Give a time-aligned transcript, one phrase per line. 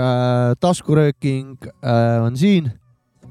[0.00, 2.72] äh, taskurööking äh, on siin.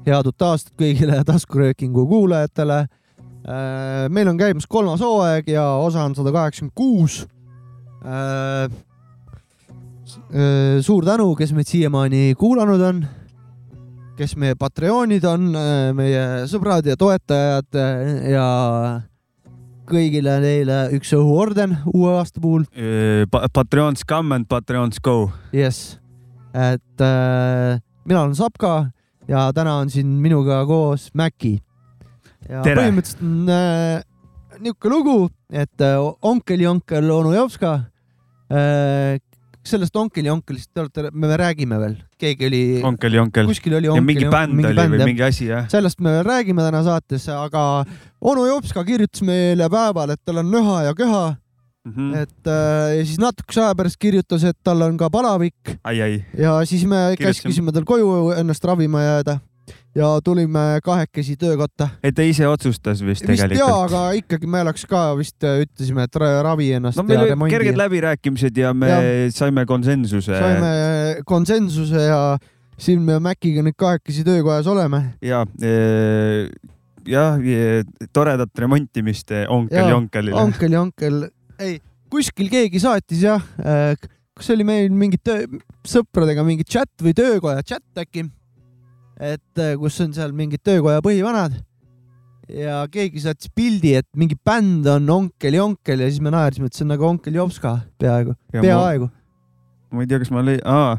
[0.06, 4.08] head uut aastat kõigile taskuröökingu kuulajatele äh,.
[4.08, 7.26] meil on käimas kolmas hooaeg ja osa on sada kaheksakümmend kuus
[8.04, 8.70] äh,.
[10.32, 13.04] äh suur tänu, kes meid siiamaani kuulanud on,
[14.18, 18.48] kes meie Patreonid on, äh, meie sõbrad ja toetajad äh, ja
[19.90, 22.62] kõigile neile üks õhuorden uue aasta puhul.
[23.52, 25.32] Patreons come and Patreons go.
[25.50, 26.00] Yes
[26.54, 28.90] et äh, mina olen Sapka
[29.28, 31.60] ja täna on siin minuga koos Mäki.
[32.48, 32.82] ja Tere.
[32.82, 34.02] põhimõtteliselt on äh,
[34.60, 35.16] niisugune lugu,
[35.52, 37.72] et äh, onkel onu Jopska
[38.50, 39.18] äh,,
[39.66, 42.62] sellest onkeli onkelist te olete, me räägime veel, keegi oli.
[42.86, 43.50] onkel ja onkel.
[43.50, 44.06] kuskil oli ja onkeli.
[44.08, 45.68] mingi bänd mingi oli bänd, või mingi asi jah.
[45.72, 47.84] sellest me veel räägime täna saates, aga
[48.20, 51.28] onu Jopska kirjutas meile päeval, et tal on nöha ja köha
[51.80, 52.16] Mm -hmm.
[52.16, 55.78] et äh, ja siis natukese aja pärast kirjutas, et tal on ka palavik.
[56.38, 59.38] ja siis me käskisime tal koju ennast ravima jääda
[59.94, 61.88] ja tulime kahekesi töökotta.
[62.02, 63.58] et ta ise otsustas vist, vist tegelikult?
[63.58, 67.00] jaa, aga ikkagi me oleks ka vist ütlesime, et ravi ennast.
[67.00, 69.02] no meil olid kerged läbirääkimised ja me ja.
[69.34, 70.38] saime konsensuse.
[70.38, 70.72] saime
[71.26, 72.22] konsensuse ja
[72.80, 75.02] siin me Maciga nüüd kahekesi töökojas oleme.
[75.22, 76.46] ja e
[77.08, 77.38] jah,
[78.12, 80.36] toredat remontimist onkel ja onkelile.
[80.38, 81.22] onkel ja onkel
[81.60, 81.78] ei,
[82.12, 83.94] kuskil keegi saatis jah, äh,
[84.36, 85.46] kas oli meil mingit töö,
[85.86, 88.28] sõpradega mingi chat või töökoja chat äkki,
[89.20, 91.58] et äh, kus on seal mingid töökoja põhivanad
[92.50, 96.76] ja keegi saatis pildi, et mingi bänd on Onkel Jonkel ja siis me naersime, et
[96.76, 99.10] see on nagu Onkel Jopska peaaegu, peaaegu.
[99.92, 100.98] ma ei tea, kas ma lõi-, aa,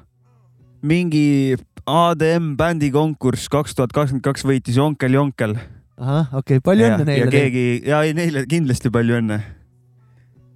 [0.85, 1.57] mingi
[1.89, 5.57] ADM bändi konkurss kaks tuhat kakskümmend kaks võitis Onkel Jonkel.
[5.97, 7.25] ahah, okei okay., palju õnne neile.
[7.25, 9.41] ja keegi, ja ei neile kindlasti palju õnne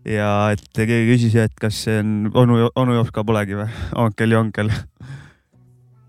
[0.06, 3.68] ja et keegi küsis, et kas see on onu, onu Jops ka polegi või,
[4.06, 4.44] onkel ja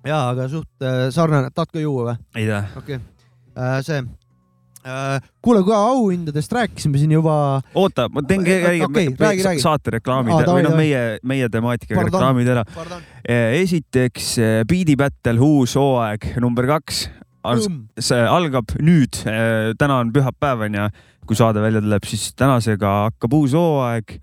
[0.07, 0.13] onkel.
[0.13, 2.17] ja, aga suht äh, sarnane, tahad ka juua või?
[2.39, 2.81] ei taha.
[2.81, 3.35] okei okay.
[3.57, 3.99] äh,, see
[4.87, 5.27] äh,.
[5.45, 7.37] kuule, kui auhindadest rääkisime siin juba.
[7.75, 12.65] oota, ma teen okay, saate reklaamid ah, või noh, meie, meie temaatikaga reklaamid ära.
[13.27, 14.37] Esiteks
[14.71, 17.07] Beat'i Battle uus hooaeg number kaks
[18.03, 19.21] see algab nüüd,
[19.79, 20.89] täna on pühapäev onju
[21.27, 24.19] kui saade välja tuleb, siis tänasega hakkab uus hooaeg.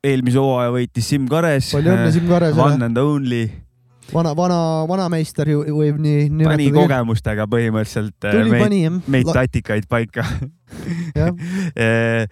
[0.00, 1.74] eelmise hooaja võitis Siim Kares.
[1.74, 2.62] palju õnne Siim Karesele.
[2.64, 3.42] One and only.
[4.14, 6.52] Vana, vana, vanameister ju võib nii nimetada.
[6.54, 8.80] pani kogemustega põhimõtteliselt äh, Tuli, meid, pani,
[9.16, 10.26] meid tatikaid paika
[11.24, 12.26] äh,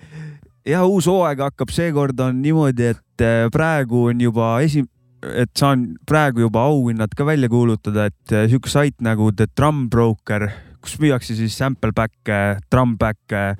[0.68, 4.86] ja uus hooaeg hakkab, seekord on niimoodi, et äh, praegu on juba esi-,
[5.28, 10.48] et saan praegu juba auhinnad ka välja kuulutada, et sihuke sait nagu The Drum Broker
[10.82, 13.56] kus müüakse siis sample back'e, drum back'e,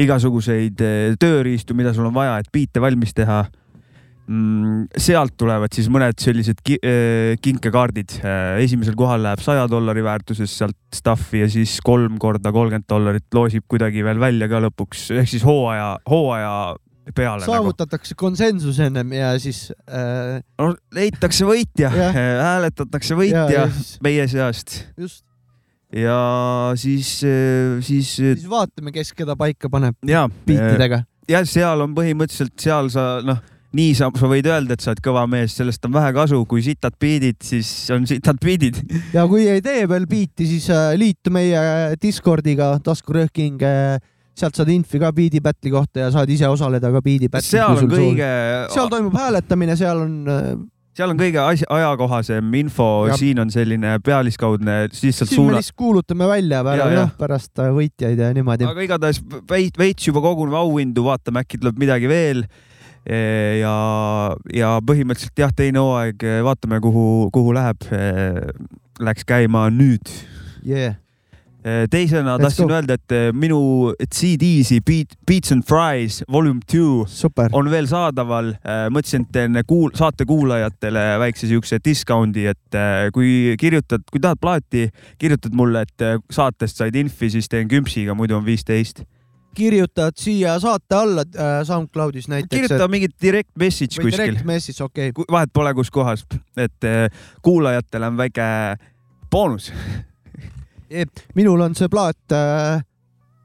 [0.00, 0.80] igasuguseid
[1.20, 3.44] tööriistu, mida sul on vaja, et biite valmis teha.
[5.02, 8.18] Sealt tulevad siis mõned sellised ki eh, kinkekaardid.
[8.22, 13.26] Eh, esimesel kohal läheb saja dollari väärtuses sealt stuff'i ja siis kolm korda kolmkümmend dollarit
[13.34, 16.54] loosib kuidagi veel välja ka lõpuks, ehk siis hooaja, hooaja
[17.10, 17.42] peale.
[17.42, 17.50] Nagu.
[17.50, 18.20] saavutatakse nagu.
[18.22, 20.38] konsensus ennem ja siis äh....
[20.62, 21.90] no leitakse võitja,
[22.46, 23.96] hääletatakse võitja ja, ja siis...
[24.06, 24.78] meie seast.
[24.96, 25.24] just
[25.92, 28.14] ja siis, eh, siis.
[28.16, 29.98] Siis vaatame, kes keda paika paneb.
[30.46, 31.02] biitidega.
[31.28, 33.42] ja seal on põhimõtteliselt seal sa noh,
[33.76, 36.64] nii sa, sa võid öelda, et sa oled kõva mees, sellest on vähe kasu, kui
[36.64, 38.80] sitad biidid, siis on sitad biidid.
[39.14, 43.62] ja kui ei tee veel biiti, siis äh, liitu meie Discordiga, taskurööking
[44.32, 47.52] sealt saad infi ka Beat'i Battle'i kohta ja saad ise osaleda ka Beat'i Battle'is.
[47.52, 48.28] seal on kõige.
[48.72, 50.54] seal toimub hääletamine, seal on äh,
[50.96, 52.88] seal on kõige asja, ajakohasem info,
[53.20, 55.54] siin on selline pealiskaudne, lihtsalt siin suuna...
[55.54, 58.68] me lihtsalt kuulutame välja pärast, ja, jah, pärast äh, võitjaid ja niimoodi.
[58.68, 62.44] aga igatahes veits, veits juba koguneb auhindu, vaatame, äkki tuleb midagi veel.
[63.02, 63.18] E,
[63.58, 63.76] ja,
[64.54, 67.88] ja põhimõtteliselt jah, teine hooaeg, vaatame, kuhu, kuhu läheb.
[67.90, 68.02] E,
[69.02, 70.10] läks käima nüüd
[70.62, 70.98] yeah
[71.62, 72.74] teisena Let's tahtsin go.
[72.74, 77.52] öelda, et minu CD-si Beat, Beats and Fries Volume Two Super.
[77.52, 78.50] on veel saadaval.
[78.90, 82.80] Mõtlesin, et teen kuul-, saate kuulajatele väikse siukse discount'i, et
[83.14, 84.88] kui kirjutad, kui tahad plaati,
[85.22, 89.04] kirjutad mulle, et saatest said infi, siis teen küpsiga, muidu on viisteist
[89.54, 92.54] kirjutad siia saate alla äh, SoundCloudis näiteks.
[92.54, 92.90] kirjuta et...
[92.90, 94.24] mingit direct message või kuskil.
[94.32, 95.28] Direct message, okei okay..
[95.30, 96.24] vahet pole, kus kohas,
[96.56, 97.06] et äh,
[97.42, 98.48] kuulajatele on väike
[99.30, 99.72] boonus
[101.38, 102.82] minul on see plaat äh,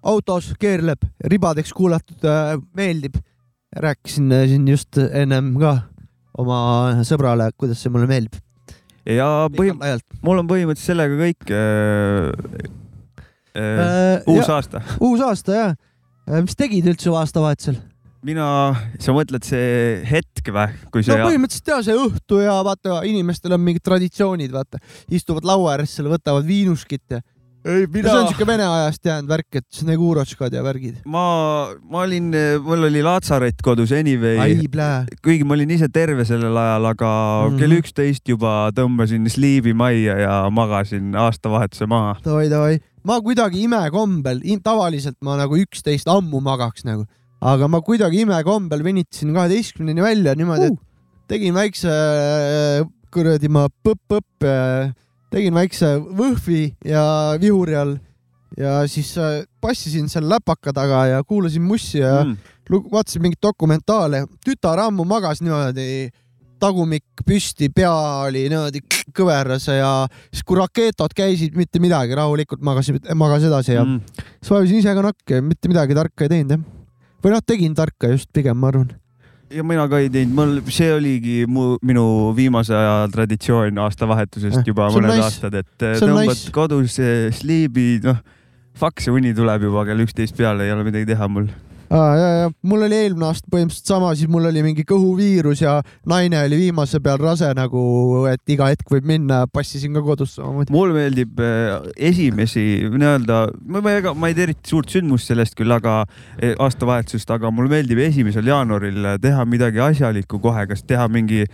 [0.08, 3.20] autos keerleb, ribadeks kuulatud äh,, meeldib
[3.76, 5.78] rääkisin äh, siin just ennem ka
[6.38, 6.60] oma
[7.08, 8.40] sõbrale, kuidas see mulle meeldib.
[9.06, 9.82] ja põhim-,
[10.22, 12.74] mul on põhimõtteliselt sellega kõik äh,.
[13.58, 14.82] Äh, äh, uus ja, aasta.
[15.02, 15.78] uus aasta jah.
[16.28, 17.80] Äh, mis tegid üldse aastavahetusel?
[18.28, 18.44] mina,
[19.00, 21.16] sa mõtled see hetk või, kui see?
[21.16, 24.82] no põhimõtteliselt ja see õhtu ja vaata, inimestel on mingid traditsioonid, vaata,
[25.14, 27.22] istuvad laua ääres seal, võtavad viinuskit ja
[27.68, 28.10] mina.
[28.10, 31.02] see on siuke vene ajast jäänud värk, et Snegurotškad ja värgid.
[31.06, 31.24] ma,
[31.84, 32.32] ma olin,
[32.64, 34.56] mul oli laatsaret kodus anyway.
[35.24, 37.60] kuigi ma olin ise terve sellel ajal, aga mm -hmm.
[37.60, 42.18] kell üksteist juba tõmbasin sliivi majja ja magasin aastavahetuse maha.
[42.26, 42.80] Davai, davai.
[43.04, 47.06] ma kuidagi imekombel, tavaliselt ma nagu üksteist ammu magaks nagu,
[47.42, 50.80] aga ma kuidagi imekombel venitasin kaheteistkümneni välja niimoodi uh., et
[51.28, 51.92] tegin väikse
[53.12, 54.48] kuradi ma põpp-põpp
[55.34, 57.04] tegin väikse võhvi ja
[57.42, 57.98] vihuri all
[58.58, 62.38] ja siis äh, passisin seal läpaka taga ja kuulasin mussi ja mm.
[62.92, 64.26] vaatasin mingit dokumentaale.
[64.46, 66.10] tütar ammu magas niimoodi,
[66.60, 67.94] tagumik püsti, pea
[68.28, 68.82] oli niimoodi
[69.16, 69.92] kõveras ja
[70.32, 74.24] siis kui raketod käisid, mitte midagi, rahulikult magasin, magas edasi ja mm.
[74.40, 76.64] siis vajusin ise ka nakke, mitte midagi tarka ei teinud jah.
[77.24, 78.96] või noh, tegin tarka just pigem, ma arvan
[79.54, 84.68] ja mina ka ei teinud, mul, see oligi mu, minu viimase aja traditsioon aastavahetusest eh,
[84.72, 85.28] juba mõned nice.
[85.28, 86.52] aastad, et see tõmbad nice.
[86.56, 86.98] kodus
[87.40, 88.20] sliibi, noh,
[88.78, 91.50] fuck see uni tuleb juba kell üksteist peale, ei ole midagi teha mul
[91.90, 95.78] ja, ja mul oli eelmine aasta põhimõtteliselt sama, siis mul oli mingi kõhuviirus ja
[96.10, 97.82] naine oli viimase peal rase nagu,
[98.32, 100.74] et iga hetk võib minna, passisin ka kodus samamoodi.
[100.76, 101.78] mulle meeldib äh,
[102.10, 106.56] esimesi nii-öelda, ma, ma, ega ma ei tea eriti suurt sündmust sellest küll, aga äh,
[106.64, 111.46] aastavahetusest, aga mulle meeldib esimesel jaanuaril teha midagi asjalikku kohe, kas teha mingi,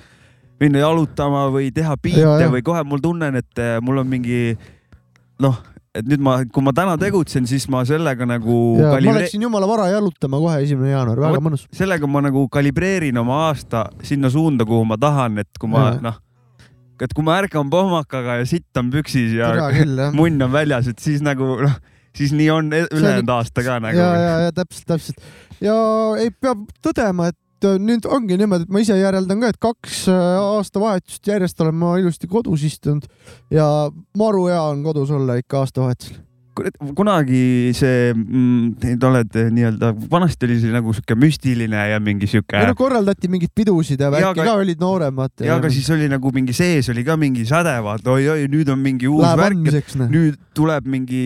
[0.62, 4.58] minna jalutama või teha biite või kohe mul tunnen, et äh, mul on mingi
[5.44, 5.62] noh
[5.94, 8.58] et nüüd ma, kui ma täna tegutsen, siis ma sellega nagu.
[8.80, 9.12] Kalibre...
[9.12, 11.68] ma läksin jumala vara jalutama kohe esimene jaanuar, väga ma, mõnus.
[11.76, 16.20] sellega ma nagu kalibreerin oma aasta sinna suunda, kuhu ma tahan, et kui ma noh,
[17.04, 21.04] et kui ma ärkan pohmakaga ja sitt on püksis ja küll, munn on väljas, et
[21.04, 21.78] siis nagu noh,
[22.18, 24.00] siis nii on e-, ülejäänud aasta ka nagu.
[24.00, 25.22] ja, ja, ja täpselt, täpselt
[25.64, 25.78] ja
[26.22, 29.62] ei, peab tõdema, et et äh, nüüd ongi niimoodi, et ma ise järeldan ka, et
[29.64, 33.08] kaks äh, aastavahetust järjest olen ma ilusti kodus istunud
[33.54, 33.90] ja
[34.20, 36.22] maru hea on kodus olla ikka aastavahetusel
[36.94, 42.62] kunagi see mm,, te olete nii-öelda, vanasti oli see nagu sihuke müstiline ja mingi sihuke.
[42.68, 45.34] no korraldati mingeid pidusid ja värki ka olid nooremad.
[45.42, 48.84] ja aga siis oli nagu mingi sees oli ka mingi säde, vaata oi-oi, nüüd on
[48.86, 51.24] mingi uus Läheb värk, nüüd tuleb mingi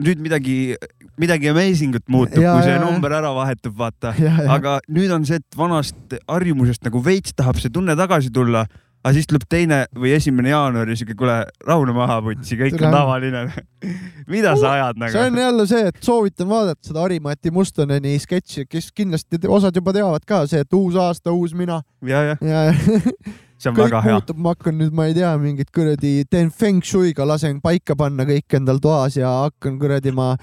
[0.00, 0.76] nüüd midagi
[1.20, 4.14] midagi amazing ut muutub, kui see number ära vahetub, vaata.
[4.56, 8.64] aga nüüd on see, et vanast harjumusest nagu veits tahab see tunne tagasi tulla,
[9.02, 12.88] aga siis tuleb teine või esimene jaanuar ja siuke, kuule, rahune maha, putsi, kõik Tule.
[12.88, 13.44] on tavaline
[14.32, 15.14] mida sa ajad nagu?
[15.14, 19.94] see on jälle see, et soovitan vaadata seda Harimati Mustoneni sketši, kes kindlasti osad juba
[19.96, 21.82] teavad ka, see, et uus aasta, uus mina.
[22.06, 22.68] ja, ja, ja.
[23.62, 24.20] see on kõik väga hea.
[24.36, 28.58] ma hakkan nüüd, ma ei tea, mingit kuradi, teen feng shui'ga, lasen paika panna kõik
[28.58, 30.34] endal toas ja hakkan kuradi, ma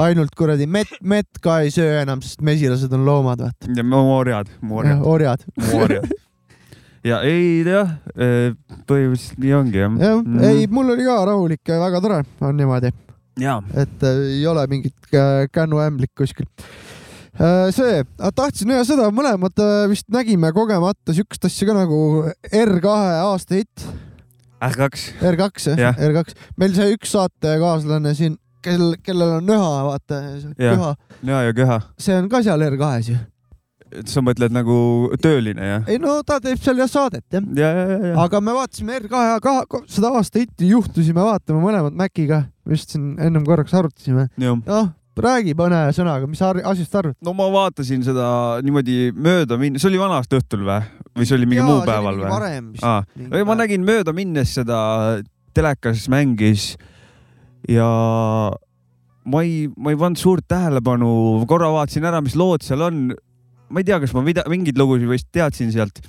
[0.00, 3.68] ainult kuradi mett, mett ka ei söö enam, sest mesilased on loomad, vaata.
[3.76, 4.56] ja orjad,
[5.12, 5.44] orjad.
[5.76, 6.08] orjad.
[7.08, 8.52] ja ei jah, eh,
[8.88, 9.98] põhimõtteliselt nii ongi jah.
[10.04, 12.92] jah mm., ei, mul oli ka rahulik ja väga tore on niimoodi.
[13.74, 15.10] et äh, ei ole mingit
[15.52, 16.48] kännuämblit kuskil
[17.38, 18.02] Äh, see,
[18.34, 21.98] tahtsin ja seda mõlemad vist nägime kogemata siukest asja ka nagu
[22.50, 22.94] R2
[23.28, 23.84] aasta hitt.
[24.58, 25.04] R2.
[25.22, 26.34] R2 jah ja., R2.
[26.58, 28.34] meil see üks saatekaaslane siin,
[28.64, 30.18] kel, kellel on nöha, vaata.
[30.58, 30.90] köha.
[31.22, 31.78] nöha ja köha.
[31.94, 33.20] see on ka seal R2-s ju
[34.08, 34.76] sa mõtled nagu
[35.22, 35.88] tööline, jah?
[35.90, 37.70] ei no ta teeb seal jah saadet jah ja,.
[37.72, 42.94] Ja, ja, aga me vaatasime R2 ka seda aasta hitti, juhtusime vaatama mõlemad Maciga, vist
[42.94, 44.28] siin ennem korraks arutasime.
[44.38, 47.16] noh, räägi mõne sõnaga, mis asjast arvad?
[47.24, 48.28] no ma vaatasin seda
[48.64, 50.78] niimoodi mööda minna, see oli vana aasta õhtul või,
[51.16, 52.30] või see oli mingi Jaa, muu päeval või?
[52.30, 53.50] varem vist.
[53.50, 54.78] ma nägin mööda minnes seda
[55.56, 56.74] telekas mängis
[57.68, 57.88] ja
[59.28, 61.10] ma ei, ma ei pannud suurt tähelepanu,
[61.50, 63.08] korra vaatasin ära, mis lood seal on.
[63.68, 66.00] Ma ei tea, kas ma mida, mingeid lugusid vist teadsin sealt,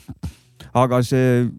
[0.78, 1.50] aga see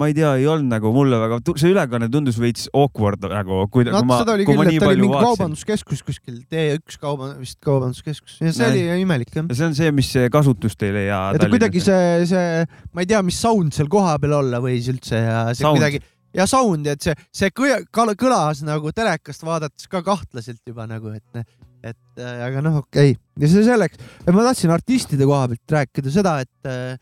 [0.00, 3.84] ma ei tea, ei olnud nagu mulle väga, see ülekanne tundus veits awkward nagu, kui,
[3.86, 5.26] no, ma, kui ma nii palju vaatasin.
[5.28, 8.86] kaubanduskeskus kuskil, T1 kauba, vist kaubanduskeskus ja see nee.
[8.88, 9.50] oli imelik jah.
[9.52, 11.20] see on see, mis kasutust ei leia.
[11.36, 12.64] et kuidagi see, see,
[12.96, 15.78] ma ei tea, mis sound seal kohapeal olla võis üldse ja see sound.
[15.78, 16.02] kuidagi
[16.36, 21.44] ja sound, et see, see kõlas nagu telekast vaadates ka kahtlaselt juba nagu, et,
[21.82, 23.20] et aga noh, okei okay.
[23.42, 23.98] ja see selleks,
[24.28, 27.00] ma tahtsin artistide koha pealt rääkida seda, et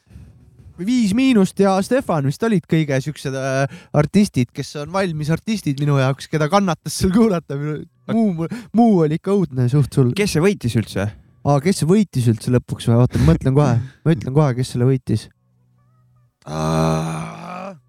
[0.86, 5.98] Viis Miinust ja Stefan vist olid kõige siuksed äh, artistid, kes on valmis artistid minu
[6.00, 7.58] jaoks, keda kannatas seal kuulata.
[8.14, 8.46] muu,
[8.76, 10.14] muu oli ikka õudne suht sul.
[10.16, 11.10] kes see võitis üldse?
[11.44, 13.02] aa, kes see võitis üldse lõpuks või?
[13.02, 15.28] oota, ma mõtlen kohe, ma ütlen kohe, kes selle võitis.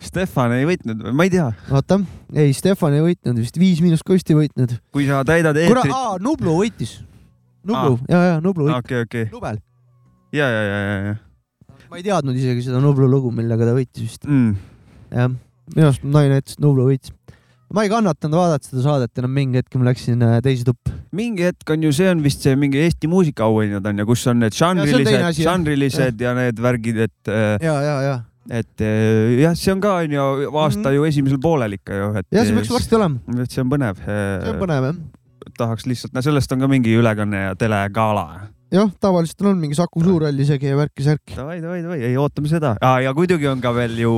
[0.01, 1.15] Stefan ei võitnud või?
[1.15, 1.99] ma ei tea, oota,
[2.33, 4.77] ei, Stefan ei võitnud vist, Viis Miinus Kost ei võitnud.
[4.93, 5.93] kui sa täidad eetrit.
[5.93, 6.99] aa, Nublu võitis.
[7.67, 9.61] Nublu, ja, ja Nublu võitis, okei, okei, Nubel.
[10.33, 11.19] ja, ja, ja, ja, ja
[11.91, 14.23] ma ei teadnud isegi seda Nublu lugu, millega ta võitis vist.
[14.23, 14.53] mm..
[15.11, 15.33] jah,
[15.75, 17.11] minu arust naine ütles, et Nublu võitis.
[17.71, 20.95] ma ei kannatanud vaadata seda saadet enam, mingi hetk ma läksin äh, teise tuppa.
[21.15, 24.39] mingi hetk on ju, see on vist see mingi Eesti muusikaauhinnad on ju, kus on
[24.39, 28.17] need žanrilised, žanrilised ja need värgid, et, ja, ja, ja,
[28.49, 30.21] et eh, jah, see on ka on ju
[30.57, 30.95] aasta Mhm.
[30.95, 32.25] ju esimesel poolel ikka ju, et.
[32.31, 33.19] ja see peaks varsti olema.
[33.43, 33.99] et see on põnev.
[34.05, 34.95] see on põnev jah.
[35.57, 38.47] tahaks lihtsalt, no sellest on ka mingi ülekanne ja telegala.
[38.71, 41.35] jah, tavaliselt on mingi Saku Suurhall isegi ja värki-särki.
[41.35, 42.97] Davai, davai, davai, ei ootame seda ah,.
[43.03, 44.13] ja muidugi on ka veel ju,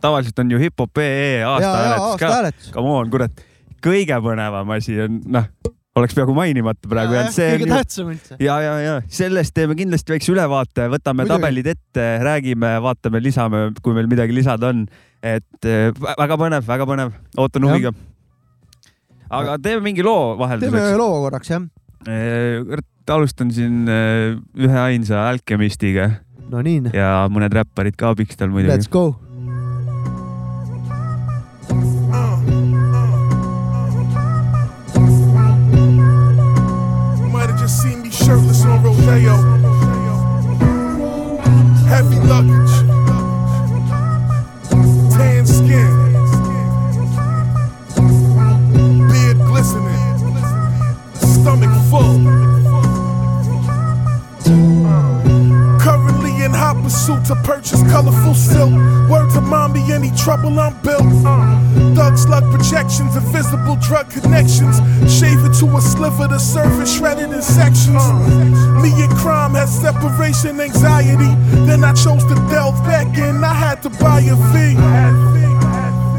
[0.00, 2.78] tavaliselt on ju hip-hop EE ja, aasta ja hääletus aasta ka.
[2.78, 3.42] Come on, kurat,
[3.82, 5.50] kõige põnevam asi on, noh,
[5.94, 8.38] oleks peaaegu mainimata praegu, et see on ju tähtsam üldse.
[8.42, 11.34] ja, ja, ja sellest teeme kindlasti väikse ülevaate, võtame Muidugi.
[11.36, 14.86] tabelid ette, räägime, vaatame, lisame, kui meil midagi lisada on.
[15.24, 17.94] et vä- väga põnev, väga põnev, ootan huviga.
[19.30, 20.98] aga teeme mingi loo teeme vahelduseks.
[20.98, 21.62] loo korraks jah.
[23.14, 26.10] alustan siin eh, ühe ainsa Alchemistiga
[26.50, 28.90] no nii, ja mõned räpparid ka abiks tal muidugi let's.
[28.90, 29.14] go.
[39.04, 39.36] Sayo.
[41.88, 42.83] Heavy luggage.
[56.84, 58.70] Pursuit to purchase colorful silk.
[59.08, 61.08] Word to mommy, any trouble I'm built.
[61.96, 64.76] Thug slug projections, invisible drug connections.
[65.10, 68.04] Shave it to a sliver, the surface shredded in sections.
[68.82, 71.32] Me and crime had separation anxiety.
[71.66, 73.42] Then I chose to delve back in.
[73.42, 75.53] I had to buy a V.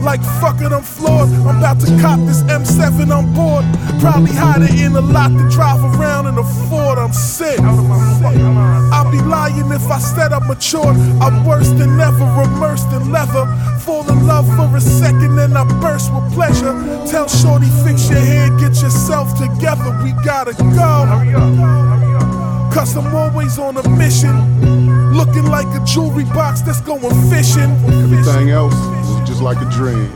[0.05, 1.29] Like fuck it, I'm floored.
[1.49, 3.65] I'm about to cop this M7 on board.
[3.99, 6.99] Probably hide it in a lot to drive around in a Ford.
[6.99, 7.59] I'm sick.
[7.59, 10.95] I'd be lying if I said I'm matured.
[11.19, 13.47] I'm worse than ever, immersed in leather.
[13.79, 16.73] Fall in love for a second, then I burst with pleasure.
[17.09, 19.89] Tell Shorty, fix your hair, get yourself together.
[20.03, 22.34] We gotta go.
[22.75, 24.35] Cause I'm always on a mission.
[25.13, 26.99] Looking like a jewelry box that's going
[27.31, 27.71] fishing.
[28.03, 30.11] Everything else is just like a dream.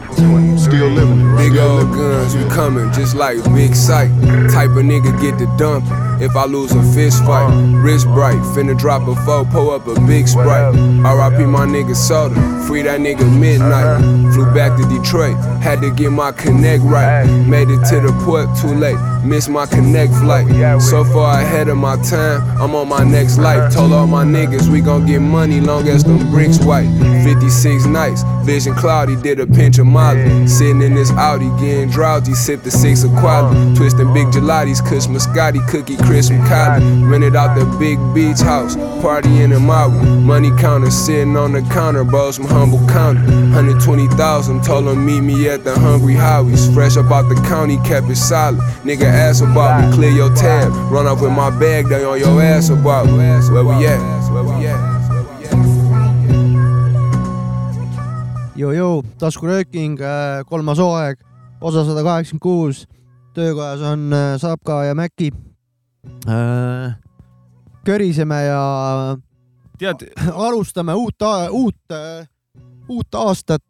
[0.58, 1.50] Still living it, right?
[1.50, 4.10] Big old guns, we coming just like big sight.
[4.52, 5.86] Type of nigga get the dump.
[6.22, 7.50] if I lose a fist fight.
[7.76, 10.74] Wrist bright, finna drop a foe, pull up a big sprite.
[10.76, 12.36] RIP my nigga soda,
[12.68, 14.02] free that nigga midnight.
[14.34, 17.26] Flew back to Detroit, had to get my connect right.
[17.48, 20.48] Made it to the port too late, missed my connect flight.
[20.82, 23.74] So far ahead of my time, I'm on my next life.
[23.74, 26.90] Told all my niggas we gon' get money long as them bricks white.
[27.24, 30.48] 56 nights, vision cloudy, did a pinch of Molly.
[30.48, 33.76] Sitting in this Audi, getting drowsy, sip the six of quality.
[33.76, 37.10] Twisting big gelatis, kush Muscati, cookie crisp and.
[37.10, 40.00] Rented out the big beach house, partying in Maui.
[40.22, 43.20] Money counter sitting on the counter, bros from humble county.
[43.20, 46.74] 120,000, told meet me at the Hungry Howies.
[46.74, 48.60] Fresh up out the county, kept it solid.
[48.84, 50.72] Nigga ask about me, clear your tab.
[50.92, 53.28] Run off with my bag, they on your ass about me.
[53.52, 54.00] Where we at?
[54.32, 54.80] Where we at?
[58.60, 60.00] Jõu-jõu, taskurööking,
[60.50, 61.22] kolmas hooaeg,
[61.62, 62.88] osa sada kaheksakümmend kuus.
[63.34, 65.32] töökojas on äh, Sapka ja Mäki.
[67.86, 69.18] köriseme ja
[69.78, 71.16] tead, alustame uut,
[71.50, 71.76] uut,
[72.90, 73.64] uut aastat,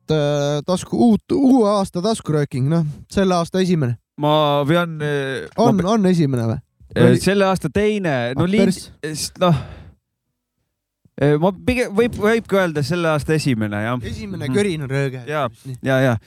[0.65, 3.97] tasku, uut, uue aasta taskurööking, noh, selle aasta esimene.
[4.19, 4.33] Ma
[4.67, 4.97] pean,
[5.63, 6.59] on, on esimene või?
[6.99, 9.59] oli- selle aasta teine, no Ah, liin päris-, noh,
[11.43, 13.99] ma pigem võib, võibki öelda selle aasta esimene jah.
[14.03, 14.55] esimene Mhm.
[14.55, 15.21] körine rööge.
[15.27, 15.47] ja,
[15.83, 16.17] ja, ja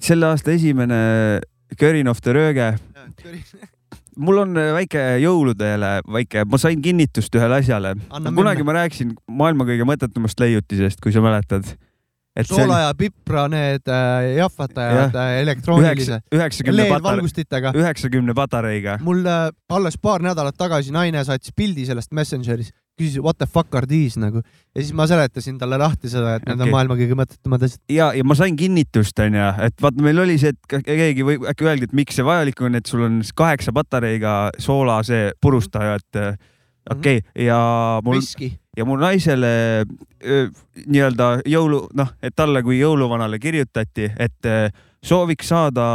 [0.00, 1.40] selle aasta esimene
[1.78, 2.74] Körin of the Rööge.
[4.16, 7.94] mul on väike jõuludele väike, ma sain kinnitust ühele asjale.
[8.34, 11.64] Kunagi ma rääkisin maailma kõige mõttetumast leiutisest, kui sa mäletad.
[12.42, 15.18] Soola ja pipra need äh, jahvatajad Jah.
[15.22, 17.72] äh, elektroonilise üheksa, üheksakümne patar-, LED-valgustitega.
[17.78, 18.96] üheksakümne patareiga.
[19.02, 23.74] mul äh, alles paar nädalat tagasi naine saatis pildi sellest Messengeris, küsis what the fuck
[23.74, 26.66] are these nagu ja siis ma seletasin talle lahti seda, et need Okei.
[26.66, 27.82] on maailma kõige mõttetumad asjad.
[27.92, 31.70] ja, ja ma sain kinnitust, onju, et vaata, meil oli see, et keegi või äkki
[31.70, 36.20] öeldi, et miks see vajalik on, et sul on kaheksa patareiga soola see purustaja, et
[36.20, 36.34] äh,
[36.90, 37.62] okei okay., ja
[38.04, 38.56] mul viski.
[38.76, 39.50] Ja mu naisele
[40.86, 44.50] nii-öelda jõulu, noh, et talle kui jõuluvanale kirjutati, et
[45.04, 45.86] sooviks saada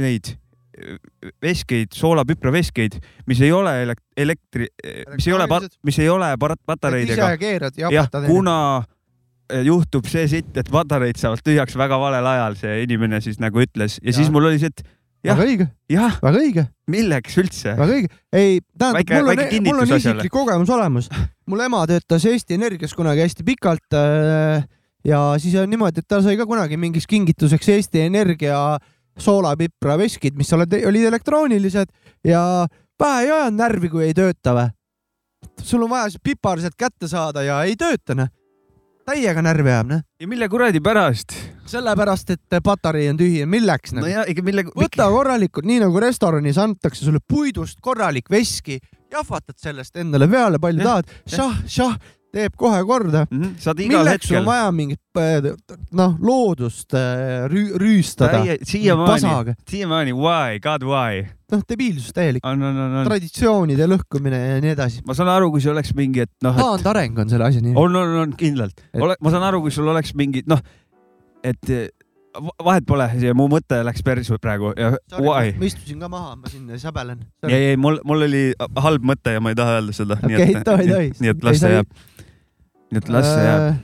[0.00, 0.34] neid
[1.42, 2.96] veskeid, soolapüpraveskeid,
[3.28, 4.66] mis ei ole elek- elektri,
[5.14, 5.46] mis ei ole,
[5.84, 7.36] mis ei ole pat- ise patareidega.
[7.38, 8.26] keerad ja jah, apatad.
[8.26, 8.56] kuna
[9.64, 13.98] juhtub see sitt, et patareid saavad tühjaks väga valel ajal, see inimene siis nagu ütles
[14.00, 14.82] ja, ja siis mul oli see, et
[15.30, 15.66] väga õige,
[16.22, 17.74] väga õige, milleks üldse.
[17.78, 18.10] väga õige.
[18.34, 21.10] ei, tähendab, mul on kinnitus mul on isiklik kogemus olemas.
[21.46, 24.66] mul ema töötas Eesti Energias kunagi hästi pikalt äh,
[25.06, 28.58] ja siis on niimoodi, et ta sai ka kunagi mingiks kingituseks Eesti Energia
[29.20, 31.90] soolapipraveskid, mis olid, olid elektroonilised
[32.26, 32.66] ja
[33.00, 34.70] vähe ei ajanud närvi, kui ei tööta või?
[35.62, 38.30] sul on vaja see pipar sealt kätte saada ja ei tööta, noh.
[39.08, 40.04] Täiega närvi ajab, noh.
[40.20, 41.34] ja mille kuradi pärast?
[41.72, 44.10] sellepärast, et patarei on tühi, milleks nagu no?
[44.12, 44.64] ja ikka mille.
[44.76, 48.80] võta korralikult, nii nagu restoranis antakse sulle puidust korralik veski,
[49.12, 51.96] jahvatad sellest endale peale, palju tahad, šah, šah,
[52.32, 53.26] teeb kohe korda.
[53.30, 54.50] Mhm, saad igal milleks sul on hetkel.
[54.50, 55.22] vaja mingit
[56.00, 61.26] noh, loodust äh, rüü, rüüstada siiamaani, siiamaani why, god why.
[61.52, 63.00] noh, debiilsus täielik, on, on, on.
[63.06, 65.02] traditsioonide lõhkumine ja nii edasi.
[65.06, 67.74] ma saan aru, kui see oleks mingi, et noh, et taandareng on selle asja nimi.
[67.78, 69.16] on, on, on kindlalt Et- Ole,.
[69.20, 70.60] ma saan aru, kui sul oleks mingi noh,
[71.44, 71.88] et eh,
[72.40, 75.52] va- vahet pole, see mu mõte läks persu praegu ja why.
[75.60, 77.20] ma istusin ka maha, ma siin säbelen.
[77.48, 78.44] ei, ei mul, mul oli
[78.80, 80.16] halb mõte ja ma ei taha öelda seda.
[80.24, 81.12] okei, tohi, tohi.
[81.20, 81.92] nii et las see jääb.
[82.92, 83.80] nii et las see jääb.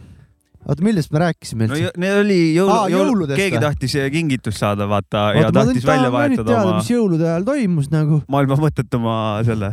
[0.67, 1.89] oota, millest me rääkisime no üldse?
[1.89, 5.83] jõ- need oli jõulu Aa,, jõuludest keegi tahtis kingitust saada, vaata, ja oota, ma tahtis
[5.83, 9.73] nüüd välja vahetada teada, oma mis jõulude ajal toimus nagu, maailma mõttetuma selle.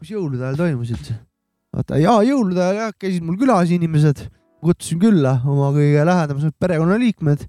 [0.00, 1.18] mis jõulude ajal toimus üldse?
[1.72, 4.26] vaata, jaa, jõulude ajal jah, käisid mul külas inimesed,
[4.62, 7.46] kutsusin külla oma kõige lähedasemad perekonnaliikmed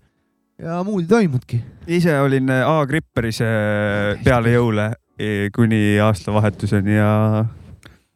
[0.64, 1.60] ja muud ei toimunudki.
[1.88, 7.46] ise olin eh, A-Gripperis eh, peale jõule eh, kuni aastavahetuseni ja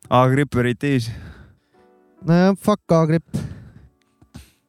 [0.10, 1.12] A-Gripper it is.
[2.24, 3.57] nojah, fuck A-gripp.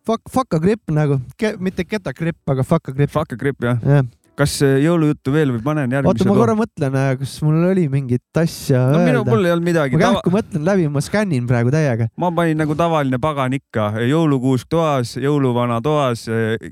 [0.09, 1.19] Fuck, fuck A-gripp nagu,
[1.61, 3.13] mitte Geta-gripp, aga fuck A-gripp.
[3.13, 3.77] Fuck a grip jah.
[3.85, 4.07] jah,
[4.39, 8.41] kas eh, jõulujuttu veel või panen oota, järgmise ma korra mõtlen, kas mul oli mingit
[8.41, 9.25] asja no öelda.
[9.29, 10.21] mul ei olnud midagi ma Tava....
[10.23, 12.07] kähku mõtlen läbi, ma skännin praegu täiega.
[12.17, 16.25] ma panin nagu tavaline pagan ikka, jõulukuusk toas, jõuluvana toas,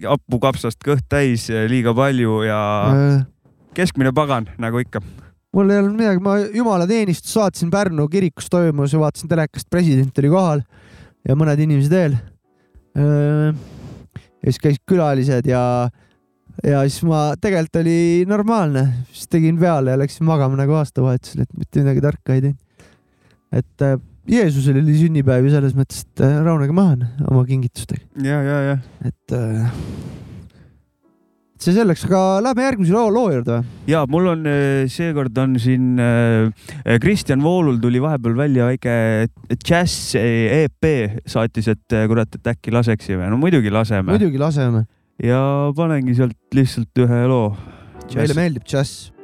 [0.07, 2.61] hapukapsast kõht täis, liiga palju ja
[3.77, 5.03] keskmine pagan nagu ikka.
[5.57, 10.33] mul ei olnud midagi, ma jumalateenistust vaatasin Pärnu kirikus toimus ja vaatasin telekast, president oli
[10.33, 10.65] kohal
[11.27, 12.17] ja mõned inimesed veel.
[12.97, 15.63] Ja siis käisid külalised ja,
[16.65, 21.57] ja siis ma tegelikult oli normaalne, siis tegin peale ja läksin magama nagu aastavahetusel, et
[21.59, 22.93] mitte midagi tarka ei teinud.
[23.57, 26.97] et äh, Jeesusel oli sünnipäev ju selles mõttes, et äh, rahunege maha
[27.31, 29.69] oma kingitustega, ja, ja, ja et äh,
[31.63, 33.71] see selleks, aga lähme järgmise loo, loo juurde või?
[33.91, 35.97] ja mul on eh, seekord on siin
[37.03, 38.97] Kristjan Voolul tuli vahepeal välja väike
[39.57, 40.91] džäss EP
[41.27, 44.85] saatis, et kurat, et äkki laseksime, no muidugi laseme muidugi laseme,
[45.23, 45.41] ja
[45.77, 47.51] panengi sealt lihtsalt ühe loo.
[48.15, 49.16] meile meeldib džäss.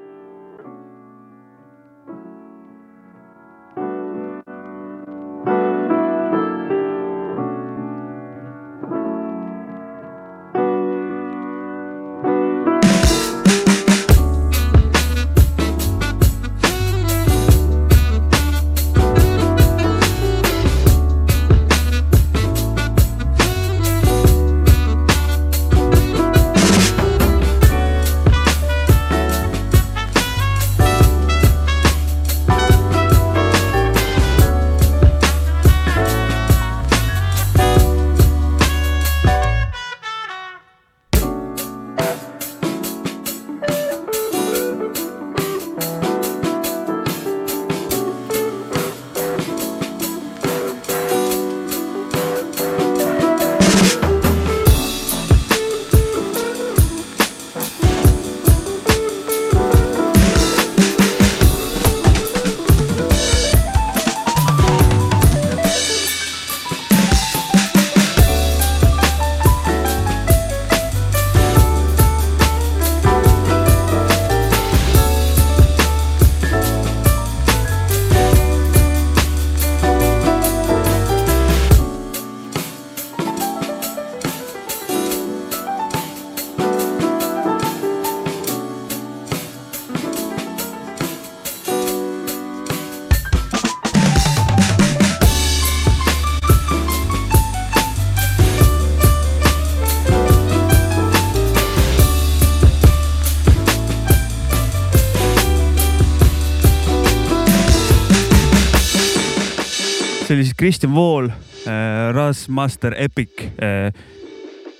[110.92, 111.30] Kristjan Vool
[111.66, 113.92] äh,, Rasmaster Epic äh,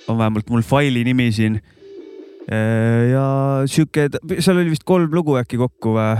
[0.07, 1.61] on vähemalt mul faili nimi siin
[2.43, 6.17] ja sihuke, seal oli vist kolm lugu äkki kokku või?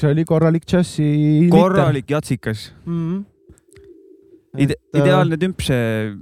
[0.00, 1.48] see oli korralik džässi.
[1.52, 3.24] korralik jatsikas, mm.
[4.54, 6.14] Ide Et, äh, ideaalne tümp see.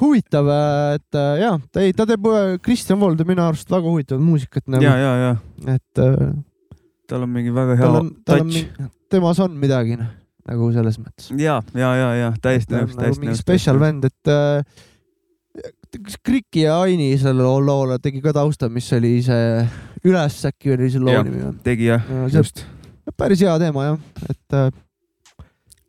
[0.00, 0.48] huvitav,
[0.98, 2.28] et äh, jaa, ta ei, ta teeb,
[2.60, 6.32] Kristjan Vool teeb minu arust väga huvitavat muusikat nagu ja, ja, ja et äh,
[7.08, 7.92] tal on mingi väga hea
[8.28, 10.12] touch., temas on midagi noh,
[10.48, 11.30] nagu selles mõttes.
[11.38, 13.42] ja, ja, ja, ja täiesti nõus, nagu täiesti nõus.
[13.42, 14.64] special bänd, et äh,
[16.00, 19.64] kas Kriki ja Aini sellele loole tegi ka tausta, mis oli see
[20.06, 21.56] Üles äkki oli see loo nimi või?
[21.66, 22.64] tegi jah, see just.
[23.18, 23.98] päris hea teema jah,
[24.30, 24.70] et äh,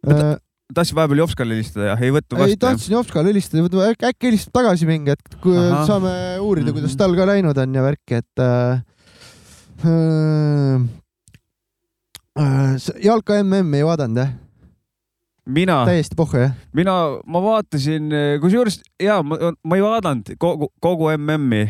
[0.02, 0.40] Võta- äh,
[0.74, 2.60] tahtsin vahepeal Jopskale helistada ja ei võtnud ei vastu.
[2.66, 5.84] tahtsin Jopskale helistada, äkki, helistab tagasi mingi hetk, kui Ahah.
[5.88, 6.98] saame uurida, kuidas Mhm.
[7.04, 8.82] tal ka läinud on ja värki, et äh,
[9.86, 10.88] äh, äh,
[13.04, 14.32] jalka MM ei vaadanud jah?
[15.52, 16.54] mina, täiesti pohhu jah?
[16.78, 16.94] mina,
[17.26, 21.66] ma vaatasin, kusjuures ja ma, ma ei vaadanud kogu, kogu MM-i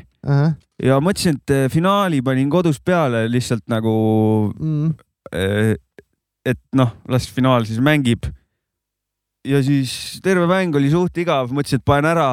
[0.84, 4.94] ja mõtlesin, et eh, finaali panin kodus peale lihtsalt nagu, Mm.
[6.46, 8.26] et noh, las finaal siis mängib.
[9.48, 12.30] ja siis terve mäng oli suht igav, mõtlesin, et panen ära.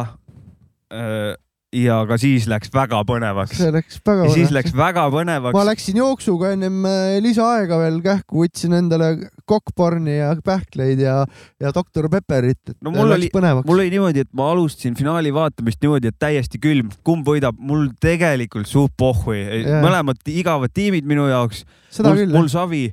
[1.74, 3.59] Ja ka siis läks väga põnevaks.
[3.59, 4.54] see läks väga ja siis põnevaks.
[4.57, 5.66] läks väga ma põnevaks.
[5.68, 9.11] läksin jooksuga ennem äh, lisaaega veel kähku, võtsin endale
[9.48, 11.18] kokkporni ja pähkleid ja,
[11.61, 13.66] ja doktor Pepperit, No mul oli- põnevaks.
[13.68, 17.90] mul oli niimoodi, et ma alustasin finaali vaatamist niimoodi, et täiesti külm, kumb võidab, mul
[18.00, 19.83] tegelikult suht pohhu, Jaa.
[19.85, 21.66] mõlemad igavad tiimid minu jaoks,
[22.00, 22.48] mul, mul.
[22.48, 22.87] savi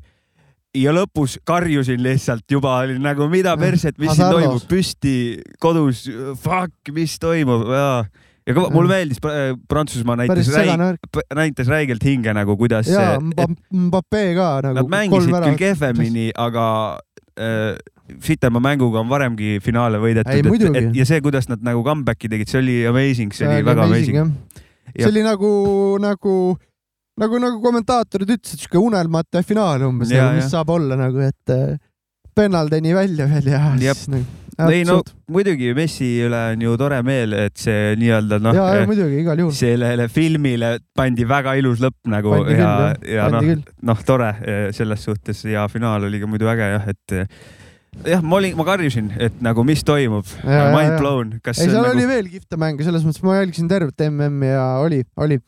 [0.75, 5.15] ja lõpus karjusin lihtsalt juba oli nagu mida perset, mis siin toimub, püsti
[5.63, 6.09] kodus,
[6.43, 7.87] fuck, mis toimub ja,
[8.45, 9.19] ja kõva, mulle meeldis,
[9.69, 10.99] Prantsusmaa näitas räig,
[11.37, 14.75] näitas räigelt hinge nagu, kuidas ja et Mbappe ka nagu.
[14.81, 15.57] nad mängisid küll.
[15.63, 16.65] kehvemini, aga
[17.39, 17.73] äh,
[18.21, 22.77] fitema mänguga on varemgi finaale võidetud, ja see, kuidas nad nagu comeback'i tegid, see oli
[22.89, 24.21] amazing, see oli väga amazing.
[24.21, 25.49] see Ja- oli nagu,
[25.99, 26.33] nagu,
[27.19, 30.51] nagu, nagu kommentaatorid ütlesid, siuke unelmate finaal umbes, Ja, nagu, mis ja.
[30.59, 31.77] saab olla nagu, et äh,
[32.37, 34.23] pennaldeni välja veel ja nagu.
[34.63, 34.99] Ei no
[35.31, 39.41] muidugi Messi üle on ju tore meel, et see nii-öelda noh ja, ja, muidugi igal
[39.43, 39.55] juhul.
[39.55, 42.71] sellele filmile pandi väga ilus lõpp nagu Pandi ja
[43.09, 43.51] ja noh
[43.89, 47.29] noh, tore eh, selles suhtes ja finaal oli ka muidu äge jah, et eh,
[48.15, 52.03] jah, ma olin, ma karjusin, et nagu mis toimub, mind blown, ei, seal on oli
[52.03, 55.39] nagu, veel kihvte mänge, selles mõttes ma jälgisin tervet MM-i ja oli, oli.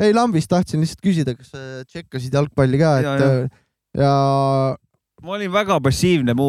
[0.00, 1.52] ei, lambist tahtsin lihtsalt küsida, kas
[1.88, 3.46] tšekkasid jalgpalli ka, et Ja, ja,
[3.96, 4.16] ja.
[5.24, 6.46] Ma olin väga passiivne, mu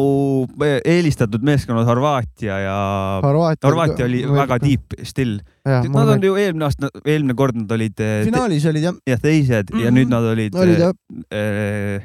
[0.84, 2.74] eelistatud meeskonnad Horvaatia ja
[3.24, 3.64] Horvaatia.
[3.68, 4.58] Horvaatia oli väga.
[4.62, 8.84] deep still, nad on ju eelmine aasta, eelmine kord nad olid eh, te- finaalis olid
[8.90, 9.96] jah, jah teised ja Mhm.
[9.98, 10.94] nüüd nad olid, olid jah,
[11.32, 12.04] eh,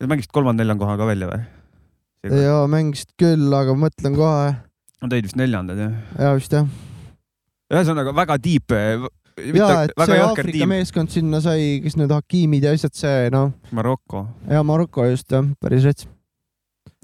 [0.00, 1.42] Nad mängisid kolmanda-neljanda koha ka välja või?
[2.44, 4.54] ja mängisid küll, aga ma mõtlen kohe,
[5.02, 5.92] Nad olid vist neljandad jah.
[6.18, 6.66] ja vist jah.
[7.72, 8.70] ühesõnaga väga deep,
[9.38, 13.30] ja, et väga see Aafrika tiim, meeskond sinna sai, kes need Hakimid ja asjad, see
[13.34, 16.08] noh, Maroko ja Maroko just jah, päris rets.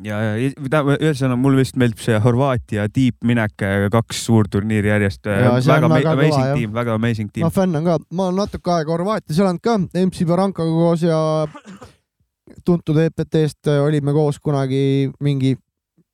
[0.04, 3.56] ja, ja ühesõnaga mul vist meeldib see Horvaatia deep minek,
[3.92, 5.26] kaks suurturniiri järjest.
[5.26, 7.56] On väga, amazing tiim, väga amazing ma tiim.
[7.56, 11.20] fänn on ka, ma olen natuke aega Horvaatias elanud ka, MC Barankaga koos ja
[12.64, 15.56] tuntud EPT-st olime koos kunagi mingi,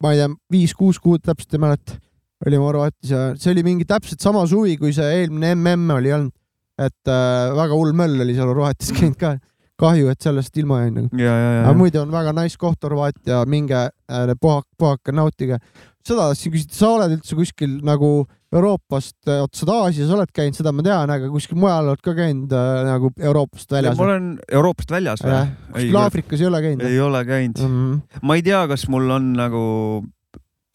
[0.03, 2.01] ma ei tea, viis-kuus kuud täpselt ei mäleta,
[2.45, 6.35] olime Horvaatias ja see oli mingi täpselt sama suvi, kui see eelmine MM oli olnud.
[6.77, 9.37] et äh, väga hull möll oli seal Horvaatias käinud ka.
[9.81, 11.21] kahju, et sellest ilma jäin nagu.
[11.21, 15.61] aga muidu on väga nice koht Horvaatia, minge äh, puhake, puhake, nautige.
[16.07, 18.11] seda tahtsin küsida, sa oled üldse kuskil nagu
[18.57, 22.15] Euroopast, oota sa oled Aasias oled käinud, seda ma tean, aga kuskil mujal oled ka
[22.17, 24.05] käinud äh, nagu Euroopast väljas ma?
[24.07, 25.41] olen Euroopast väljas või
[25.73, 26.85] kuskil Aafrikas ei ole käinud?
[26.87, 27.65] ei ole käinud.
[27.65, 28.21] Mm.
[28.23, 29.65] ma ei tea, kas mul on nagu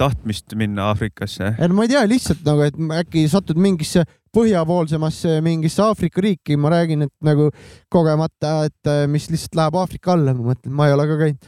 [0.02, 1.54] tahtmist minna Aafrikasse.
[1.58, 4.04] ei no ma ei tea, lihtsalt nagu, et äkki satud mingisse
[4.36, 7.50] põhjapoolsemasse mingisse Aafrika riiki, ma räägin, et nagu
[7.92, 11.48] kogemata, et äh, mis lihtsalt läheb Aafrika alla, ma mõtlen, ma ei ole ka käinud.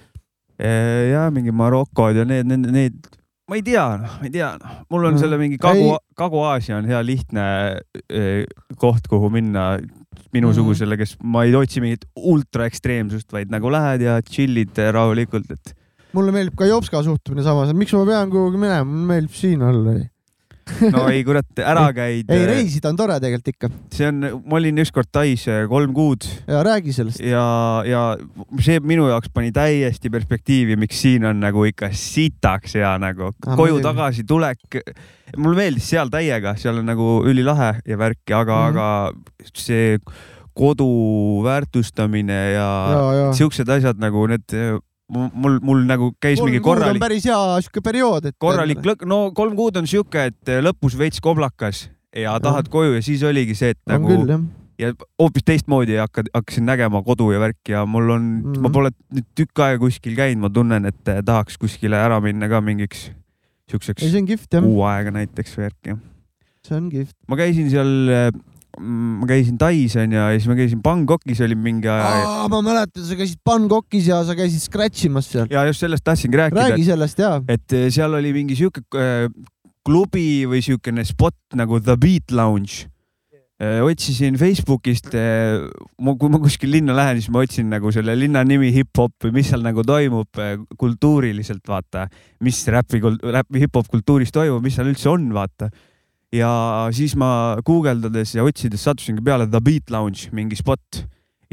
[1.12, 3.18] ja mingi Marokod ja need, need, need,
[3.50, 5.22] ma ei tea, noh, ma ei tea, noh, mul on Mm.
[5.24, 7.46] selle mingi Kagu Kagu-Aasia on hea lihtne
[8.80, 9.78] koht, kuhu minna
[10.34, 15.74] minusugusele, kes ma ei otsi mingit ultra ekstreemsust, vaid nagu lähed ja chill'id rahulikult, et
[16.14, 19.64] mulle meeldib ka Jopska suhtumine samas, et miks ma pean kuhugi minema, mulle meeldib siin
[19.66, 20.00] olla.
[20.94, 22.30] no ei kurat, ära käid.
[22.32, 26.24] ei, reisida on tore tegelikult ikka see on, ma olin ükskord Tais eh, kolm kuud
[26.48, 27.20] ja räägi sellest.
[27.20, 27.44] ja,
[27.84, 28.04] ja
[28.64, 33.58] see minu jaoks pani täiesti perspektiivi, miks siin on nagu ikka sitaks hea nagu Ah,
[33.58, 33.88] koju muidugi.
[33.90, 34.80] tagasi tulek.
[35.36, 38.80] mulle meeldis seal täiega, seal on nagu ülilahe ja värki, aga mm, -hmm.
[38.80, 39.98] aga see
[40.54, 40.88] kodu
[41.44, 43.30] väärtustamine ja, ja, ja.
[43.34, 44.54] siuksed asjad nagu need,
[45.14, 48.38] mul, mul nagu käis mingi kolm on korralik, päris hea siuke periood, et.
[48.42, 53.02] korralik lõk, no kolm kuud on sihuke, et lõpus veits koblakas ja tahad koju ja
[53.06, 54.44] siis oligi see, et on nagu küll jah.
[54.80, 58.54] ja hoopis teistmoodi hakkad, hakkasin nägema kodu ja värki ja mul on mm, Mhm.
[58.56, 58.62] -hmm.
[58.62, 62.50] ma pole nüüd tükk aega kuskil käinud, ma tunnen, et eh, tahaks kuskile ära minna
[62.50, 63.12] ka mingiks
[63.72, 65.98] siukseks on kuu aega näiteks värki.
[66.68, 67.16] see on kihvt.
[67.28, 68.10] ma käisin seal,
[68.80, 73.18] ma käisin Tais onju ja siis ma käisin Bangkokis oli mingi aja ma mäletan, sa
[73.20, 75.50] käisid Bangkokis ja sa käisid scratch imas seal.
[75.52, 77.36] ja just sellest tahtsingi rääkida, räägi sellest ja.
[77.48, 79.28] et eh, seal oli mingi sihuke eh,
[79.86, 82.90] klubi või siukene spot nagu The Beat Lounge.
[83.64, 89.24] otsisin Facebookist, kui ma kuskil linna lähen, siis ma otsin nagu selle linna nimi hip-hop
[89.24, 92.08] või mis seal nagu toimub eh, kultuuriliselt, vaata,
[92.44, 95.70] mis räpi, räpi hip-hop kultuuris toimub, mis seal üldse on, vaata.
[96.34, 96.50] Ja
[96.96, 101.04] siis ma guugeldades ja otsides sattusingi peale The Beat Lounge, mingi spot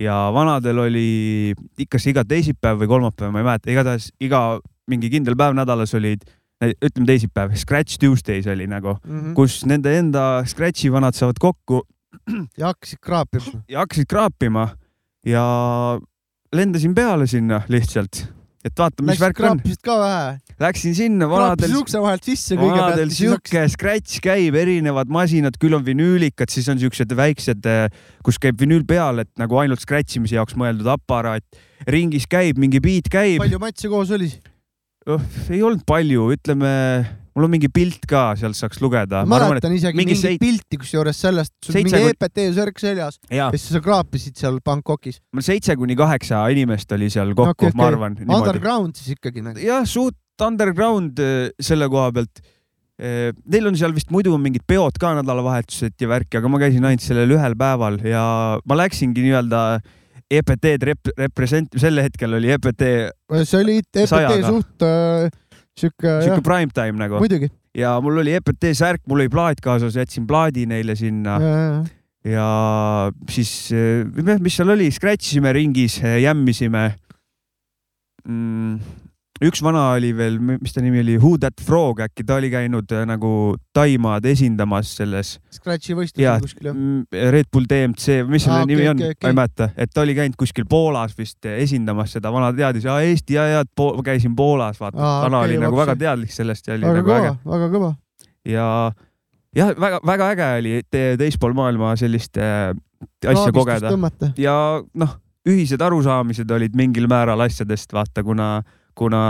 [0.01, 5.11] ja vanadel oli ikka see iga teisipäev või kolmapäev, ma ei mäleta, igatahes iga mingi
[5.13, 6.25] kindel päev nädalas olid,
[6.65, 9.35] ütleme teisipäev, Scratch Tuesdays oli nagu, Mhm.
[9.37, 11.83] kus nende enda Scratchi vanad saavad kokku
[12.61, 13.63] ja hakkasid kraapima.
[13.69, 14.69] ja hakkasid kraapima
[15.27, 15.45] ja
[16.53, 18.25] lendasin peale sinna lihtsalt,
[18.65, 19.61] et vaata, mis Läksid värk on.
[19.85, 20.55] ka vähe?
[20.61, 25.87] Läksin sinna, vanadel ukse vahelt sisse kõigepealt vanadel sihuke scratch käib, erinevad masinad, küll on
[25.87, 27.69] vinüülikad, siis on siuksed väiksed,
[28.27, 31.47] kus käib vinüül peal, et nagu ainult scratch imise jaoks mõeldud aparaat.
[31.89, 33.41] ringis käib, mingi beat käib.
[33.41, 34.29] palju matse koos oli?
[35.49, 36.73] ei olnud palju, ütleme,
[37.35, 39.23] mul on mingi pilt ka, sealt saaks lugeda.
[39.29, 43.21] ma mäletan isegi mingi mingit seit- pilti kusjuures sellest, sul mingi kuni- EPT särk seljas
[43.31, 45.21] ja ja siis sa kraapisid seal Bangkokis.
[45.33, 48.17] mul seitse kuni kaheksa inimest oli seal kokku, ma arvan.
[48.29, 49.61] Underground siis ikkagi nagu.
[49.63, 52.43] jah, suht underground eh, selle koha pealt.
[53.01, 57.01] Neil on seal vist muidu mingid peod ka nädalavahetused ja värki, aga ma käisin ainult
[57.01, 58.25] sellel ühel päeval ja
[58.61, 59.63] ma läksingi nii-öelda
[60.31, 62.85] EPT-d rep-, represent-, sel hetkel oli EPT
[63.43, 64.53] see oli EPT Sajaga.
[64.53, 65.31] suht äh,
[65.81, 67.19] sihuke sihuke prime time nagu.
[67.23, 67.51] Muidugi.
[67.77, 71.39] ja mul oli EPT särk, mul oli plaat kaasas, jätsin plaadi neile sinna.
[72.27, 72.47] Ja
[73.33, 73.53] siis,
[74.45, 76.91] mis seal oli, scratch isime ringis, jämmisime.
[78.29, 78.81] Mm,.
[79.45, 82.93] Üks vana oli veel, mis ta nimi oli, Who That Frog äkki, ta oli käinud
[82.93, 83.31] äh, nagu
[83.77, 87.31] Taimaad esindamas selles Scratchi võistlusel kuskil jah.
[87.35, 90.05] Red Bull DMC, mis selle Aa, nimi okei, on okei,, ma ei mäleta, et ta
[90.05, 93.93] oli käinud kuskil Poolas vist äh, esindamas seda, vana teadis, aa Eesti ja, ja po
[94.07, 95.87] käisin Poolas, vaata, Aa, vana okei, oli nagu vapsi.
[95.87, 97.95] väga teadlik sellest ja oli väga nagu kõva äge, väga kõva.
[98.51, 98.67] ja
[99.57, 102.71] jah, väga-väga äge oli te teispool maailma sellist äh,
[103.27, 104.33] asja kogeda tõmmata.
[104.41, 104.55] ja
[105.01, 105.17] noh,
[105.49, 108.61] ühised arusaamised olid mingil määral asjadest, vaata, kuna,
[109.01, 109.21] kuna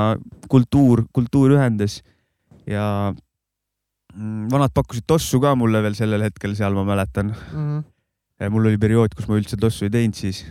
[0.50, 2.00] kultuur, kultuur ühendas
[2.66, 2.84] ja
[4.14, 7.30] mm, vanad pakkusid tossu ka mulle veel sellel hetkel seal, ma mäletan.
[8.50, 10.42] mul oli periood, kus ma üldse tossu ei teinud siis.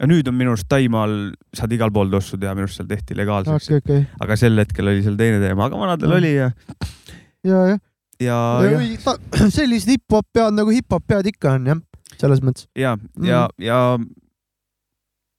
[0.00, 1.14] ja nüüd on minu arust Taimaal
[1.56, 4.06] saad igal pool tossu teha, minu arust seal tehti legaalseks okei, okei.
[4.24, 6.16] aga sel hetkel oli seal teine teema, aga vanadel Mm.
[6.16, 6.48] oli ja,
[7.44, 7.80] ja, jah.
[8.20, 8.38] ja,
[8.70, 11.82] ja, sellised hip-hop pead nagu hip-hop pead ikka on jah,
[12.16, 12.70] selles mõttes.
[12.78, 13.80] ja, ja, ja,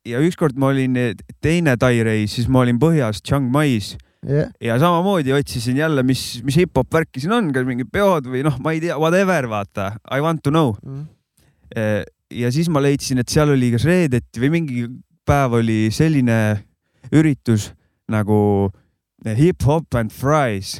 [0.08, 0.98] ja ükskord ma olin
[1.44, 3.96] teine Tai reis, siis ma olin põhjas Chiang Mai's.
[4.22, 8.44] Jah, ja samamoodi otsisin jälle, mis, mis hip-hop värki siin on, kas mingid peod või
[8.46, 10.76] noh, ma ei tea, whatever, vaata, I want to know.
[12.30, 14.86] ja siis ma leidsin, et seal oli kas reedeti või mingi
[15.26, 16.38] päev oli selline
[17.18, 17.72] üritus
[18.12, 18.70] nagu
[19.26, 20.78] hip-hop and fries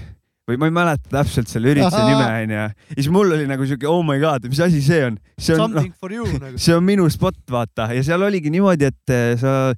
[0.52, 2.60] või ma ei mäleta täpselt selle ürituse nime onju.
[2.60, 5.18] ja siis mul oli nagu siuke oh my god, mis asi see on?
[5.40, 6.54] see on noh, nagu.
[6.60, 9.72] see on minu spot, vaata, ja seal oligi niimoodi, et eh, sa,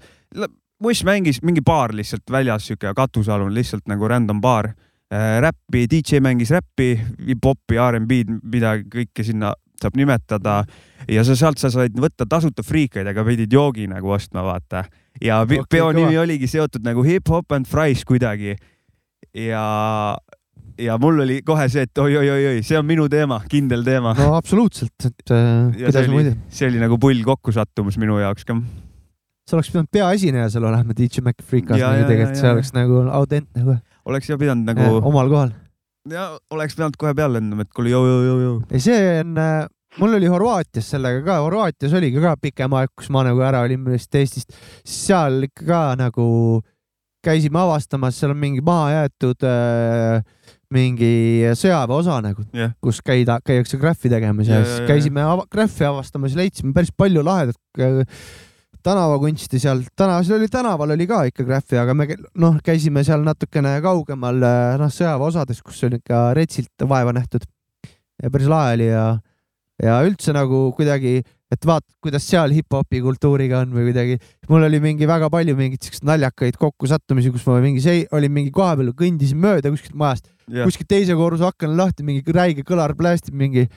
[0.83, 4.73] Mush mängis mingi baar lihtsalt väljas, siuke katusealune, lihtsalt nagu random baar.
[5.13, 6.95] räppi, DJ mängis räppi,
[7.27, 9.51] hip-hopi, R'n'B-d, midagi kõike sinna
[9.83, 10.63] saab nimetada
[11.11, 14.85] ja sa sealt sa said võtta tasuta friikaid, aga pidid joogi nagu ostma, vaata.
[15.21, 18.55] ja okay, peo nimi oligi seotud nagu hip-hop and fries kuidagi.
[19.33, 19.65] ja,
[20.81, 24.95] ja mul oli kohe see, et oi-oi-oi-oi, see on minu teema, kindel teema no absoluutselt,
[25.05, 28.57] et äh, ja kuidas muidu., see oli nagu pull kokkusattumus minu jaoks ka.
[29.49, 32.55] sa oleks pidanud peaesineja seal olema DJ McFreekas Ja, nagu ja, tegelikult, ja, see ja.
[32.57, 34.81] oleks nagu autentne kohe oleks ja pidanud nagu...
[34.81, 35.53] nagu, omal kohal.
[36.11, 38.57] ja oleks pidanud kohe peale lendama, et kuule, joo-joo-joo-joo.
[38.71, 39.39] ja see on,
[40.01, 43.81] mul oli Horvaatias sellega ka, Horvaatias oligi ka pikem aeg, kus ma nagu ära olin
[43.85, 44.55] millest Eestist,
[44.87, 46.27] seal ikka ka nagu
[47.23, 50.23] käisime avastamas, seal on mingi mahajäetud äh,
[50.73, 51.11] mingi
[51.59, 52.73] sõjaväeosa nagu Jah.
[52.83, 57.23] kus käida, käiakse graffi tegemas ja, Ja, siis käisime graffi avastamas ja leidsime päris palju
[57.25, 58.01] lahedat äh,
[58.83, 62.07] tänavakunsti seal, täna, seal oli tänaval oli ka ikka graffi, aga me
[62.39, 67.47] noh, käisime seal natukene kaugemal äh, noh, sõjaväeosades, kus on ikka retsilt vaeva nähtud.
[68.23, 69.05] Ja päris lahe oli ja,
[69.83, 71.21] ja üldse nagu kuidagi
[71.53, 74.19] et vaata, kuidas seal hip-hopi kultuuriga on või kuidagi.
[74.49, 78.75] mul oli mingi väga palju mingeid siukseid naljakaid kokkusattumisi, kus ma mingi olin mingi koha
[78.79, 83.67] peal, kõndisin mööda kuskilt majast, kuskilt teise korruse aken lahti, mingi räige kõlar plästib, mingi,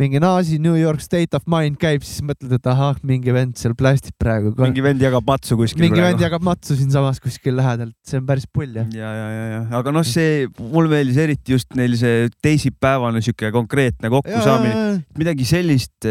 [0.00, 3.74] mingi naasi New York State of Mind käib, siis mõtled, et ahah, mingi vend seal
[3.78, 4.52] plästib praegu.
[4.58, 6.26] mingi vend jagab matsu kuskil mingi vend praegu.
[6.26, 8.88] jagab matsu siinsamas kuskil lähedalt, see on päris pull jah.
[8.96, 13.52] ja, ja, ja, ja, aga noh, see, mulle meeldis eriti just neil see teisipäevane sihuke
[13.56, 16.10] konkreetne kokkusaamine, midagi sellist.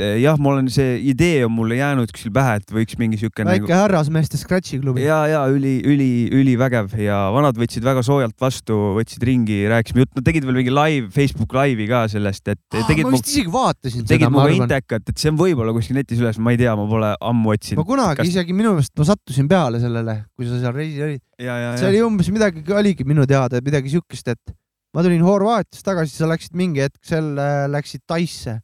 [0.00, 3.66] jah, mul on see idee on mulle jäänud kuskil pähe, et võiks mingi sihuke nagu
[3.66, 5.04] väike härrasmeeste scratch'i klubi.
[5.04, 10.18] ja, ja üli, üli, ülivägev ja vanad võtsid väga soojalt vastu, võtsid ringi, rääkisime juttu,
[10.20, 13.52] nad tegid veel mingi live, Facebook laivi ka sellest, et tegid ma mu vist isegi
[13.52, 14.70] vaatasin tegid seda, ma minuga arvan.
[14.70, 17.56] intekat, et see on võib-olla kuskil netis üles, ma ei tea, ma pole ammu ma
[17.58, 17.86] otsinud.
[17.88, 21.22] kunagi kas- isegi minu meelest ma sattusin peale sellele, kui sa seal reisil olid.
[21.38, 24.54] see oli umbes midagi, oligi minu teada midagi siukest, et
[24.94, 27.32] ma tulin Horvaatiast tagasi, sa läksid mingi hetk seal,
[27.72, 28.60] läksid Taisse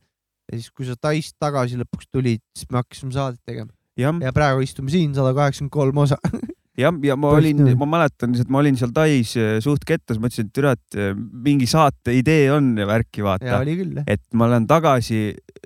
[0.49, 3.73] ja siis, kui sa Taist tagasi lõpuks tulid, siis me hakkasime saadet tegema
[4.23, 6.19] ja praegu istume siin sada kaheksakümmend kolm osa.
[6.79, 10.21] jah, ja ma Tõesti olin ma mäletan, et ma olin seal Tais eh, suht kettas,
[10.23, 13.61] mõtlesin, et türa, et eh, mingi saate idee on ja värki ja vaata.
[14.07, 15.23] et ma lähen tagasi,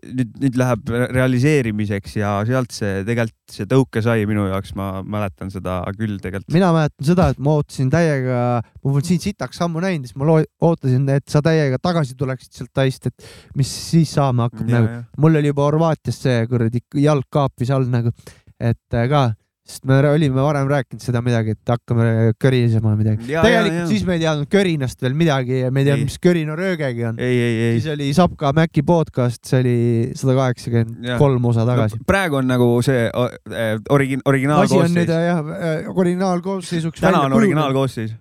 [0.09, 4.87] nüüd, nüüd läheb re- realiseerimiseks ja sealt see tegelikult see tõuke sai minu jaoks, ma
[5.05, 6.53] mäletan seda küll tegelikult.
[6.55, 10.39] mina mäletan seda, et ma ootasin täiega, ma polnud sind sitaks ammu näinud, siis ma
[10.41, 13.27] ootasin, et sa täiega tagasi tuleksid sealt Taist, et
[13.59, 15.03] mis siis saama hakkab nagu.
[15.21, 18.15] mul oli juba Horvaatias see kuradi jalg kaapis all nagu,
[18.57, 19.27] et äh, ka,
[19.63, 23.29] sest me olime varem rääkinud seda midagi, et hakkame körisema midagi.
[23.29, 23.85] Tegelikult ja, ja.
[23.91, 27.21] siis me ei teadnud körinast veel midagi ja me ei teadnud, mis körina röögegi on.
[27.23, 29.77] siis oli Sapka Maci podcast, see oli
[30.19, 32.09] sada kaheksakümmend kolm osa tagasi no,.
[32.11, 35.15] praegu on nagu see o- eh, origi-, asi on nüüd originaalkoosseis.
[35.31, 37.01] jah, originaalkoosseisuks.
[37.07, 38.19] täna on originaalkoosseis.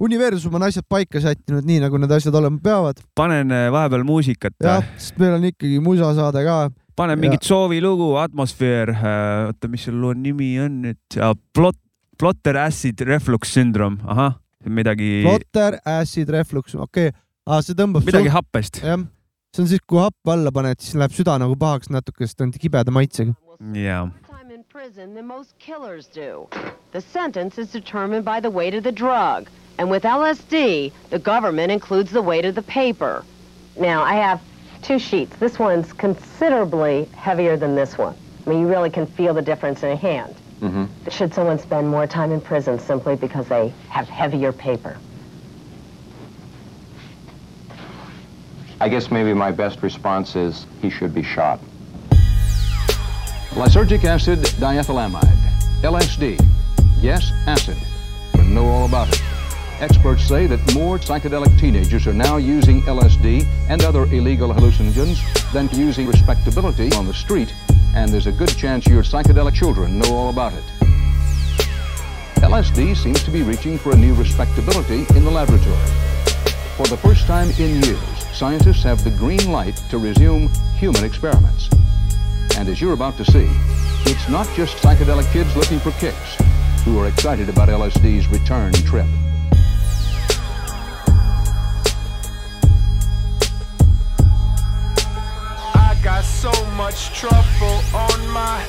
[0.00, 3.00] universum on asjad paika sättinud nii, nagu need asjad olema peavad.
[3.16, 4.60] panen eh, vahepeal muusikat.
[4.60, 6.64] jah, sest meil on ikkagi musasaade ka.
[6.96, 11.18] Panen mingit soovilugu, Atmosfeer, oota, mis selle loo nimi on nüüd,
[11.56, 11.78] Plot,
[12.18, 17.20] Plotter Acid Reflux Syndrome, ahah, midagi, Plotter, Acid Reflux, okei okay..
[17.46, 18.82] aa, see tõmbab midagi happest.
[18.84, 19.02] jah,
[19.54, 22.54] see on siis, kui happu alla paned, siis läheb süda nagu pahaks natuke, sest on
[22.54, 23.34] kibeda maitsega.
[23.74, 24.06] jaa.
[24.54, 26.48] in prison than most killers do.
[26.92, 29.48] The sentence is determined by the weight of the drug.
[29.78, 33.24] And with LSD, the government includes the weight of the paper.
[33.76, 34.40] Now, I have
[34.84, 35.34] two sheets.
[35.38, 38.14] This one's considerably heavier than this one.
[38.46, 40.36] I mean, you really can feel the difference in a hand.
[40.60, 41.10] Mm-hmm.
[41.10, 44.96] Should someone spend more time in prison simply because they have heavier paper?
[48.80, 51.60] I guess maybe my best response is he should be shot.
[53.50, 55.22] Lysergic acid diethylamide,
[55.82, 56.38] LSD.
[57.00, 57.76] Yes, acid.
[58.32, 59.22] But know all about it.
[59.80, 65.20] Experts say that more psychedelic teenagers are now using LSD and other illegal hallucinogens
[65.52, 67.52] than using respectability on the street,
[67.94, 70.64] and there's a good chance your psychedelic children know all about it.
[72.36, 75.76] LSD seems to be reaching for a new respectability in the laboratory.
[76.76, 77.98] For the first time in years,
[78.32, 81.68] scientists have the green light to resume human experiments.
[82.56, 83.50] And as you're about to see,
[84.06, 86.36] it's not just psychedelic kids looking for kicks
[86.84, 89.06] who are excited about LSD's return trip.
[96.84, 98.60] Much trouble on my.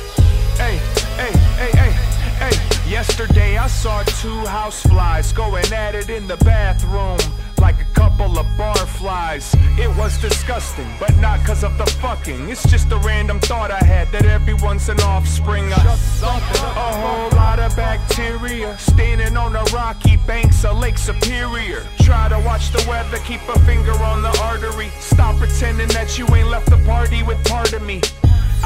[0.56, 0.78] Hey,
[1.20, 1.92] hey, hey, hey,
[2.40, 2.90] hey.
[2.90, 7.20] Yesterday I saw two houseflies going at it in the bathroom
[7.60, 9.54] like a couple of barflies.
[9.78, 12.50] It was disgusting, but not cause of the fucking.
[12.50, 17.60] It's just a random thought I had that everyone's an offspring of a whole lot
[17.60, 21.86] of bacteria standing on the rocky banks of Lake Superior.
[22.00, 24.90] Try to watch the weather, keep a finger on the artery.
[25.00, 28.02] Stop pretending that you ain't left the party with part of me.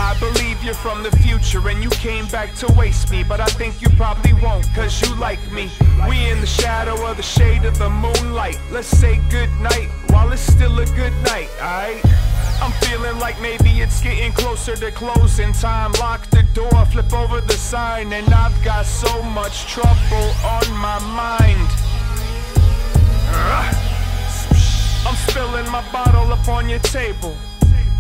[0.01, 3.45] I believe you're from the future and you came back to waste me, but I
[3.45, 5.69] think you probably won't cause you like me.
[6.07, 8.57] We in the shadow of the shade of the moonlight.
[8.71, 12.01] Let's say goodnight while it's still a good night, alright?
[12.61, 15.91] I'm feeling like maybe it's getting closer to closing time.
[15.99, 20.99] Lock the door, flip over the sign, and I've got so much trouble on my
[21.11, 21.69] mind.
[25.05, 27.35] I'm spilling my bottle up on your table.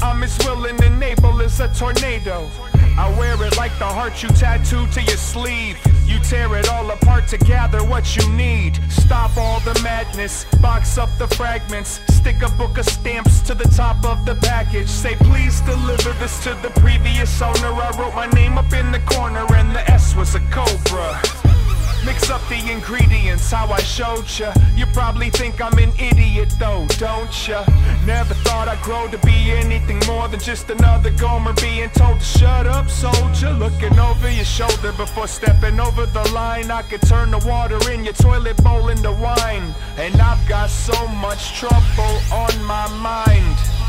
[0.01, 2.49] I'm as willing and able as a tornado.
[2.97, 5.77] I wear it like the heart you tattooed to your sleeve.
[6.05, 8.79] You tear it all apart to gather what you need.
[8.89, 13.69] Stop all the madness, box up the fragments, stick a book of stamps to the
[13.75, 14.89] top of the package.
[14.89, 17.71] Say, please deliver this to the previous owner.
[17.71, 21.48] I wrote my name up in the corner, and the S was a cobra.
[22.05, 24.53] Mix up the ingredients how I showed ya.
[24.75, 27.65] You probably think I'm an idiot though, don't ya?
[28.05, 32.25] Never thought I'd grow to be anything more than just another Gomer being told to
[32.25, 33.51] shut up, soldier.
[33.51, 36.71] Looking over your shoulder before stepping over the line.
[36.71, 39.75] I could turn the water in your toilet bowl into wine.
[39.97, 43.88] And I've got so much trouble on my mind.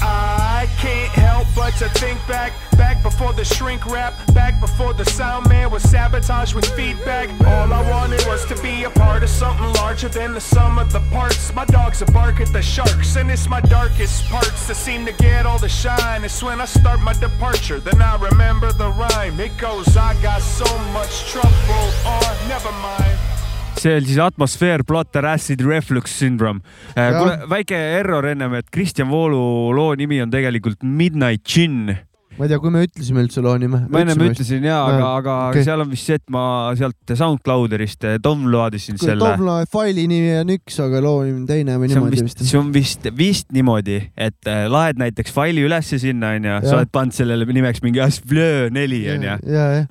[0.00, 5.04] I can't help but to think back, back before the shrink wrap, back before the
[5.04, 7.28] sound man was sabotaged with feedback.
[7.46, 10.92] All I wanted was to be a part of something larger than the sum of
[10.92, 11.54] the parts.
[11.54, 15.12] My dogs are bark at the sharks, and it's my darkest parts that seem to
[15.12, 16.24] get all the shine.
[16.24, 19.40] It's when I start my departure, then I remember the rhyme.
[19.40, 23.37] It goes, I got so much trouble, oh, never mind.
[23.78, 26.60] See oli siis atmosfäär, plotter acid reflux syndrome.
[26.96, 27.14] Jah.
[27.18, 29.40] kuule, väike error ennem, et Kristjan Voolu
[29.76, 31.96] loo nimi on tegelikult Midnight Gin
[32.38, 33.80] ma ei tea, kui me ütlesime üldse loo nime.
[33.90, 35.64] ma ennem ütlesin ja, aga, aga okei.
[35.66, 36.42] seal on vist see, et ma
[36.78, 39.18] sealt SoundClouderist downloadisin selle.
[39.24, 42.70] Tobla faili nimi on üks, aga loo nimi on teine või niimoodi vist, see on
[42.74, 47.48] vist, vist niimoodi, et äh, laed näiteks faili ülesse sinna onju, sa oled pannud sellele
[47.58, 49.34] nimeks mingi Asflöö neli onju.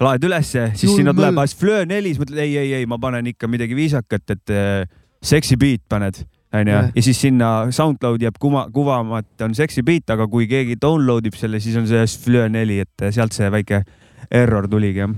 [0.08, 1.44] laed ülesse, siis Julm sinna tuleb.
[1.44, 4.88] Asflöö neli, siis mõtled ei, ei, ei, ma panen ikka midagi viisakat, et äh,
[5.26, 6.24] sexy beat paned
[6.62, 10.78] onju ja siis sinna SoundCloudi jääb kuva, kuvama, et on sexy beat, aga kui keegi
[10.82, 13.84] download ib selle, siis on see Asflöö neli, et äh, sealt see väike
[14.32, 15.18] error tuligi jah.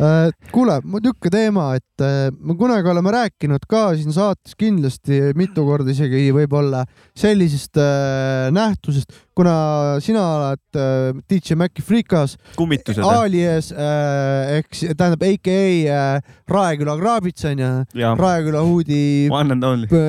[0.00, 5.66] Äh, kuule, niisugune teema, et äh, me kunagi oleme rääkinud ka siin saates kindlasti mitu
[5.66, 6.86] korda isegi võib-olla
[7.20, 10.80] sellisest äh, nähtusest, kuna sina oled
[11.28, 13.04] DJ Maci Freekas kummitused.
[13.04, 16.04] alias ehk tähendab AKA
[16.48, 20.00] Raeküla kraabits onju, ja Raeküla huudi one and only.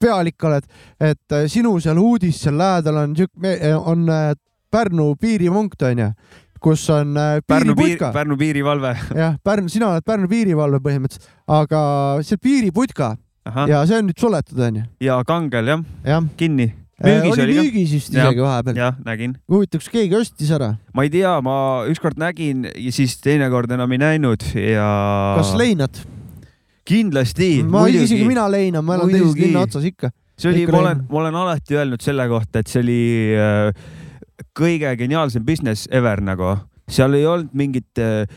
[0.00, 0.66] Pealik oled,
[1.00, 4.32] et äh, sinu seal uudis seal lähedal on siuke, on äh,
[4.76, 6.08] Pärnu piiripunkt onju,
[6.60, 8.10] kus on äh, piiriputka.
[8.12, 8.96] Pärnu piirivalve.
[9.22, 11.82] jah, Pärnu, sina oled Pärnu piirivalve põhimõtteliselt, aga
[12.26, 13.14] see piiriputka
[13.46, 16.26] ahah, ja see on nüüd suletud onju, ja kangel jah, jah.
[16.40, 16.72] kinni.
[16.96, 18.82] müügis oli oli müügis vist isegi vahepeal.
[18.82, 19.36] jah, nägin.
[19.52, 21.56] huvitav, kas keegi ostis ära, ma ei tea, ma
[21.92, 24.90] ükskord nägin ja siis teinekord enam ei näinud ja.
[25.38, 26.02] kas leinad?
[26.86, 27.50] kindlasti.
[27.66, 29.48] ma isegi mina leinan, ma elan teises Muidugi.
[29.48, 30.12] linna otsas ikka.
[30.38, 33.02] see oli, ma olen ma olen alati öelnud selle kohta, et see oli
[33.40, 33.84] äh,
[34.56, 36.56] kõige geniaalsem business ever nagu
[36.90, 38.28] seal ei olnud mingit äh,,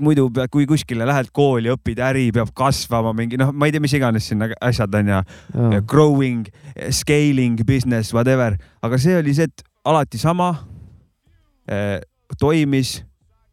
[0.00, 3.94] muidu kui kuskile lähed kooli, õpid äri, peab kasvama mingi noh, ma ei tea, mis
[3.98, 5.22] iganes sinna asjad on ja
[5.84, 6.48] growing,
[6.94, 10.54] scaling, business, whatever, aga see oli see, et alati sama
[11.68, 11.98] eh,.
[12.40, 13.02] toimis,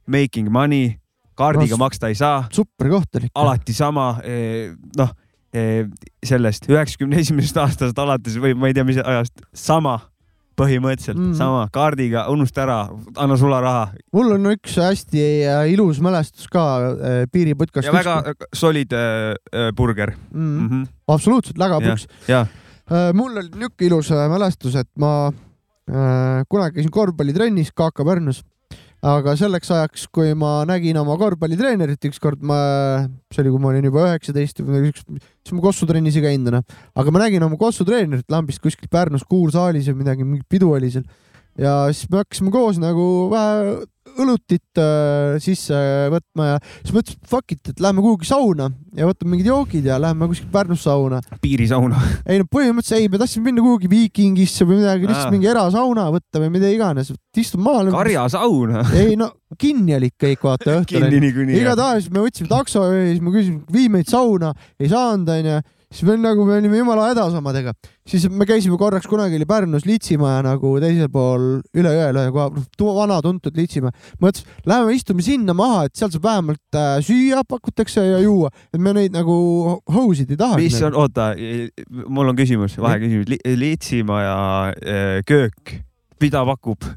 [0.08, 0.96] making money,
[1.36, 5.14] kaardiga No, maksta ei saa, super koht oli alati sama eh,, noh
[5.56, 5.86] eh,
[6.26, 10.00] sellest üheksakümne esimesest aastast alates või ma ei tea, mis ajast, sama
[10.56, 11.32] põhimõtteliselt mm.
[11.32, 11.38] Mhm.
[11.38, 12.78] sama kaardiga, unusta ära,
[13.20, 17.90] anna sularaha mul on üks hästi äh, ilus mälestus ka äh, piiriputkast.
[17.90, 20.46] ja väga solid äh, äh, burger mm,.
[20.46, 20.70] mm.
[20.70, 20.88] -hmm.
[21.08, 22.08] absoluutselt lägapüks.
[22.28, 22.46] ja
[23.14, 25.32] mul oli niisugune ilus mälestus, et ma
[25.90, 28.44] äh, kunagi käisin korvpallitrennis KK Pärnus,
[29.06, 32.58] aga selleks ajaks, kui ma nägin oma korvpallitreenerit ükskord, ma,
[33.34, 35.10] see oli, kui ma olin juba üheksateist või siukest,
[35.46, 36.66] siis ma Kossu trennis ei käinud enam,
[36.98, 40.90] aga ma nägin oma Kossu treenerit lambist kuskil Pärnus kuursaalis või midagi, mingi pidu oli
[40.94, 41.06] seal.
[41.62, 43.78] Ja siis me hakkasime koos nagu vähe
[44.22, 45.78] õlutit äh, sisse
[46.14, 50.00] võtma ja siis mõtlesime, fuck it, et lähme kuhugi sauna ja võtame mingid joogid ja
[50.02, 51.22] lähme kuskil Pärnus sauna.
[51.44, 52.02] piirisauna.
[52.32, 56.44] ei no põhimõtteliselt ei, me tahtsime minna kuhugi Viikingisse või midagi, lihtsalt mingi erasauna võtta
[56.44, 57.86] või mida iganes, istume maha.
[57.96, 58.76] karjasaun.
[59.02, 61.08] ei no kinni olid kõik, vaata õhtul
[61.56, 65.64] igatahes me võtsime takso ja siis ma küsisin, vii meid sauna, ei saanud onju.
[65.96, 67.72] Siis me nagu me olime jumala hädas omadega,
[68.08, 71.46] siis me käisime korraks kunagi oli Pärnus Litsimaja nagu teisel pool
[71.78, 73.96] üle jõe ühe koha, vana tuntud Litsimaja.
[74.20, 78.82] mõtlesin, lähme istume sinna maha, et seal saab vähemalt äh, süüa pakutakse ja juua, et
[78.82, 79.36] me neid nagu
[79.96, 80.60] housid ei taha.
[80.60, 81.32] mis on, oota,
[82.08, 83.42] mul on küsimus, vaheküsimus Li,.
[83.56, 84.38] Liitsimaja
[84.76, 85.78] äh, köök,
[86.22, 86.92] mida pakub?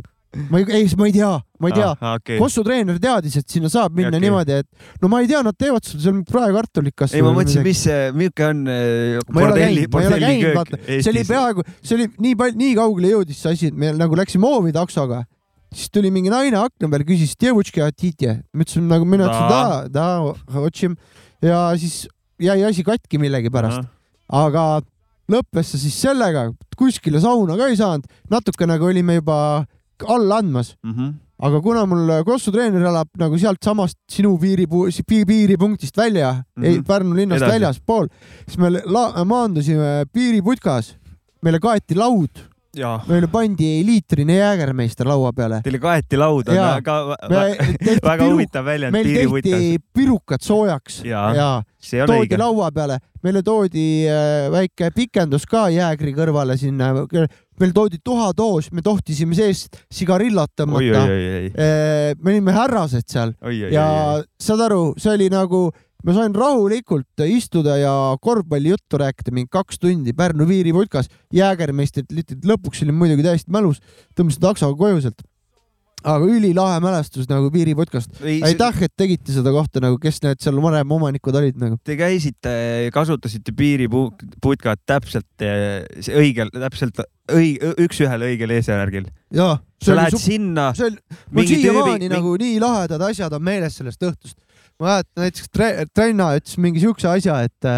[0.51, 1.97] Ma ei, ei, ma ei tea, ma ei tea.
[2.01, 2.37] Ah, okay.
[2.41, 4.23] Kossu treener teadis, et sinna saab minna okay.
[4.23, 7.15] niimoodi, et no ma ei tea, nad teevad sul seal praekartulikas.
[7.17, 10.45] ei, ma mõtlesin, mis see, milline on ole bordelli, käinud, ma ei ole bordelli käinud,
[10.45, 11.33] köök vaata, see oli Eestis.
[11.33, 14.75] peaaegu, see oli nii palju, nii kaugele jõudis see asi, et me nagu läksime hoovi
[14.77, 15.23] taksoga,
[15.73, 17.33] siis tuli mingi naine akna peal, küsis,
[18.53, 20.99] ma ütlesin nagu mina ütlesin da, da, otsim
[21.45, 22.05] ja siis
[22.43, 23.89] jäi asi katki millegipärast,
[24.29, 24.69] aga
[25.29, 26.49] lõppes see siis sellega,
[26.79, 29.39] kuskile sauna ka ei saanud, natuke nagu olime juba
[30.07, 31.15] alla andmas, Mhm.
[31.43, 34.91] aga kuna mul Kossu treener elab nagu sealtsamast sinu piiripuu-,
[35.27, 36.63] piiripunktist välja mm.
[36.63, 36.67] -hmm.
[36.67, 38.09] ei Pärnu linnast väljaspool,
[38.47, 40.95] siis me la- maandusime piiriputkas,
[41.43, 42.31] meile kaeti laud
[43.09, 45.61] meile pandi liitrine jäägermeister laua peale.
[45.65, 46.75] teile kaeti laud on Jaa.
[46.79, 46.99] väga,
[48.05, 49.11] väga huvitav väljend, meil
[49.43, 51.03] tehti pirukad soojaks.
[51.07, 51.27] Ja
[52.03, 52.39] on toodi õige.
[52.41, 56.93] laua peale, meile toodi äh, väike pikendus ka jäägri kõrvale sinna,
[57.59, 61.03] meil toodi tuhatoos, me tohtisime seest sigarillot oi, oi, tõmmata.
[61.03, 63.35] oi, oi, me olime härrased seal.
[63.43, 65.69] Oi, oi, ja oi, saad aru, see oli nagu,
[66.07, 71.09] ma sain rahulikult istuda ja korvpallijuttu rääkida mingi kaks tundi Pärnu piiriputkas.
[71.35, 73.81] jäägermeistrit litrit, lõpuks olin muidugi täiesti mälus,
[74.15, 75.25] tõmbasin taksoga koju sealt.
[76.07, 78.21] aga ülilahe mälestus nagu piiriputkast.
[78.23, 81.81] aitäh, et tegite seda kohta nagu, kes need seal varem omanikud olid nagu.
[81.83, 82.53] Te käisite,
[82.95, 87.03] kasutasite piiriputkat täpselt eh, see õigel, täpselt
[87.35, 89.11] õige, üks-ühele õigel eesmärgil.
[89.35, 91.03] jaa, sa lähed sinna, see oli,
[91.35, 94.39] mul siiamaani mingi- nagu nii lahedad asjad on meeles sellest õhtust.
[94.79, 97.69] Ma mäletan näiteks tre, Trenna ütles mingi siukse asja, et,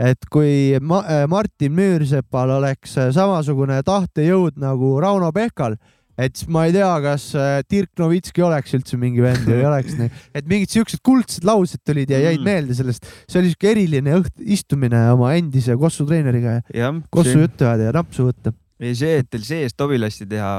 [0.00, 5.76] et kui ma, Martin Müürsepal oleks samasugune tahtejõud nagu Rauno Pehkal,
[6.18, 7.28] et siis ma ei tea, kas
[7.70, 9.94] Dirk Novitski oleks üldse mingi vend või ei oleks,
[10.34, 12.48] et mingid siuksed kuldsed laused tulid ja jäid Mm.
[12.48, 13.06] meelde sellest.
[13.28, 17.90] see oli siuke eriline õht, istumine oma endise Kossu treeneriga ja jah, Kossu juttu ajada
[17.90, 18.52] ja napsu võtta.
[18.82, 20.50] ja see, et teil sees tobilasti teha,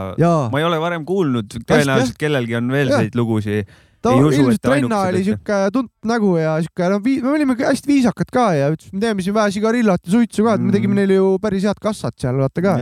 [0.53, 3.77] ma ei ole varem kuulnud, tõenäoliselt kellelgi on veel selliseid lugusid.
[4.01, 7.55] Ta ei usu, et ainukesed oli siuke tuntud nägu ja siuke, no vi- me olime
[7.59, 10.69] hästi viisakad ka ja ütles, me teeme siin vähe sigarillot ja suitsu ka, et me
[10.69, 10.75] Mm.
[10.77, 12.77] tegime neile ju päris head kassat seal vaata ka,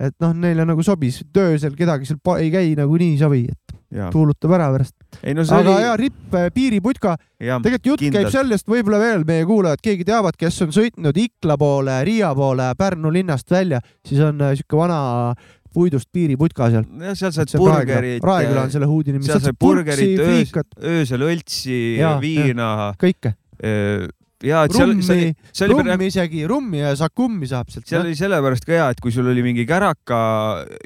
[0.00, 4.10] et noh, neile nagu sobis, töösel kedagi seal ei käi nagunii ei sobi, et ja.
[4.10, 4.94] tuulutab ära pärast.
[5.34, 8.32] no aga oli ja, ripp, piiriputka, jah, tegelikult jutt käib kindlalt.
[8.32, 13.10] sellest, võib-olla veel meie kuulajad, keegi teavad, kes on sõitnud Ikla poole, Riia poole, Pärnu
[13.12, 15.34] linnast välja, siis on äh, siuke vana
[15.74, 16.86] puidust piiriputka seal.
[17.04, 21.76] jah, seal saad burgerit, Raeküla on selle huudi nimi, seal purksi, burgerit, öösel õltsi
[22.22, 22.70] viina.
[23.00, 23.34] kõike.
[23.60, 27.86] ja, et seal, rummi, see oli, rummi isegi, rummi ja sakummi saab sealt.
[27.90, 30.22] seal oli sellepärast ka hea, et kui sul oli mingi käraka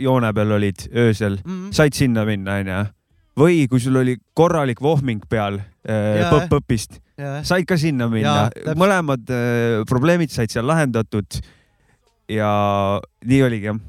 [0.03, 1.71] joone peal olid öösel, mm.
[1.77, 2.83] said sinna minna, onju.
[3.41, 6.31] või kui sul oli korralik vohming peal Jaa.
[6.33, 11.41] põpp-põppist, ja, said ka sinna minna mõlemad äh, probleemid said seal lahendatud.
[12.29, 12.53] ja
[13.29, 13.83] nii oligi jah.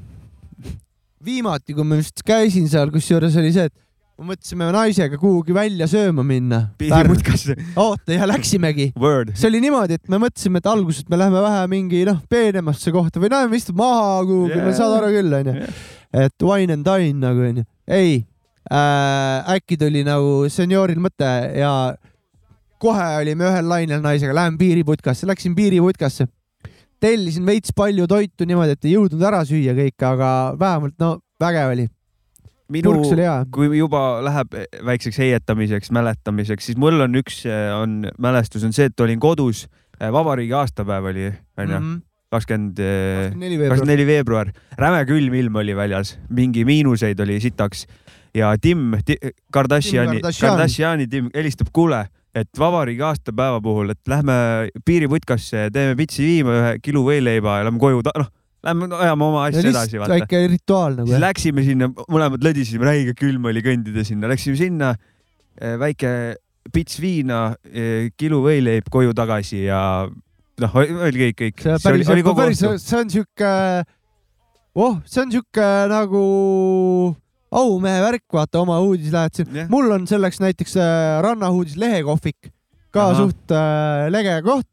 [1.24, 3.74] viimati, kui ma just käisin seal, kusjuures oli see, et
[4.16, 6.60] me mõtlesime naisega kuhugi välja sööma minna.
[6.80, 8.90] piiriputkasse, oota ja läksimegi.
[9.36, 13.20] see oli niimoodi, et me mõtlesime, et alguses me läheme vähe mingi noh, peenemasse kohta
[13.20, 15.68] või noh, me istume maha kuhugi yeah., no saad aru küll, onju.
[16.24, 17.66] et wine and dine nagu onju.
[17.88, 18.24] ei
[18.72, 21.72] äh,, äkki tuli nagu senioril mõte ja
[22.82, 26.28] kohe olime ühel lainel naisega, lähme piiriputkasse, läksin piiriputkasse.
[27.00, 31.74] Tellisin veits palju toitu niimoodi, et ei jõudnud ära süüa kõike, aga vähemalt no vägev
[31.74, 31.86] oli.
[32.72, 32.96] minu
[33.54, 37.44] kui juba läheb väikseks heietamiseks, mäletamiseks, siis mul on üks,
[37.80, 39.66] on mälestus on see, et olin kodus,
[40.00, 41.28] vabariigi aastapäev oli,
[41.62, 42.00] onju,
[42.32, 43.38] kakskümmend, Mhm.
[43.38, 43.70] veebruar.
[43.70, 47.86] kakskümmend neli veebruar, räme külm ilm oli väljas, mingi miinuseid oli sitaks
[48.34, 49.16] ja Tim, Tim,
[49.52, 50.50] Kardashiani, Kardashian.
[50.50, 52.06] Kardashiani Tim helistab, kuule,
[52.36, 54.36] et vabariigi aastapäeva puhul, et lähme
[54.86, 58.30] piiriputkasse, teeme pitsi viima ühe kilo võileiba ja lähme koju, noh,
[58.66, 63.48] lähme ajame oma asja edasi, väike rituaal nagu siis läksime sinna, mõlemad lõdisime, räige külm
[63.48, 64.92] oli kõndida sinna, läksime sinna,
[65.80, 66.12] väike
[66.74, 67.40] pits viina,
[68.18, 69.80] kilo võileib koju tagasi ja
[70.62, 71.62] noh, oli kõik, kõik.
[71.62, 73.52] see päris, päris, see on sihuke,
[74.76, 76.26] oh, see on sihuke nagu
[77.52, 79.68] aumehe värk, vaata oma uudis lähed siin Jah.
[79.70, 82.50] mul on selleks näiteks äh, Rannahuudis lehekohvik
[82.94, 83.20] ka Ahah.
[83.20, 84.66] suht äh, lege koht.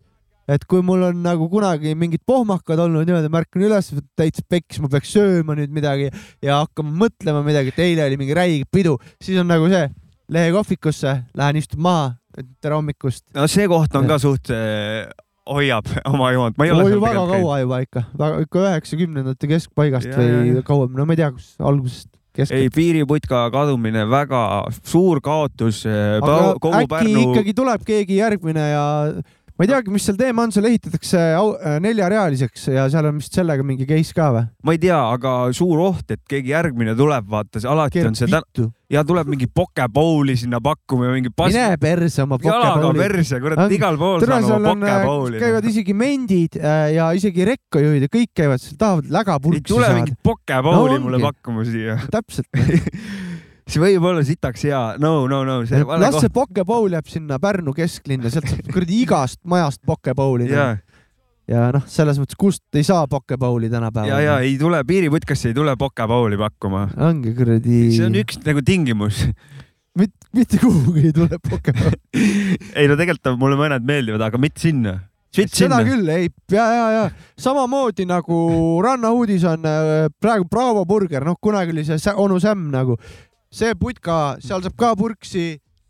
[0.48, 4.90] et kui mul on nagu kunagi mingid pohmakad olnud niimoodi, märkan üles, täitsa peks, ma
[4.92, 6.10] peaks sööma nüüd midagi
[6.44, 9.86] ja hakkama mõtlema midagi, et eile oli mingi räige pidu, siis on nagu see
[10.34, 12.10] lehekohvikusse, lähen istun maha,
[12.60, 13.24] tere hommikust.
[13.38, 14.52] no see koht on ka suht,
[15.48, 18.04] hoiab oma joont, ma ei ole väga kaua juba ikka,
[18.44, 20.66] ikka üheksakümnendate keskpaigast Ja, ja, või ja.
[20.68, 22.74] kauem, no ma ei tea, kus algusest ei, keskelt.
[22.76, 25.84] piiriputka kadumine väga suur kaotus.
[26.60, 28.86] kogu äkki Pärnu, ikkagi tuleb keegi järgmine ja
[29.54, 33.36] ma ei teagi, mis seal teema on, seal ehitatakse äh, neljarealiseks ja seal on vist
[33.38, 34.46] sellega mingi case ka või?
[34.66, 38.72] ma ei tea, aga suur oht, et keegi järgmine tuleb, vaata, alati on see täna
[38.94, 43.04] ja tuleb mingi pokebowli sinna pakkuma ja mingi pass- mine perse oma jalaga pokebowli.
[43.04, 45.44] perse, kurat On-, igal pool saan oma äh, pokebowli.
[45.44, 49.86] käivad isegi mendid äh, ja isegi rekkajuhid ja kõik käivad seal, tahavad ei lägapurksi tule
[49.90, 50.20] saada mingit.
[50.26, 51.98] pokebowli No mulle pakkuma siia.
[52.14, 52.50] täpselt.
[53.68, 58.32] see võib olla sitaks hea, no, no, no las see pokebowl jääb sinna Pärnu kesklinna,
[58.34, 60.50] sealt saab kuradi igast majast pokebowli.
[60.52, 60.74] ja,
[61.50, 64.12] ja noh, selles mõttes, kust ei saa pokebowli tänapäeval.
[64.12, 66.88] ja, ja ei tule, piiriputkasse ei tule pokebowli pakkuma.
[67.10, 67.86] ongi kuradi.
[67.96, 69.24] see on üks nagu tingimus.
[70.00, 71.98] mitte, mitte kuhugi ei tule Pokemon.
[72.80, 75.00] ei no tegelikult mulle mõned meeldivad, aga mitte sinna.
[75.34, 75.90] Svits seda sinna.
[75.90, 77.04] küll, ei, ja, ja, ja
[77.42, 78.38] samamoodi nagu
[78.86, 83.00] rannauudis on äh, praegu Bravo burger, noh, kunagi oli see onu Sämm nagu,
[83.54, 85.46] see putka, seal saab ka purksi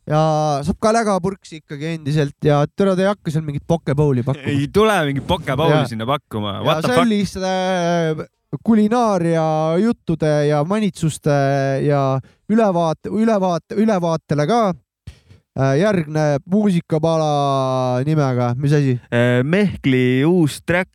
[0.09, 0.21] ja
[0.65, 4.51] saab ka lägapurksi ikkagi endiselt ja tere, te ei hakka seal mingit pokebowli pakkuma.
[4.51, 5.31] ei tule mingit Jaa.
[5.31, 6.57] pokepauli sinna pakkuma.
[6.67, 8.23] ja selliste äh,
[8.63, 9.45] kulinaaria
[9.81, 11.37] juttude ja manitsuste
[11.87, 12.03] ja
[12.51, 18.99] ülevaate, ülevaate, ülevaatele ka äh, järgneb muusikapala nimega, mis asi?
[19.43, 20.91] Mehkli uus track,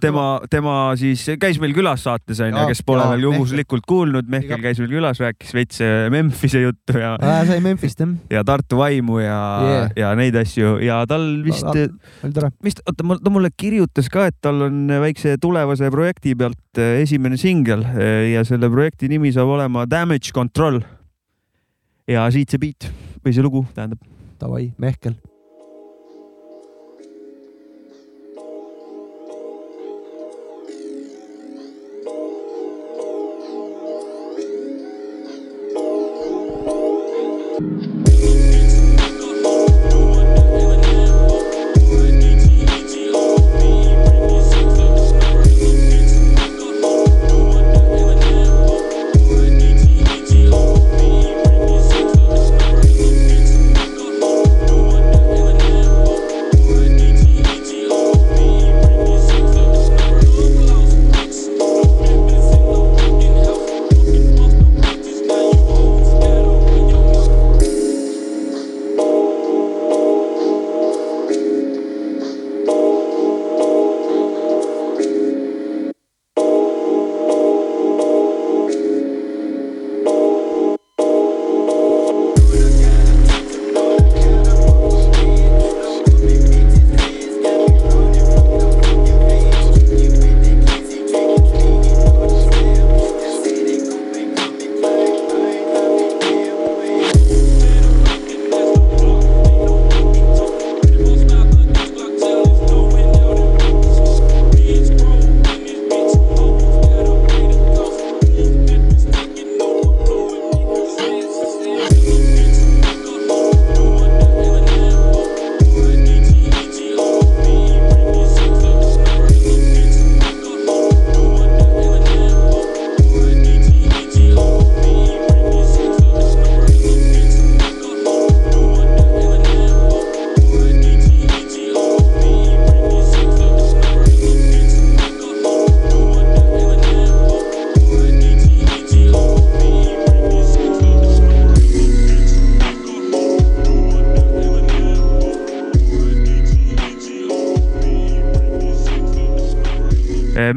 [0.00, 4.62] tema, tema siis käis meil külas saates onju kes pole jaa, veel juhuslikult kuulnud, Mehkel
[4.62, 8.14] käis meil külas, rääkis veits äh, Memphise juttu ja, sai Memphist jah?
[8.32, 9.90] ja Tartu vaimu ja Yeah.
[9.96, 11.66] ja neid asju ja tal vist,
[12.64, 17.38] vist, oota, ta mulle kirjutas ka, et tal on väikse tulevase projekti pealt äh, esimene
[17.40, 20.82] singel äh, ja selle projekti nimi saab olema Damage Control.
[22.08, 22.90] ja siit see beat
[23.24, 24.02] või see lugu tähendab.
[24.40, 25.16] Davai, Mehkel.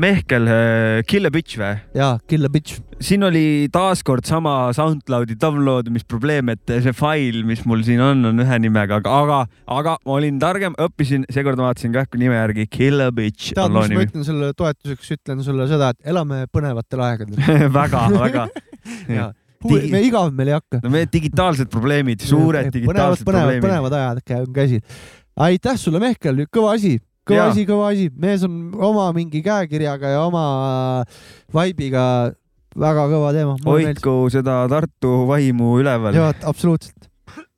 [0.10, 0.48] Mehkel,
[1.06, 1.76] Kill a Bitch või?
[1.94, 2.80] jaa, Kill a Bitch.
[3.04, 8.60] siin oli taaskord sama SoundCloudi downloadimisprobleem, et see fail, mis mul siin on, on ühe
[8.64, 9.40] nimega, aga, aga,
[9.76, 13.94] aga ma olin targem, õppisin, seekord vaatasin kähku nime järgi Kill a Bitch tead, mis
[13.94, 17.44] ma ütlen sulle toetuseks, ütlen sulle seda, et elame põnevatel aegadel.
[17.80, 18.48] väga, väga.
[19.20, 19.30] ja
[19.60, 19.92] Digi...
[19.92, 20.80] me igav meil ei hakka.
[20.86, 23.68] no meie digitaalsed probleemid, suured põnevad, digitaalsed põnevad, probleemid.
[23.68, 25.06] põnevad ajad on käsil.
[25.50, 26.96] aitäh sulle, Mehkel, kõva asi,
[27.30, 28.60] kõva asi, kõva asi, mees on
[28.90, 30.44] oma mingi käekirjaga ja oma
[31.56, 32.04] vibe'iga
[32.80, 33.56] väga kõva teema.
[33.66, 36.16] hoidku seda Tartu vaimu üleval.
[36.16, 37.10] jaa, absoluutselt,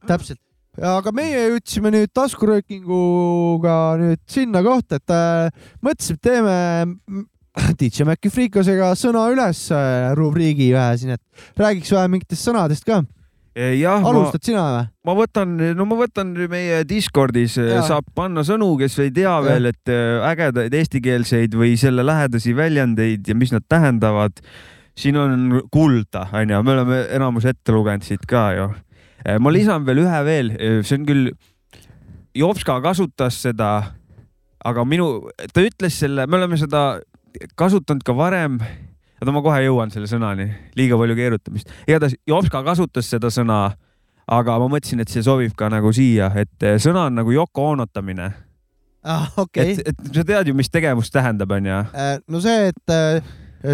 [0.07, 0.39] täpselt.
[0.77, 7.25] aga meie jõudsime nüüd taskuröökinguga nüüd sinna kohta, et äh, mõtlesime, et teeme
[7.79, 13.01] DJ Maci Freekosega sõna üles äh, rubriigi ühe siin, et räägiks vähe mingitest sõnadest ka.
[13.55, 14.83] jah, ma, alustad sina või?
[15.07, 17.83] ma võtan, no ma võtan meie Discordis Jaa.
[17.87, 19.43] saab panna sõnu, kes ei tea Jah.
[19.43, 24.39] veel, et äh, ägedaid eestikeelseid või selle lähedasi väljendeid ja mis nad tähendavad.
[24.95, 28.69] siin on kulda, onju, me oleme enamus ette lugenud siit ka ju.
[29.39, 31.31] ma lisan veel ühe veel, see on küll,
[32.35, 33.91] Jopska kasutas seda,
[34.63, 37.01] aga minu, ta ütles selle, me oleme seda
[37.59, 38.59] kasutanud ka varem
[39.21, 40.47] oota, ma kohe jõuan selle sõnani,
[40.77, 41.73] liiga palju keerutamist.
[41.87, 43.63] igatahes Jopska kasutas seda sõna,
[44.31, 47.71] aga ma mõtlesin, et see sobib ka nagu siia, et eh, sõna on nagu Yoko
[47.75, 48.31] Onotamine.
[49.03, 49.29] ah,.
[49.37, 51.77] okei et, et sa tead ju, mis tegevus tähendab, onju.
[51.93, 53.21] Äh, no see, et äh,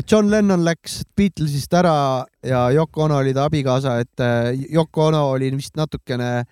[0.10, 4.24] John Lennon läks Beatlesist ära ja Yoko Ono oli ta abikaasa, et
[4.74, 6.44] Yoko Ono oli vist natukene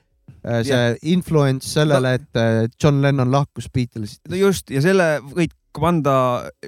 [0.64, 0.96] see Jah.
[1.02, 4.22] influence sellele, et äh, John Lennon lahkus Beatlesist.
[4.30, 5.52] no just ja selle võid
[5.82, 6.18] panda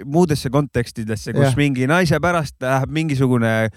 [0.06, 1.60] muudesse kontekstidesse, kus Jah.
[1.60, 3.70] mingi naise pärast läheb mingisugune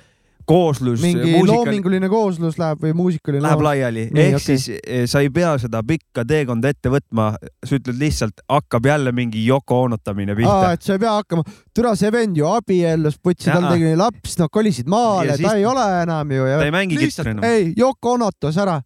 [0.51, 4.59] kooslus, mingi muusika loominguline kooslus läheb või muusikaline läheb laiali, ehk okei.
[4.59, 9.12] siis eh, sa ei pea seda pikka teekonda ette võtma, sa ütled lihtsalt, hakkab jälle
[9.16, 10.74] mingi Yoko Onotamine pihta.
[10.74, 14.53] et sa ei pea hakkama, türa see vend ju abiellus, putsi, tal tegi laps, nad
[14.53, 16.47] kolisid maale Ja, ta ei ole enam ju.
[16.57, 18.81] ta ei mängi kitru enam., ei, Yoko Onotos ära.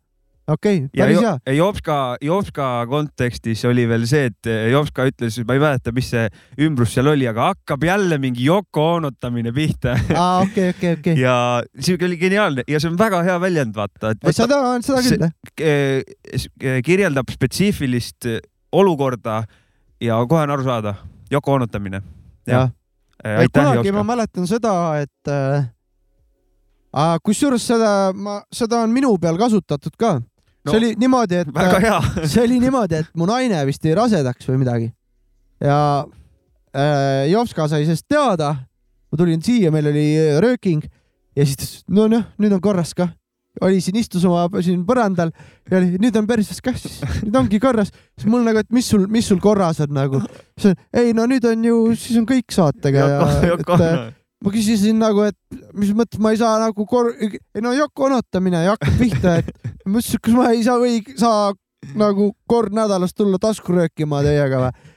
[0.48, 1.56] Okei okay,, ja päris hea.
[1.56, 6.26] Jopska, Jopska kontekstis oli veel see, et eh, Jopska ütles, ma ei mäleta, mis see
[6.66, 11.16] ümbrus seal oli, aga hakkab jälle mingi Yoko Onotamine pihta aa, okei, okei, okei.
[11.20, 11.36] ja
[11.80, 15.34] siuke oli geniaalne ja see on väga hea väljend, vaata, seda, seda küll, jah.
[15.60, 16.02] eh,
[16.60, 18.28] eh, kirjeldab spetsiifilist
[18.74, 19.42] olukorda
[20.04, 20.96] ja kohe on aru saada,
[21.32, 22.02] Yoko Onotamine.
[22.48, 22.68] jah.
[23.24, 24.10] aitäh, kunagi ma Jopska.
[24.12, 25.64] mäletan seda, et äh,
[27.24, 30.18] kusjuures seda, ma, seda on minu peal kasutatud ka
[30.64, 30.72] no,.
[30.72, 32.02] See oli niimoodi, et hea.
[32.32, 34.92] see oli niimoodi, et mu naine vist jäi rasedaks või midagi
[35.64, 36.04] ja
[36.76, 38.54] äh, Jopska sai sellest teada.
[39.10, 40.82] ma tulin siia, meil oli äh, rööking
[41.34, 43.12] ja siis ta ütles, no noh, nüüd on korras kah.
[43.62, 45.30] oli siin, istus oma siin põrandal
[45.70, 47.92] ja oli, nüüd on päris kah siis, nüüd ongi korras.
[48.18, 50.22] siis mul nagu, et mis sul, mis sul korras on nagu.
[50.92, 54.04] ei no nüüd on ju, siis on kõik saatega ja Yoko, et äh,
[54.44, 58.64] ma küsisin nagu, et mis mõttes ma ei saa nagu kor-, ei no Yoko onotamine
[58.66, 59.52] ja hakkab pihta, et
[59.86, 61.52] ma ütlesin, et kas ma ei saa või saa
[61.98, 64.90] nagu kord nädalas tulla tasku röökima teiega või.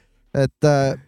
[0.44, 0.98] et äh,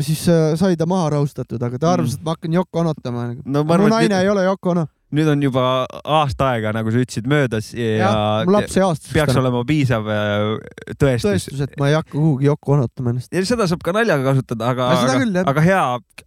[0.00, 3.26] siis äh, sai ta maha rahustatud, aga ta arvas, et ma hakkan Yoko onotama.
[3.44, 4.86] no ma arvan, naine et ei ole Yoko ono.
[5.16, 5.64] Nüüd, on juba
[6.02, 9.42] aasta aega, nagu sa ütlesid, möödas ja, jah, mu laps sai aastaseks peaks täna.
[9.42, 13.32] olema piisav äh, tõestus, tõestus, et ma ei hakka kuhugi Yoko onotama ennast.
[13.32, 15.82] ja seda saab ka naljaga kasutada, aga No aga, aga hea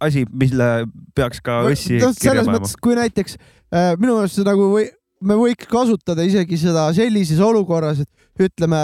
[0.06, 0.68] asi, mille
[1.16, 4.86] peaks ka õssi kirja selles panema mõttes, kui näiteks äh, minu meelest see nagu või
[5.20, 8.80] me võiks kasutada isegi seda sellises olukorras, et ütleme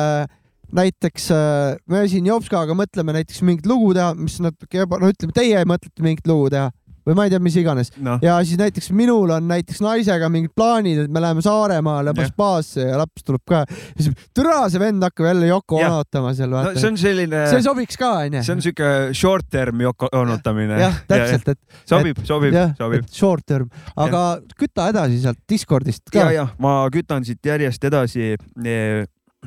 [0.76, 5.34] näiteks äh, me siin Jopskaga mõtleme näiteks mingit lugu teha, mis natuke eba, no ütleme,
[5.36, 6.70] teie mõtlete mingit lugu teha
[7.06, 10.52] või ma ei tea, mis iganes noh, ja siis näiteks minul on näiteks naisega mingid
[10.56, 12.30] plaanid, et me läheme Saaremaale Jah.
[12.32, 13.62] spaasse ja laps tuleb ka,
[13.94, 15.94] siis türa see vend hakkab jälle Yoko Jah.
[15.94, 16.88] onotama seal, no see.
[16.90, 18.44] on selline, see sobiks ka onju.
[18.46, 20.80] see on siuke short term joko- onotamine.
[20.82, 23.10] jah, täpselt, et sobib, sobib, sobib.
[23.12, 24.24] short term, aga
[24.58, 28.34] küta edasi sealt Discordist ka ja, ja ma kütan siit järjest edasi.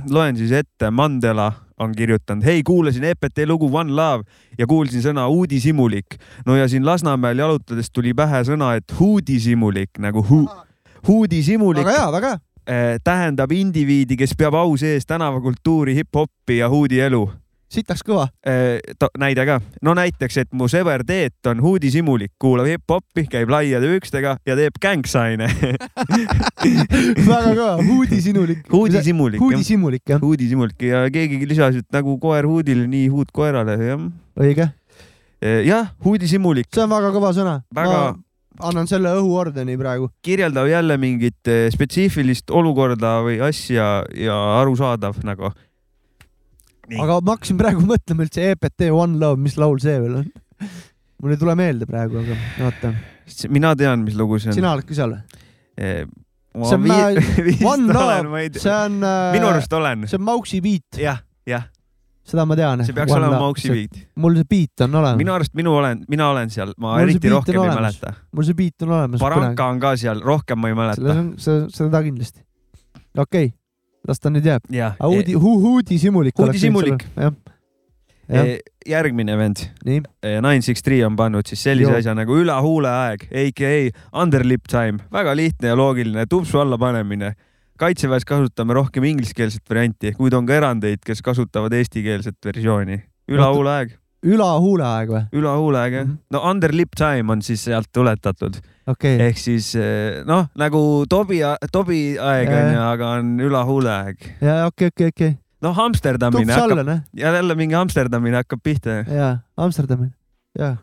[0.09, 1.49] loen siis ette, Mandela
[1.79, 4.23] on kirjutanud, hei, kuulasin EPT lugu One Love
[4.57, 6.19] ja kuulsin sõna uudishimulik.
[6.45, 10.47] no ja siin Lasnamäel jalutades tuli pähe sõna, et huudishimulik nagu hu-,
[11.07, 12.39] huudishimulik väga hea, väga hea.
[12.67, 17.29] eh, tähendab indiviidi, kes peab au sees tänavakultuuri, hip-hopi ja huudielu
[17.69, 18.27] sitaks kõva.
[18.45, 18.79] eh,.
[19.19, 24.37] näide ka, no näiteks, et mu sõber Teet on huudishimulik, kuulab hip-hopi, käib laiade pükstega
[24.45, 25.49] ja teeb gängsaine.
[27.29, 28.65] väga kõva, huudisinulik.
[28.71, 29.43] huudishimulik, jah.
[29.43, 34.07] huudisimulik jah, huudishimulik ja keegi lisas, et nagu koer huudile, nii huud koerale, jah.
[34.39, 34.71] õige,
[35.65, 37.61] jah, huudishimulik see on väga kõva sõna.
[37.75, 38.17] Väga- ma
[38.63, 40.09] annan selle õhuordeni praegu.
[40.21, 45.53] kirjeldab jälle mingit eh, spetsiifilist olukorda või asja ja arusaadav nagu.
[46.97, 50.29] Aga ma hakkasin praegu mõtlema üldse EPT One Love, mis laul see veel on?
[51.19, 52.93] mul ei tule meelde praegu, aga vaata,
[53.51, 54.57] mina tean, mis lugu see on.
[54.57, 55.41] sina oled ka seal või?
[55.79, 56.05] Eh,
[56.63, 56.87] see on
[57.49, 60.07] vist One Love, see on äh, minu, arust olen.
[60.07, 61.19] see on Mauksi beat, jah,
[61.49, 61.67] jah,
[62.27, 62.85] seda ma tean.
[62.87, 63.71] see peaks olema Mauksi.
[63.75, 64.01] beat.
[64.23, 67.35] mul see beat on olemas, minu arust minu olen, mina olen seal, ma Mul eriti
[67.35, 68.15] rohkem ei mäleta.
[68.31, 69.23] mul see beat on olemas.
[69.23, 71.21] Baranka on ka seal, rohkem ma ei mäleta.
[71.43, 72.45] seda kindlasti.
[73.17, 73.58] okei okay.,
[74.07, 74.65] las ta nüüd jääb.
[74.69, 76.39] aga Uudi, Uudisimulik.
[76.39, 77.05] Uudishimulik.
[77.15, 77.33] jah, jah,
[78.29, 81.97] Eh, järgmine vend, nii, Nine Six Three on pannud siis sellise Joo.
[81.97, 83.89] asja nagu üle huule aeg, AKA
[84.21, 87.33] underlip time, väga lihtne ja loogiline tupsu alla panemine.
[87.79, 93.01] kaitseväes kasutame rohkem ingliskeelset varianti, kuid on ka erandeid, kes kasutavad eestikeelset versiooni.
[93.31, 94.59] üle Oota.
[94.59, 95.23] huule aeg, ülahuuleaeg või?
[95.39, 96.17] üle huule aeg jah Mhm..
[96.31, 98.57] no underlip time on siis sealt tuletatud,
[98.87, 101.39] okei okay., ehk siis eh, noh, nagu Tobi,
[101.71, 104.17] Tobi aeg on ju, aga on üle huule aeg.
[104.41, 109.01] ja okei, okei, okei, noh, Amsterdamine tups hakkab, ja jälle mingi Amsterdamine hakkab pihta.
[109.07, 110.11] jaa, Amsterdamil,
[110.59, 110.75] jaa,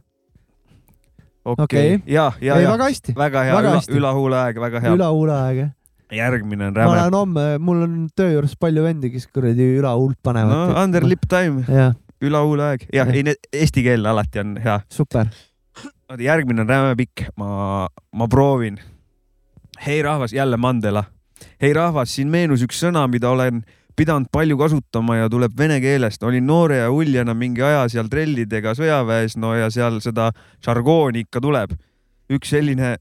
[1.44, 3.98] okei Okei., ja, ja, ei ja väga hästi, väga hea väga üle, hästi.
[4.00, 4.94] üle huule aeg, väga hea.
[4.96, 5.70] ülahuuleaeg, jah.
[6.16, 6.96] järgmine on ma räme.
[6.96, 10.74] lähen homme, mul on töö juures palju vendi, kes kuradi ülahuult no panevad.
[10.84, 14.80] under lip time, jah, üle huule aeg, jah, ei, eesti keel alati on hea.
[14.92, 15.30] super,
[16.08, 18.78] oota, järgmine on räme pikk, ma, ma proovin.
[19.86, 21.04] hei rahvas, jälle Mandela.
[21.62, 23.64] hei rahvas, siin meenus üks sõna, mida olen
[23.96, 26.22] pidanud palju kasutama ja tuleb vene keelest.
[26.22, 30.30] olin noore ja uljana mingi aja seal trellidega sõjaväes, no ja seal seda
[30.64, 31.76] žargooni ikka tuleb.
[32.32, 32.96] üks selline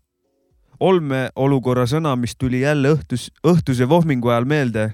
[0.80, 4.94] olmeolukorra sõna, mis tuli jälle õhtus, õhtuse vohmingu ajal meelde.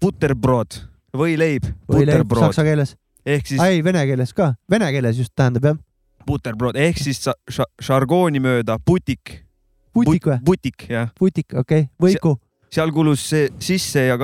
[0.00, 0.80] Butterbrod,
[1.18, 2.94] võileib, võileib saksa keeles,
[3.26, 5.80] ehk siis ei vene keeles ka, vene keeles just tähendab jah,
[6.26, 7.22] butterbrod ehk siis
[7.82, 9.42] žargooni mööda putik,
[9.96, 10.40] Butik või?
[10.44, 11.86] butik jah, butik, okei.
[11.86, 12.36] Okay., Võiku.
[12.72, 14.18] seal kulus see sisse ja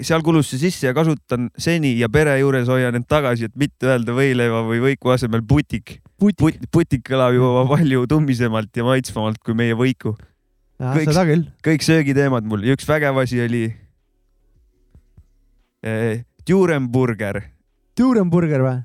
[0.00, 3.88] seal kulus see sisse ja kasutan seni ja pere juures hoian end tagasi, et mitte
[3.90, 5.98] öelda võileiva või võiku asemel butik.
[6.20, 10.16] butik, butik kõlab juba palju tummisemalt ja maitsvamalt kui meie võiku.
[10.80, 12.64] kõik- kõik söögiteemad mul.
[12.64, 13.74] Ja üks vägev asi oli
[15.82, 17.42] eh, Durenburger
[17.98, 18.78] Durenburger või?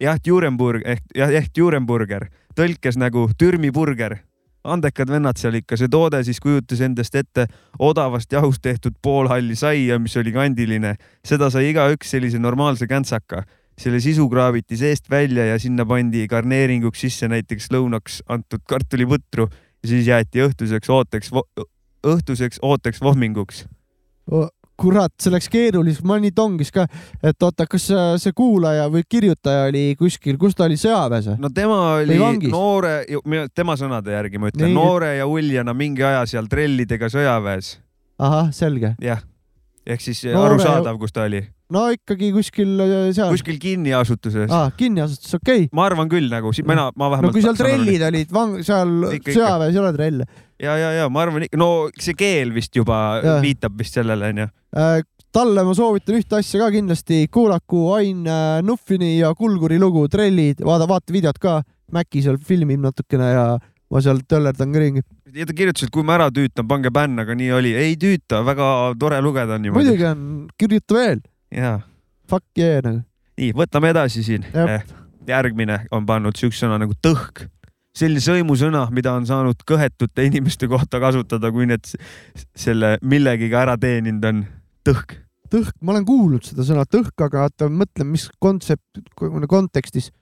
[0.00, 4.18] jah, Durenburg ehk jah, ehk Durenburger tõlkes nagu Türmi burger.
[4.64, 7.46] andekad vennad seal ikka, see toode siis kujutas endast ette
[7.78, 10.96] odavast jahust tehtud poolhalli saia, mis oli kandiline.
[11.24, 13.44] seda sai igaüks sellise normaalse käntsaka.
[13.78, 19.48] selle sisu kraabiti seest välja ja sinna pandi garneeringuks sisse näiteks lõunaks antud kartuliputru
[19.82, 21.30] ja siis jäeti õhtuseks ooteks,
[22.04, 23.64] õhtuseks ooteks vohminguks.
[24.80, 26.86] kurat, see läks keeruliseks, ma nii tongis ka,
[27.22, 31.38] et oota, kas see- see kuulaja või kirjutaja oli kuskil, kus ta oli sõjaväes või?
[31.44, 32.16] no tema oli
[32.50, 32.94] noore,
[33.54, 37.76] tema sõnade järgi ma ütlen, noore ja uljana mingi aja seal trellidega sõjaväes.
[38.18, 38.94] ahah, selge.
[39.00, 39.22] jah,
[39.86, 41.44] ehk siis Noore arusaadav, kus ta oli.
[41.74, 43.30] No ikkagi kuskil äh, seal.
[43.34, 44.70] kuskil kinniasutuses ah..
[44.76, 45.70] kinniasutus, okei okay..
[45.76, 47.36] ma arvan küll nagu, mina, ma no vähemalt.
[47.36, 48.34] kui seal trellid olid,
[48.66, 48.94] seal
[49.30, 50.28] sõjaväes ei ole trelle.
[50.60, 53.40] ja, ja, ja ma arvan, no see keel vist juba Jaa.
[53.44, 54.50] viitab vist sellele onju.
[54.80, 55.00] Äh,
[55.34, 60.64] talle ma soovitan ühte asja ka kindlasti, kuulaku Ain äh, Nuffini ja Kulguri lugu Trellid,
[60.66, 61.60] vaata, vaata videot ka.
[61.90, 63.44] Mäkki seal filmib natukene ja
[63.90, 65.02] ma seal töllerdan ka ringi.
[65.34, 67.74] ja ta kirjutas, et kui ma ära tüütan, pange bänn, aga nii oli.
[67.78, 68.68] ei tüüta, väga
[69.00, 69.90] tore lugeda on niimoodi.
[69.90, 70.22] muidugi on,
[70.58, 71.22] kirjuta veel,
[71.54, 71.80] jaa.
[72.30, 73.02] fuck yeah nagu.
[73.40, 74.92] nii, võtame edasi siin Jep..
[75.28, 77.46] järgmine on pannud siukse sõna nagu tõhk.
[77.96, 81.90] selline sõimusõna, mida on saanud kõhetute inimeste kohta kasutada, kui need
[82.56, 84.44] selle millegiga ära teeninud on.
[84.86, 85.16] tõhk.
[85.50, 89.02] tõhk, ma olen kuulnud seda sõna tõhk, aga oota, mõtlen, mis kontsept,
[89.50, 90.12] kontekstis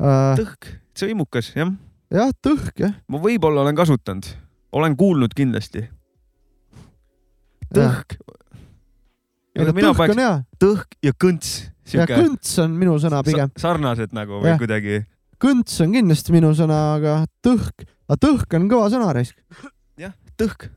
[0.00, 0.34] äh,.
[0.40, 1.74] tõhk, sõimukas, jah.
[2.14, 2.96] jah, tõhk jah.
[3.08, 4.32] ma võib-olla olen kasutanud,
[4.72, 5.88] olen kuulnud kindlasti.
[7.74, 8.16] tõhk.
[9.58, 11.52] Aga tõhk on hea tõhk ja kõnts.
[11.92, 13.50] ja kõnts on minu sõna pigem.
[13.58, 14.60] sarnased nagu või Jah.
[14.60, 15.02] kuidagi.
[15.42, 19.36] kõnts on kindlasti minu sõna, aga tõhk, aga tõhk on kõva sõna raisk.
[19.98, 20.70] jah, tõhk.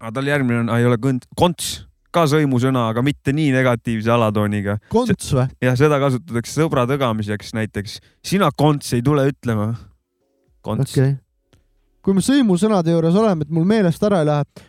[0.00, 1.86] aga tal järgmine on, ei ole kõnt, konts,
[2.16, 4.78] ka sõimusõna, aga mitte nii negatiivse alatooniga.
[4.92, 5.48] konts või?
[5.64, 8.00] ja seda kasutatakse sõbra tõgamiseks näiteks.
[8.24, 9.72] sina konts ei tule ütlema.
[10.62, 11.18] konts okay..
[12.02, 14.66] kui me sõimusõnade juures oleme, et mul meelest ära ei lähe.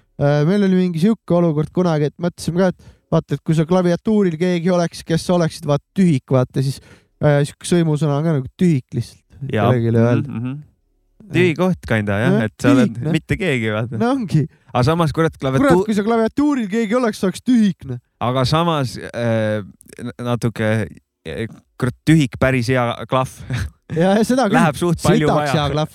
[0.50, 4.38] meil oli mingi sihuke olukord kunagi, et mõtlesime ka, et vaata, et kui sa klaviatuuril
[4.40, 6.80] keegi oleks, kes oleksid, vaata tühik, vaata siis
[7.24, 9.24] äh, sihuke sõimusõna on ka nagu tühik lihtsalt.
[9.52, 10.32] kellelegi öelda.
[10.32, 10.58] mm -hmm.
[11.34, 13.12] tühi koht kinda jah Jah,, et sa oled tühik, noh.
[13.12, 13.98] mitte keegi vaata.
[13.98, 17.86] no ongi, aga samas kurat kurat, klaviatuur, kui sa klaviatuuril keegi oleks, sa oleks tühik
[17.86, 18.00] noh.
[18.20, 19.64] aga samas äh,
[20.20, 20.88] natuke
[21.28, 21.48] äh,
[21.78, 23.42] kurat tühik päris hea klahv.
[23.96, 24.58] ja seda küll.
[24.58, 25.88] Läheb suht palju hea vaja.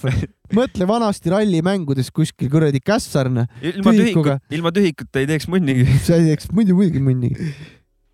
[0.57, 5.87] mõtle vanasti rallimängudes kuskil kuradi kässarna, ilma tühikuta, ilma tühikuta ei teeks munnigi.
[6.07, 7.53] sa ei teeks muidu muidugi munnigi.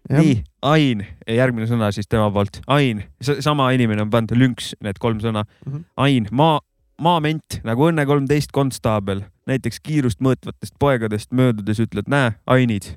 [0.09, 5.21] nii, ain, järgmine sõna siis tema poolt, ain, sama inimene on pannud lünks need kolm
[5.21, 5.73] sõna mm.
[5.73, 5.85] -hmm.
[6.07, 6.63] ain, maa,
[7.03, 12.97] maament nagu Õnne kolmteist konstaabel, näiteks kiirust mõõtvatest poegadest möödudes ütled, näe, ainid.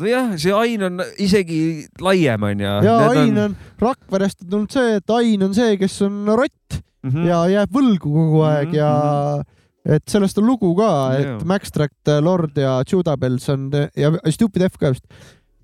[0.00, 1.60] nojah, see ain on isegi
[2.02, 2.72] laiem onju.
[2.84, 7.10] ja Ain on Rakverest on tulnud see, et Ain on see, kes on rott mm
[7.10, 7.28] -hmm.
[7.30, 9.42] ja jääb võlgu kogu aeg Mhm, ja
[9.96, 11.40] et sellest on lugu ka, et Jaa.
[11.44, 15.06] Max Tract, Lord ja Judabels on ja Stupid F ka vist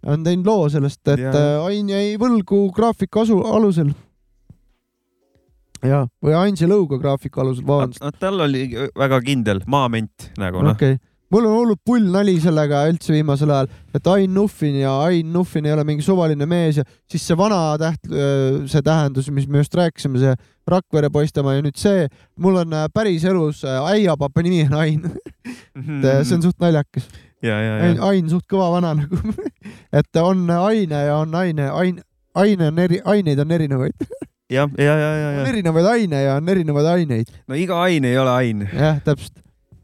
[0.07, 1.35] on teinud loo sellest, et Jaa.
[1.35, 1.65] ja.
[1.67, 3.93] Ain jäi võlgu graafiku asu, alusel.
[5.83, 8.03] ja, või Ain sai lõuga graafiku alusel, vabandust.
[8.03, 8.69] no tal oli
[8.99, 10.73] väga kindel maament nagu noh.
[10.73, 10.99] okay.,
[11.33, 15.67] mul on hullult pull nali sellega üldse viimasel ajal, et Ain Nuffin ja Ain Nuffin
[15.67, 18.05] ei ole mingi suvaline mees ja siis see vana täht,
[18.69, 20.35] see tähendus, mis me just rääkisime, see
[20.69, 22.07] Rakvere poistemaa ja nüüd see,
[22.39, 25.09] mul on äh, päriselus äh, äiapapa nimi on Ain,
[25.43, 27.09] et äh, see on suht naljakas.
[27.43, 29.19] ja, ja, Ain, Ain suht kõva vana nagu,
[29.99, 31.99] et on aine ja on aine, ain,
[32.39, 34.07] aine on eri, aineid on erinevaid,
[34.53, 38.19] ja, ja, ja, ja, on erinevaid aine ja on erinevaid aineid, no iga ain ei
[38.23, 38.69] ole ain.
[38.71, 39.35] jah, täpselt,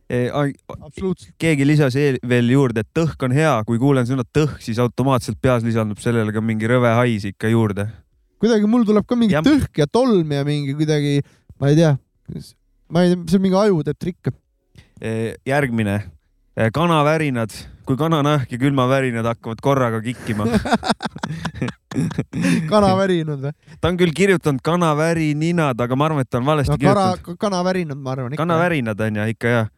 [0.08, 1.34] absoluutselt.
[1.38, 5.36] keegi lisas eel- veel juurde, et tõhk on hea, kui kuulen sõna tõhk, siis automaatselt
[5.40, 7.88] peas lisandub sellele ka mingi rõve hais ikka juurde.
[8.40, 9.42] kuidagi mul tuleb ka mingi Jah.
[9.44, 11.20] tõhk ja tolm ja mingi kuidagi,
[11.60, 11.98] ma ei tea,
[12.88, 14.32] ma ei tea, see on mingi aju teeb trikke.
[15.46, 16.00] Järgmine,
[16.74, 17.52] kanavärinad,
[17.86, 20.46] kui kananahk ja külmavärinad hakkavad korraga kikkima.
[22.72, 23.52] kanavärinud või?
[23.80, 27.38] ta on küll kirjutanud kanavärininad, aga ma arvan, et ta on valesti no kara kirjutanud.,
[27.44, 29.68] kanavärinud, ma arvan kanavärinad on ju ikka jah.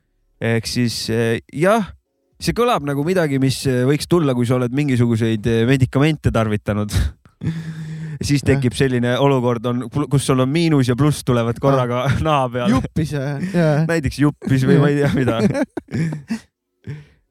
[0.40, 1.92] Ehk siis eh, jah,
[2.40, 6.94] see kõlab nagu midagi, mis eh, võiks tulla, kui sa oled mingisuguseid eh, medikamente tarvitanud.
[8.28, 12.76] siis tekib selline olukord on, kus sul on miinus ja pluss tulevad korraga naha peale.
[12.76, 13.68] juppis ja, ja.
[13.88, 15.38] näiteks juppis või ma ei tea mida.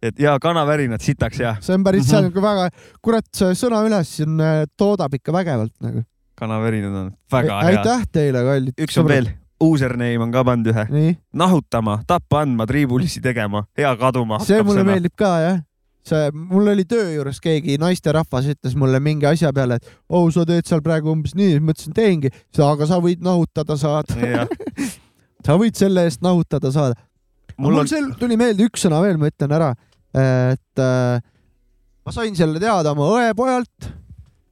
[0.02, 2.72] et ja kanavärinad sitaks ja see on päris, see on väga,
[3.06, 4.42] kurat, see sõna üles siin
[4.82, 6.02] toodab ikka vägevalt nagu.
[6.42, 7.78] kanavärinad on väga head.
[7.84, 8.82] aitäh teile, kallid.
[8.82, 9.30] üks on veel,
[9.64, 11.16] username on ka pandud ühe.
[11.34, 14.40] nahutama, tappa andma, triibulisi tegema, hea kaduma.
[14.46, 14.86] see mulle.
[14.88, 15.60] meeldib ka jah.
[16.10, 20.46] see, mul oli töö juures keegi naisterahvas ütles mulle mingi asja peale, et oh, sa
[20.48, 22.32] teed seal praegu umbes nii, ma ütlesin teengi,
[22.66, 24.48] aga sa võid nahutada saada,
[25.46, 26.98] sa võid selle eest nahutada saada.
[27.58, 29.74] mul, mul on, sel- tuli meelde üks sõna veel, ma ütlen ära,
[30.16, 31.22] et äh,
[32.06, 33.92] ma sain selle teada oma õepojalt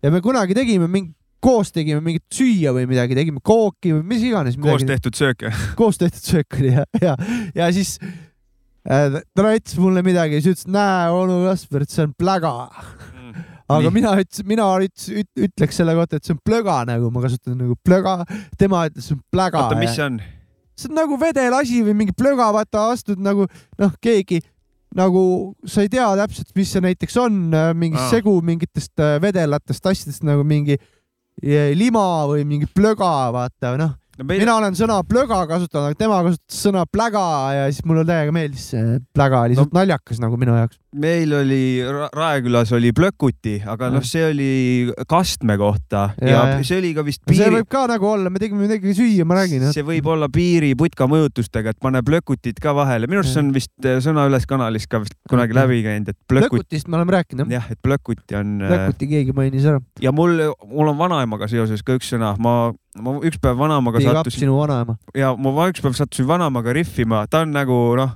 [0.03, 4.23] ja me kunagi tegime mingi, koos tegime mingit süüa või midagi, tegime kooki või mis
[4.25, 4.57] iganes.
[4.61, 5.51] koos tehtud sööke.
[5.79, 7.13] koos tehtud söök oli ja, ja,
[7.55, 12.07] ja siis äh, ta näitas mulle midagi ja siis ütles, näe, onu Kasper, et see
[12.07, 12.55] on pläga.
[13.67, 13.93] aga Nii.
[13.99, 17.57] Mina ütlesin, mina üts, üt, ütleks selle kohta, et see on plöga nagu, ma kasutan
[17.59, 18.21] nagu plöga,
[18.57, 19.67] tema ütles, see on pläga.
[19.67, 20.21] oota, mis see on?
[20.77, 23.47] see on nagu vedelasi või mingi plöga, vaata astud nagu
[23.81, 24.41] noh, keegi
[24.97, 25.21] nagu
[25.67, 27.39] sa ei tea täpselt, mis see näiteks on,
[27.77, 28.09] mingi Aa.
[28.11, 30.85] segu mingitest äh, vedelatest asjadest nagu mingi eh,
[31.77, 33.95] lima või mingi plöga, vaata noh.
[34.17, 37.23] No meil mina olen sõna plöga kasutanud, aga tema kasutas sõna pläga
[37.55, 39.79] ja siis mulle täiega meeldis see pläga, lihtsalt no.
[39.79, 40.79] naljakas nagu minu jaoks.
[40.97, 44.47] meil oli Ra- Raekülas oli Plökuti, aga noh, see oli
[45.07, 48.31] kastme kohta ja, Ja, ja see oli ka vist see piiri võib, ka nagu olla,
[48.33, 49.67] me tegime midagi süüa, ma räägin.
[49.75, 53.53] see võib olla piiri putka mõjutustega, et pane Plökutit ka vahele, minu arust see on
[53.55, 55.59] vist äh, sõna üles kanalis ka vist kunagi Mhm.
[55.61, 57.61] läbi käinud, et Plökut, Plökutist me oleme rääkinud jah?
[57.61, 59.79] jah, et Plökuti on äh, Plökuti keegi mainis ära.
[60.01, 62.71] ja mul, mul on vanaemaga seoses ka üks sõna, ma,
[63.03, 64.97] ma üks päev vanaemaga sattusin sinu vanaema.
[65.17, 68.15] ja ma üks päev sattusin vanaemaga rihvima, ta on nagu noh,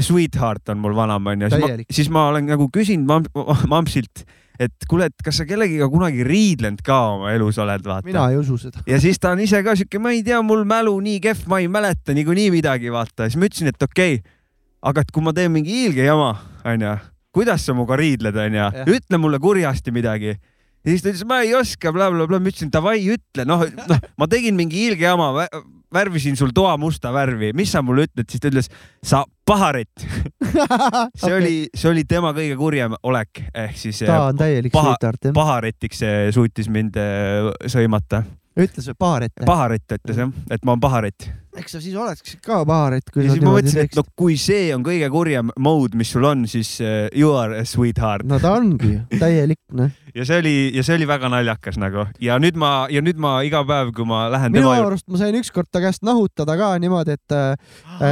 [0.00, 1.50] sweetheart on mul vanaema onju,
[1.90, 3.26] siis ma olen nagu küsinud mam,
[3.70, 4.24] mampsilt,
[4.60, 8.06] et kuule, et kas sa kellegiga kunagi riidlenud ka oma elus oled, vaata.
[8.08, 8.84] mina ei usu seda.
[8.88, 11.60] ja siis ta on ise ka siuke, ma ei tea, mul mälu nii kehv, ma
[11.62, 13.28] ei mäleta niikuinii midagi, vaata.
[13.30, 14.34] siis ma ütlesin, et okei okay,,
[14.86, 16.34] aga et kui ma teen mingi hiilge jama,
[16.64, 16.96] onju,
[17.36, 20.36] kuidas sa minuga riidled, onju ütle mulle kurjasti midagi
[20.86, 24.04] ja siis ta ütles, ma ei oska bla,, blablabla, ma ütlesin davai, ütle, noh, noh,
[24.18, 25.48] ma tegin mingi hiilge jama,
[25.92, 28.70] värvisin sul toa musta värvi, mis sa mulle ütled, siis ta ütles,
[29.04, 29.90] sa paharet.
[30.46, 31.36] see okay.
[31.38, 35.36] oli, see oli tema kõige kurjem olek, ehk siis ta on täielik paha- sweetheart jah.
[35.36, 38.22] paharetiks eh, suutis mind eh, sõimata.
[38.54, 39.34] ütles või paharet?
[39.46, 41.30] paharett ütles jah, et ma olen paharett.
[41.60, 44.04] Eks sa siis oleksid ka paharet, kui ja siis ma mõtlesin, et no.
[44.18, 48.26] kui see on kõige kurjem mode, mis sul on, siis eh, you are a sweetheart.
[48.28, 49.92] no ta ongi täielik noh.
[50.16, 53.38] ja see oli, ja see oli väga naljakas nagu ja nüüd ma, ja nüüd ma
[53.46, 56.72] iga päev, kui ma lähen minu tema arust ma sain ükskord ta käest nahutada ka
[56.82, 57.36] niimoodi, et,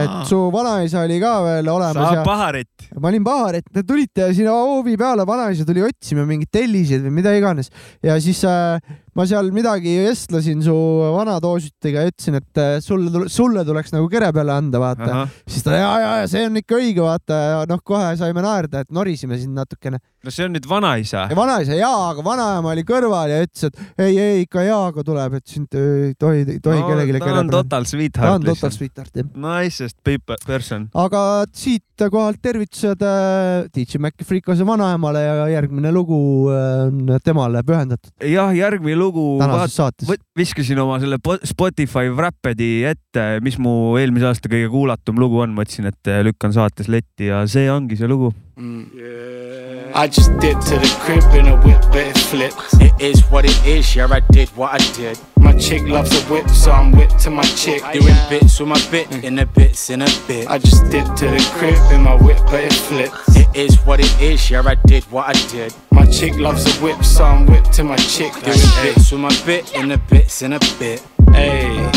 [0.01, 2.91] et su vanaisa oli ka veel olemas sa ja paharett.
[2.99, 7.19] ma olin pahar, et te tulite sinna hoovi peale, vanaisa tuli otsima mingeid telliseid või
[7.21, 7.73] mida iganes
[8.05, 8.81] ja siis äh,
[9.15, 10.75] ma seal midagi vestlesin su
[11.15, 15.25] vana toosutiga ja ütlesin, et sulle, sulle tuleks nagu kere peale anda, vaata.
[15.49, 18.85] siis ta ja, ja, ja see on ikka õige, vaata ja noh, kohe saime naerda,
[18.85, 20.01] et norisime siin natukene.
[20.25, 21.27] no see on nüüd vanaisa.
[21.31, 25.39] ja vanaisa jaa, aga vanaema oli kõrval ja ütles, et ei, ei ikka jaaga tuleb,
[25.41, 27.63] et sind ei tohi, ei tohi no, kellelegi ta kere on peale.
[27.63, 28.75] total ta sweetheart on total.
[28.75, 29.31] sweetheart jah.
[29.35, 30.89] Nicest people person.
[30.95, 36.19] aga siit kohalt tervitused äh, DJ Maci Frikose vanaemale ja järgmine lugu
[36.51, 40.11] äh, on temale pühendatud jah, järgmine lugu, tänases saates.
[40.37, 45.55] viskasin oma selle po- Spotify Wrappedi ette, mis mu eelmise aasta kõige kuulatum lugu on,
[45.57, 48.33] mõtlesin, et eh, lükkan saates letti ja see ongi see lugu.
[48.59, 49.91] Mm.
[49.97, 52.57] I just did to the crib in a whip, but it flipped.
[52.75, 55.19] It is what it is, yeah, I did what I did.
[55.37, 57.83] My chick loves a whip, so I'm whipped to my chick.
[57.93, 59.25] Doing bits with my bit, mm.
[59.25, 60.49] in a bits, in a bit.
[60.49, 63.17] I just dipped to the crib in my whip, but it flipped.
[63.31, 65.75] It is what it is, yeah, I did what I did.
[65.91, 68.33] My chick loves a whip, so I'm whipped to my chick.
[68.35, 71.03] Doing bits with my bit, in a bits, in a bit.
[71.33, 71.91] Hey.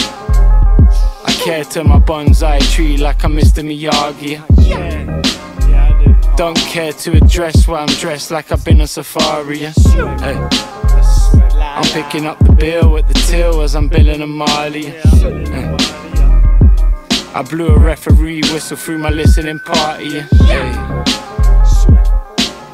[1.24, 3.64] I care to my bonsai tree like I'm Mr.
[3.64, 4.41] Miyagi.
[6.38, 9.58] Don't care to address why I'm dressed like I've been on safari.
[9.58, 9.74] yeah.
[10.20, 10.38] Hey.
[11.60, 14.86] I'm picking up the bill at the till as I'm billing a Marley.
[14.86, 15.76] Hey.
[17.34, 20.20] I blew a referee whistle through my listening party.
[20.20, 21.04] Hey.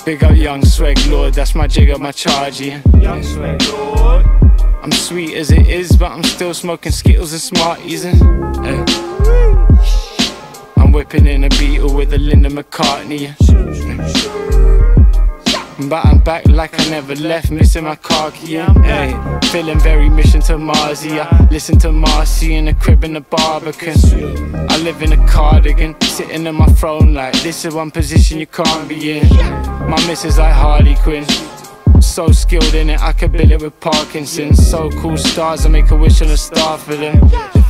[0.06, 2.60] Big up Young Swag Lord, that's my jig up my charge.
[2.60, 2.82] Yeah.
[3.00, 4.26] Young swag lord
[4.84, 8.04] I'm sweet as it is, but I'm still smoking Skittles and Smarties.
[8.04, 9.53] And, hey.
[10.94, 13.34] Whipping in a Beetle with a Linda McCartney.
[15.90, 18.58] But I'm back like I never left, missing my car key.
[18.84, 21.04] Hey, feeling very mission to Mars.
[21.04, 23.96] Yeah, listen to Marcy in the crib in the Barbican.
[24.70, 28.46] I live in a cardigan, sitting on my throne like this is one position you
[28.46, 29.28] can't be in.
[29.90, 31.26] My missus like Harley Quinn.
[32.02, 34.66] So skilled in it, I could build it with Parkinson's.
[34.70, 37.20] So cool stars, I make a wish on a star for them.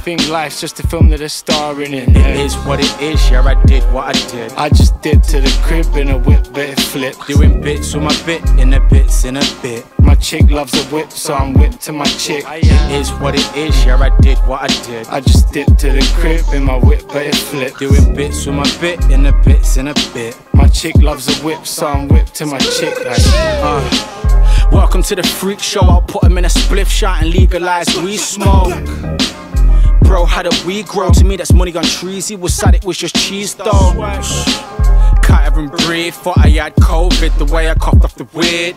[0.03, 2.13] Think life's just a film that they're starring in.
[2.13, 4.51] It is what it is, yeah, I did what I did.
[4.57, 7.15] I just dipped to the crib in a whip, bet it flip.
[7.25, 9.85] Doing bits with my bit, in a bits, in a bit.
[9.99, 12.43] My chick loves a whip, so I'm whipped to my chick.
[12.45, 15.07] It is what it is, yeah, I did what I did.
[15.07, 17.77] I just dipped to the crib in my whip, bet it flip.
[17.77, 20.37] Doing bits with my bit, in a bits, in a bit.
[20.53, 22.93] My chick loves a whip, so I'm whipped to my chick.
[23.05, 23.19] Like,
[23.63, 24.69] uh.
[24.69, 25.79] Welcome to the freak show.
[25.79, 28.73] I'll put him in a spliff shot and legalize we smoke.
[30.03, 31.09] Bro, how did we grow?
[31.11, 32.35] To me, that's money gone treasy.
[32.35, 33.93] Was sad it was just cheese though.
[35.23, 36.13] Can't even breathe.
[36.13, 38.75] Thought I had COVID the way I coughed off the weird.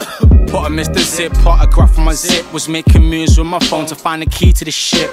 [0.49, 0.99] Put a Mr.
[0.99, 2.51] Zip, autograph on my zip.
[2.53, 5.11] Was making moves with my phone to find the key to the ship.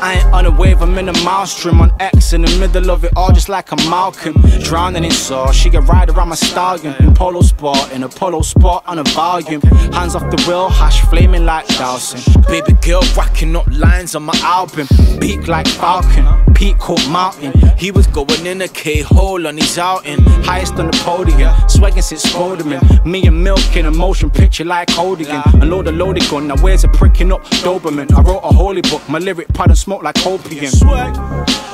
[0.00, 3.04] I ain't on a wave, I'm in a maelstrom on X in the middle of
[3.04, 4.34] it all, just like a Malcolm.
[4.62, 8.42] Drowning in sauce, she can ride around my stallion in polo sport, in a polo
[8.42, 9.60] sport on a volume.
[9.92, 12.20] Hands off the wheel, hash flaming like Dawson.
[12.48, 14.86] Baby girl racking up lines on my album,
[15.20, 17.52] peak like Falcon, peak called Mountain.
[17.78, 22.02] He was going in a K hole on his outing, highest on the podium, swagging
[22.02, 23.04] since Spoderman.
[23.04, 25.26] Me and Milk in a motion picture like Holding.
[25.26, 28.12] A loaded gun, now where's a pricking up Doberman?
[28.12, 30.72] I wrote a holy book, my lyric pattern smoke like opium.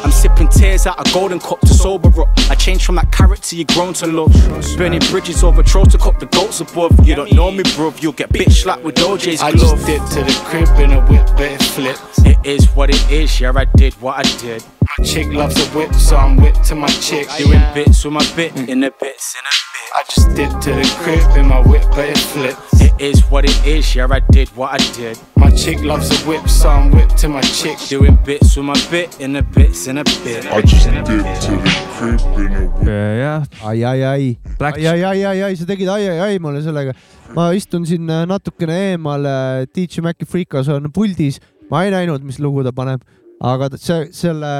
[0.02, 2.28] I'm sipping tears out a golden cup to sober up.
[2.50, 4.32] I changed from that character you grown to love.
[4.76, 7.06] Burning bridges over trolls to cop the goats above.
[7.06, 8.02] You don't know me, bruv.
[8.02, 9.54] You'll get bitch slapped with OJ's glove.
[9.54, 11.96] I just dipped to the crib in a whip, bet it flip.
[12.24, 14.64] It is what it is, yeah, I did what I did.
[14.98, 17.28] My chick loves a whip, so I'm whipped to my chick.
[17.38, 18.68] Doing bits with my bit, mm.
[18.68, 19.90] in the bits, in a bit.
[19.94, 22.60] I just dipped to the crib in my whip, but it flipped.
[22.74, 25.18] It is what it is, yeah, I did what I did.
[25.36, 27.78] My chick loves a whip, so I'm whipped to my chick.
[27.88, 30.46] Doing bits with my bit, in the bits, in a bit.
[30.46, 32.86] I just dipped to the crib in a whip.
[32.86, 36.38] jah, ai, ai, ai, Black ai, ai, ai, ai, ai, sa tegid ai, ai, ai
[36.38, 36.94] mulle sellega.
[37.34, 39.26] ma istun siin äh, natukene eemal,
[39.74, 43.02] DJ Maci Freekas on puldis, ma ei näinud, mis lugu ta paneb,
[43.42, 44.54] aga see, selle,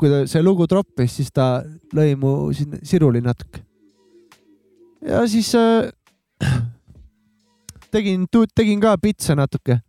[0.00, 1.48] kui ta see lugu troppis, siis ta
[1.96, 3.64] lõi mu siin siruli natuke.
[5.04, 5.88] ja siis äh,
[7.94, 9.80] tegin, tegin ka pitse natuke,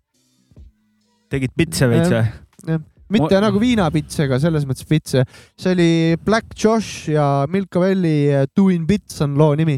[1.32, 2.84] tegid pitse veits või?
[3.14, 5.26] Mitte Ma- nagu viinapitse, aga selles mõttes pitse.
[5.60, 5.90] see oli
[6.26, 9.78] Black Josh ja Milka Velli Doing Bits on loo nimi.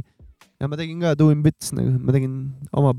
[0.60, 2.38] ja ma tegin ka Doing Bits nagu, ma tegin
[2.72, 2.94] oma.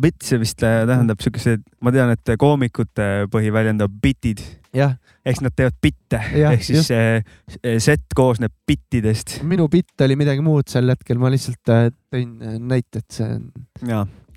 [0.00, 4.40] Bitse vist äh, tähendab siukesed, ma tean, et koomikute põhiväljend on bitid,
[5.28, 9.42] ehk nad teevad bitte, ehk siis see set koosneb bittidest.
[9.44, 11.68] minu bitt oli midagi muud sel hetkel, ma lihtsalt
[12.08, 12.32] tõin
[12.64, 13.50] näite, et see on,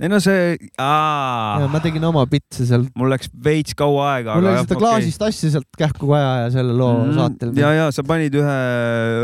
[0.02, 2.86] ei no see, ma tegin oma bitse seal.
[2.98, 4.36] mul läks veits kaua aega.
[4.38, 7.16] mul oli seda klaasist asja sealt kähku vaja ja selle loo Mhm.
[7.18, 7.54] saatel.
[7.58, 8.58] ja, ja sa panid ühe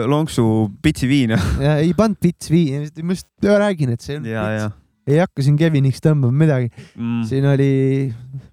[0.10, 0.46] lonksu
[0.82, 1.38] pitsi viina.
[1.66, 4.82] ja ei pannud bits viina, ma just räägin, et see on ja, ja bits.
[5.14, 7.24] ei hakka siin Keviniks tõmbama midagi, mm..
[7.30, 7.72] siin oli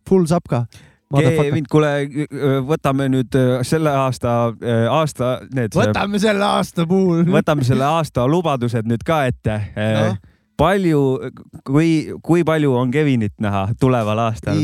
[0.09, 0.66] full sapka.
[1.11, 1.89] Kevin, kuule,
[2.68, 4.53] võtame nüüd äh, selle aasta,
[4.95, 7.25] aasta need, võtame selle aasta puhul.
[7.27, 10.12] võtame selle aasta lubadused nüüd ka ette no..
[10.61, 11.03] palju,
[11.67, 11.91] kui,
[12.25, 14.61] kui palju on Kevinit näha tuleval aastal?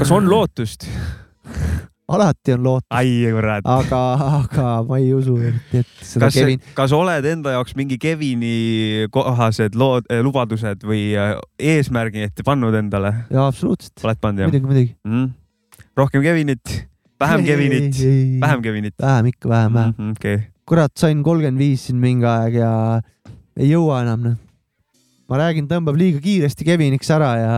[0.00, 0.88] kas on lootust?
[2.06, 4.00] alati on lootust, aga,
[4.40, 9.06] aga ma ei usu, et, et seda kas Kevin,, kas oled enda jaoks mingi Kevini
[9.14, 13.12] kohased lood, lubadused või äh, eesmärgi ette pannud endale?
[13.30, 14.92] jaa, absoluutselt, oled pannud jah muidugi, muidugi.
[15.08, 15.32] mm.?
[15.98, 16.76] rohkem Kevinit,
[17.22, 18.04] vähem Kevinit,
[18.44, 18.94] vähem Kevinit.
[19.02, 20.14] vähem ikka, vähem, vähem.
[20.14, 22.72] okei, kurat, sain kolmkümmend viis siin mingi aeg ja
[23.56, 24.36] ei jõua enam, noh.
[25.30, 27.54] ma räägin, tõmbab liiga kiiresti Keviniks ära ja,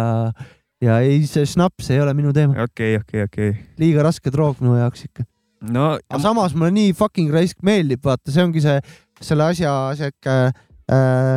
[0.84, 2.56] ja ei, see šnaps ei ole minu teema.
[2.68, 3.50] okei, okei, okei.
[3.80, 5.26] liiga raske droog minu jaoks ikka.
[5.74, 8.78] no aga samas mulle nii fucking raisk meeldib, vaata, see ongi see,
[9.20, 10.64] selle asja sihuke äh,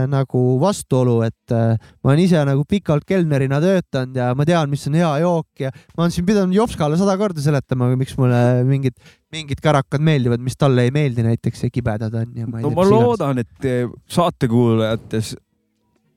[0.08, 4.86] nagu vastuolu, et äh, ma olen ise nagu pikalt kelnerina töötanud ja ma tean, mis
[4.88, 8.96] on hea jook ja ma olen siin pidanud Jopskale sada korda seletama, miks mulle mingid,
[9.34, 12.72] mingid kärakad meeldivad, mis talle ei meeldi, näiteks ja kibedad on ja ma ei no
[12.72, 13.10] tea, ma mis iganes.
[13.10, 15.34] loodan, et eh, saatekuulajates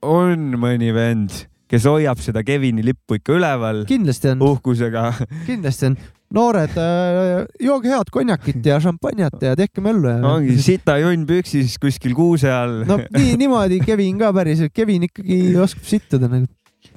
[0.04, 1.34] on mõni vend,
[1.70, 5.08] kes hoiab seda Kevini lippu ikka üleval kindlasti on, uhkusega.
[5.48, 5.98] kindlasti on.
[6.34, 10.18] Noored äh,, jooge head konjakit ja šampanjat ja tehke möllu ja.
[10.34, 15.40] ongi sita jonn püksis kuskil kuuse all no nii, niimoodi Kevin ka päriselt, Kevin ikkagi
[15.60, 16.48] oskab sittuda nagu.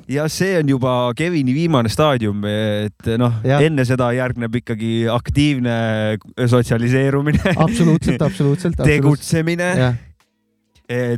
[0.09, 5.77] ja see on juba Kevini viimane staadium, et noh, enne seda järgneb ikkagi aktiivne
[6.47, 8.79] sotsialiseerumine, absoluutselt, absoluutselt.
[8.87, 10.01] tegutsemine, jah,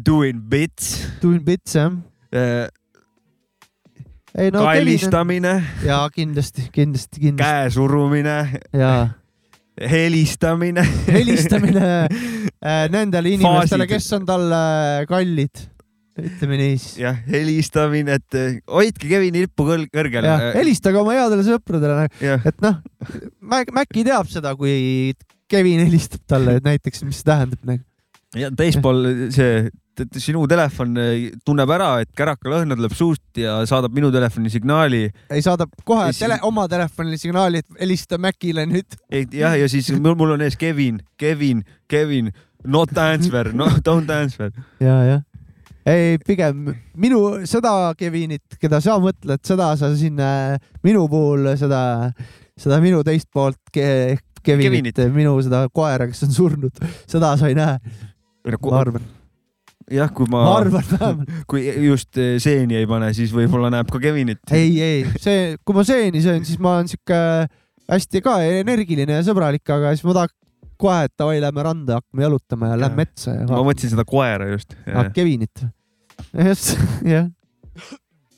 [0.06, 1.94] doing bits, doing bits jah.
[4.38, 8.38] Ei no kallistamine, jaa, kindlasti, kindlasti, kindlasti käe surumine,
[8.76, 8.94] ja
[9.80, 10.84] helistamine.
[11.08, 11.86] helistamine
[12.66, 14.62] äh, nendele inimestele, kes on talle
[15.10, 15.66] kallid.
[16.20, 16.98] ütleme nii siis.
[17.00, 20.28] jah, helistamine, et eh, hoidke Kevini lippu kõrgel.
[20.58, 22.82] helistage oma headele sõpradele, jah, et noh,
[23.40, 25.14] Maci teab seda, kui
[25.50, 27.89] Kevin helistab talle, et näiteks, mis see tähendab nagu.
[28.38, 29.70] Ja teispool see,
[30.22, 35.08] sinu telefon eh, tunneb ära, et kärakalõhna tuleb suust ja saadab minu telefoni signaali.
[35.34, 39.00] ei saadab kohe tele, oma telefonile signaali, et helista Macile nüüd.
[39.34, 42.32] jah, ja siis mul, mul on ees Kevin, Kevin, Kevin,
[42.66, 44.54] not answer, no don't answer.
[44.80, 45.26] ja, jah.
[45.90, 51.82] ei, pigem minu, seda Kevinit, keda sa mõtled, seda sa siin äh, minu puhul seda,
[52.60, 55.02] seda minu teist poolt ke, Kevinit, Kevinit.
[55.16, 57.80] minu seda koera, kes on surnud, seda sa ei näe,
[58.48, 59.08] ma arvan,
[59.92, 64.02] jah, kui ma, ma arvan kui just eh, seeni ei pane, siis võib-olla näeb ka
[64.04, 64.42] Kevinit.
[64.56, 67.20] ei, ei, see, kui ma seeni söön, siis ma olen sihuke
[67.90, 70.36] hästi ka energiline ja sõbralik, aga siis ma tahaks
[70.80, 74.48] kohe, et davai, lähme randa, hakkame jalutama ja lähme metsa ja ma mõtlesin seda koera
[74.54, 74.76] just.
[74.94, 75.66] ah, Kevinit.
[76.46, 76.76] just,
[77.08, 77.28] jah.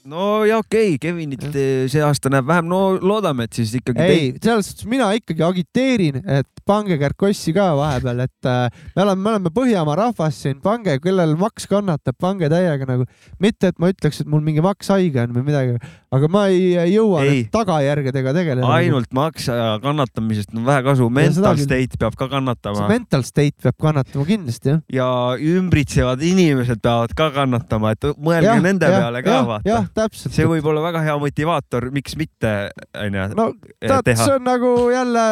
[0.07, 4.07] no ja okei okay,, Kevinit eh, see aasta näeb vähem, no loodame, et siis ikkagi
[4.07, 9.21] ei, selles suhtes mina ikkagi agiteerin, et pange Kärkossi ka vahepeal, et äh, me oleme,
[9.21, 13.07] me oleme Põhjamaa rahvas siin, pange, kellel maks kannatab, pange täiega nagu,
[13.41, 15.77] mitte et ma ütleks, et mul mingi maks haige on või midagi,
[16.11, 17.43] aga ma ei, jõua Ei.
[17.53, 18.71] tagajärgedega tegeleda.
[18.77, 24.25] ainult maksaja kannatamisest on vähe kasu, mental state peab ka kannatama mental state peab kannatama
[24.27, 24.81] kindlasti jah.
[24.91, 30.09] ja ümbritsevad inimesed peavad ka kannatama, et mõelge Jah, nende jah, peale ka jah, vaata
[30.11, 32.53] see võib olla väga hea motivaator, miks mitte
[32.97, 33.47] onju no
[33.79, 35.25] tead, teha see on nagu jälle,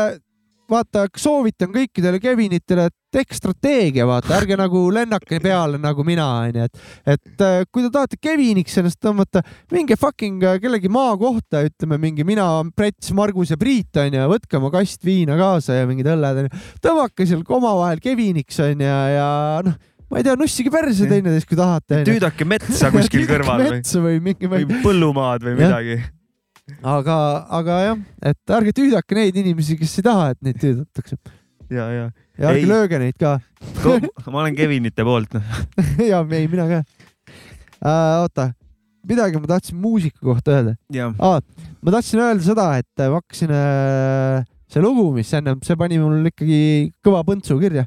[0.72, 6.68] vaata, soovitan kõikidele Kevinitele, et tehke strateegia, vaata, ärge nagu lennake peale nagu mina, onju,
[6.70, 6.84] et,
[7.16, 9.44] et äh, kui te tahate Keviniks ennast tõmmata,
[9.74, 14.72] minge fucking äh, kellegi maakohta, ütleme mingi mina, Prets, Margus ja Priit onju, võtke oma
[14.74, 19.30] kast viina kaasa ja mingid õlled onju, tõmmake seal omavahel Keviniks onju ja, ja
[19.66, 19.80] noh,
[20.10, 22.04] ma ei tea, nussige perse teineteist, kui tahate.
[22.08, 26.00] tüüdake metsa kuskil kõrval või, või mingi või põllumaad või midagi.
[26.84, 27.18] aga,
[27.60, 28.00] aga jah,
[28.32, 31.20] et ärge tüüdake neid inimesi, kes ei taha, et neid tüüdatakse
[31.70, 32.10] ja, ja
[32.40, 32.70] ja ärge Ei.
[32.70, 33.38] lööge neid ka.
[34.32, 35.36] ma olen Kevinite poolt.
[36.12, 38.22] ja ei, mina ka äh,.
[38.24, 38.50] oota,
[39.08, 41.42] midagi ma tahtsin muusika kohta öelda jah, ah,.
[41.82, 46.32] ma tahtsin öelda seda, et ma hakkasin äh, see lugu, mis ennem, see pani mul
[46.32, 46.62] ikkagi
[47.06, 47.86] kõva põntsu kirja,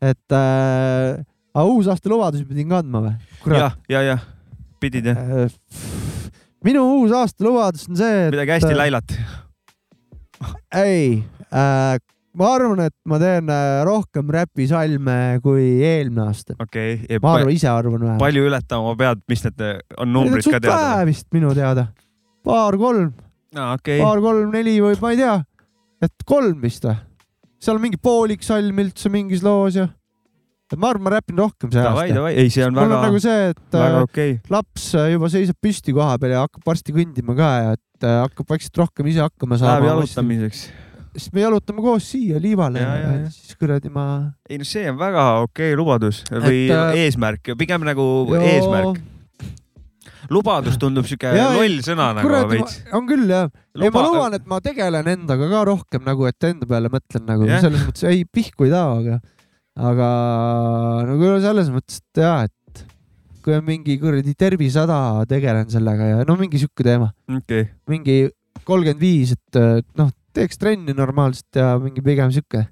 [0.00, 1.18] et äh,
[1.54, 3.16] aga uusaasta lubadusi pidin kandma või?
[3.58, 4.18] ja, ja, ja
[4.78, 6.07] pidid jah, Äh,
[6.66, 9.16] minu uusaasta lubadus on see, et midagi hästi läilat.
[10.74, 11.98] ei äh,,
[12.38, 16.56] ma arvan, et ma teen äh, rohkem räpisalme kui eelmine aasta.
[16.62, 18.22] okei ma arvan, okay., ise arvan vähemalt.
[18.22, 20.78] palju ületama pead, mis need eh, on numbrid ka teada?
[20.78, 21.88] vähe vist minu teada.
[22.46, 23.12] paar-kolm,
[23.56, 25.36] aa, okei, paar-kolm-neli või ma ei tea,
[26.04, 26.98] et kolm vist või?
[27.58, 29.88] seal on mingi poolik salm üldse mingis loos ja.
[30.76, 32.18] Ma arvan, ma räpin rohkem see davai, aasta.
[32.18, 34.34] davai, ei, see on mul väga on, nagu see, et äh, okay..
[34.52, 38.18] laps äh, juba seisab püsti koha peal ja hakkab varsti kõndima ka ja et äh,
[38.26, 39.88] hakkab vaikselt rohkem ise hakkama Läheb saama.
[39.94, 40.64] jalutamiseks.
[41.18, 44.04] siis me jalutame koos siia liivale Ja, ja, ja, siis kuradi ma.
[44.50, 48.04] ei no see on väga okei okay lubadus või Et, äh, eesmärk, pigem nagu
[48.36, 49.00] eesmärk.
[50.34, 52.78] lubadus tundub siuke loll sõna nagu kuradi, veits.
[52.92, 53.48] on küll jah.
[53.78, 57.24] ei, ma Luba- luban, et ma tegelen endaga ka rohkem nagu, et enda peale mõtlen
[57.28, 57.62] nagu Jah.
[57.64, 59.18] selles mõttes, ei pihku ei taha, aga,
[59.78, 60.08] aga
[61.08, 62.84] nagu selles mõttes, et jaa, et
[63.44, 68.18] kui on mingi kuradi tervisehäda, tegelen sellega ja no mingi sihuke teema, okei, mingi
[68.68, 69.60] kolmkümmend viis, et
[69.98, 72.66] noh, teeks trenni normaalselt ja mingi pigem sihuke,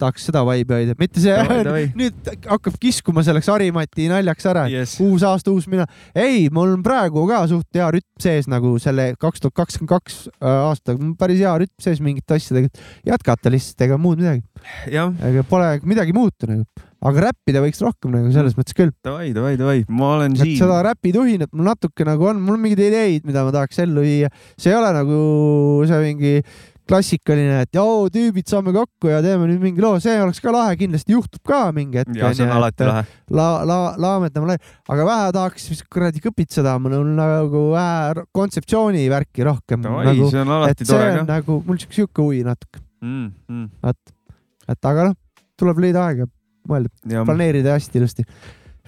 [0.00, 1.84] tahaks seda vibe'i hoida, mitte see Davai, davai.
[1.98, 5.86] nüüd hakkab kiskuma selleks Harimati naljaks ära, jess, uus aasta, uus mina.
[6.14, 10.20] ei, mul on praegu ka suht hea rütm sees nagu selle kaks tuhat kakskümmend kaks
[10.40, 12.70] aasta, päris hea rütm sees mingite asjadega,
[13.08, 14.44] jätkata lihtsalt, ega muud midagi,
[14.90, 16.86] ega pole midagi muutunud.
[17.00, 20.58] aga räppida võiks rohkem nagu selles mõttes küll, davai, davai, davai, ma olen siin.
[20.58, 24.28] seda räpituhinat mul natuke nagu on, mul on mingeid ideid, mida ma tahaks ellu viia,
[24.60, 25.20] see ei ole nagu
[25.88, 26.34] see mingi
[26.90, 30.74] klassikaline, et joo, tüübid saame kokku ja teeme nüüd mingi loo, see oleks ka lahe,
[30.80, 32.12] kindlasti juhtub ka mingi hetk.
[32.18, 33.04] ja see on alati lahe.
[33.36, 34.56] la-, la-, laamendame,
[34.90, 40.30] aga vähe tahaks vist kuradi kõpitseda, mul on nagu vähe kontseptsiooni värki rohkem davai, nagu,
[40.32, 41.26] see on et alati tore ka.
[41.30, 43.28] nagu mul siuke siuke huvi natuke, mm,.
[43.48, 43.92] Mm.
[44.74, 45.18] et aga noh,
[45.60, 46.26] tuleb leida aega,
[46.70, 48.26] mõelda, planeerida hästi ilusti.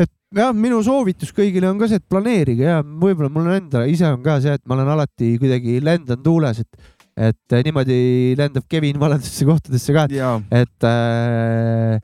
[0.01, 3.87] et jah, minu soovitus kõigile on ka see, et planeerige ja võib-olla mul on enda
[3.91, 6.91] ise on ka see, et ma olen alati kuidagi lendan tuules, et
[7.29, 7.99] et niimoodi
[8.39, 10.07] lendab Kevin valedesse kohtadesse ka,
[10.51, 11.99] et äh,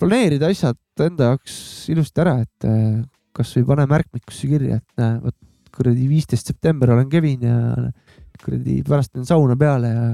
[0.00, 1.54] planeerida asjad enda jaoks
[1.92, 3.00] ilusti ära, et äh,
[3.36, 5.36] kasvõi pane märkmikusse kirja, et näe, vot
[5.74, 7.56] kuradi viisteist september olen Kevin ja
[8.42, 10.06] kuradi pärast teen sauna peale ja,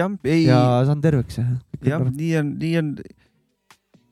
[0.00, 1.46] jah, ei, ja saan terveks ja.
[1.86, 2.92] jah, nii on, nii on,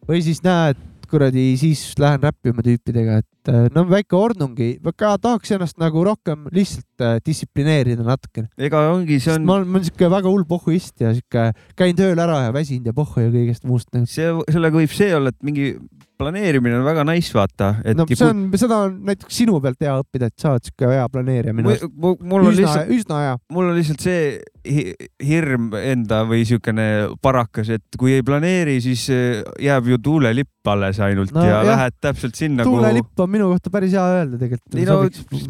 [0.09, 0.81] või siis näed,
[1.11, 6.05] kuradi siis lähen räppima tüüpidega, et et äh, no väike ordnungi, ka tahaks ennast nagu
[6.07, 8.49] rohkem lihtsalt äh, distsiplineerida natukene.
[8.57, 11.99] ega ongi, see on ma olen, ma olen siuke väga hull pohhuist ja siuke käin
[11.99, 14.09] tööl ära ja väsinud ja pohhu ja kõigest muust nagu.
[14.09, 15.75] see, sellega võib see olla, et mingi
[16.19, 19.95] planeerimine on väga nice, vaata, et no see on, seda on näiteks sinu pealt hea
[20.01, 21.89] õppida, et sa oled siuke hea planeerija minu arust.
[21.91, 23.37] mul, on üsna, lihtsalt, üsna hea.
[23.55, 24.21] mul on lihtsalt see
[24.69, 26.87] hi- hirm enda või siukene
[27.25, 31.67] parakas, et kui ei planeeri, siis eh, jääb ju tuulelipp alles ainult no, ja jah.
[31.73, 34.79] lähed täpselt sinna, tuulelipp on minu kohta päris hea öelda tegelikult.
[34.79, 35.01] ei no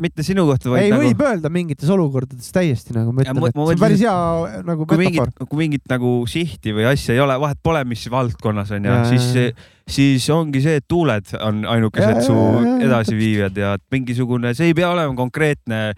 [0.02, 3.50] mitte sinu kohta, vaid ei, nagu võib öelda mingites olukordades täiesti nagu ma Ja ütlen,
[3.50, 7.22] et see on päris hea nagu kui metafoor., kui mingit nagu sihti või asja ei
[7.24, 11.64] ole, vahet pole, mis valdkonnas on ja, Jaa, siis siis ongi see, et tuuled on
[11.68, 15.90] ainukesed su jaa, jaa, edasiviijad ja mingisugune, see ei pea olema konkreetne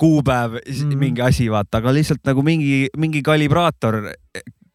[0.00, 0.96] kuupäev mm.
[1.00, 4.00] Mingi asi, vaata, aga lihtsalt nagu mingi, mingi kalibraator,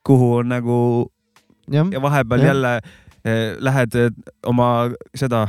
[0.05, 0.77] kuhu on nagu
[1.71, 2.47] jah, ja vahepeal Jah.
[2.53, 2.73] jälle
[3.25, 4.11] eh, lähed eh,
[4.45, 5.47] oma seda,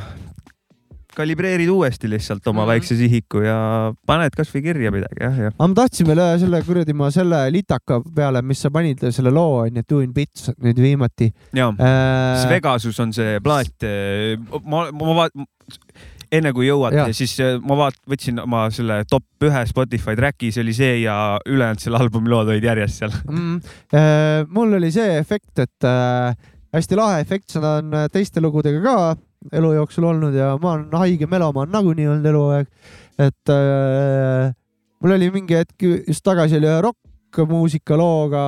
[1.17, 2.63] kalibreerid uuesti lihtsalt oma mm.
[2.63, 2.73] -hmm.
[2.73, 3.59] väikse sihiku ja
[4.07, 5.55] paned kasvõi kirja midagi jah, jah.
[5.57, 9.63] aga ma tahtsin veel selle kuradi ma selle litaka peale, mis sa panid selle loo
[9.65, 12.49] onju, Doing Bits nüüd viimati ja äh,.
[12.57, 13.89] Vegasus on see plaat,
[14.65, 15.35] ma, ma vaat-,
[16.35, 20.65] enne kui jõuad siis eh, ma vaat-, võtsin oma selle top ühe Spotify track'i, see
[20.65, 21.17] oli see ja
[21.47, 23.15] ülejäänud selle albumi lood olid järjest seal.
[23.31, 23.57] mm,.
[23.97, 26.35] Äh, mul oli see efekt, et äh,
[26.75, 28.97] hästi lahe efekt, seda on äh, teiste lugudega ka
[29.53, 32.71] elu jooksul olnud ja ma olen haige melomaan nagunii olnud eluaeg.
[33.19, 34.53] et äh,
[35.03, 38.45] mul oli mingi hetk just tagasi oli ühe rokkmuusika looga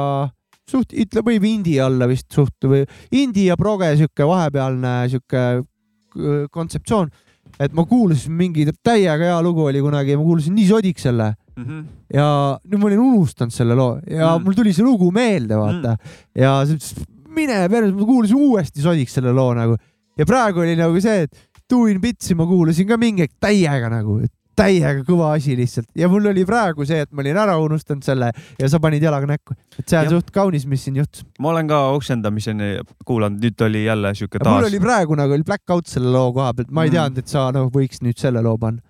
[0.69, 6.47] suht, ütle, võib indie alla vist suht või indie ja proge sihuke vahepealne sihuke äh,
[6.51, 7.10] kontseptsioon.
[7.59, 11.35] et ma kuulasin mingi täiega hea lugu oli kunagi ja ma kuulasin nii sodiks selle
[12.15, 12.27] ja
[12.65, 14.39] nüüd ma olin unustanud selle loo ja Mm.
[14.39, 14.44] mm.
[14.44, 16.19] mul tuli see lugu meelde, vaata mm..
[16.39, 16.94] ja siis
[17.28, 19.77] mine ma kuulasin uuesti sodiks selle loo nagu
[20.19, 24.19] ja praegu oli nagu see, et Doing Bitsi ma kuulasin ka mingi hetk täiega nagu,
[24.59, 28.31] täiega kõva asi lihtsalt ja mul oli praegu see, et ma olin ära unustanud selle
[28.59, 31.23] ja sa panid jalaga näkku, et see on suht kaunis, mis siin juhtus.
[31.39, 32.70] ma olen ka oksendamiseni
[33.07, 34.81] kuulanud, nüüd oli jälle siuke mul taas oli.
[34.82, 36.97] praegu nagu oli black out selle loo koha pealt, ma ei Mm.
[36.97, 38.81] teadnud, et sa nagu võiks nüüd selle loo panna.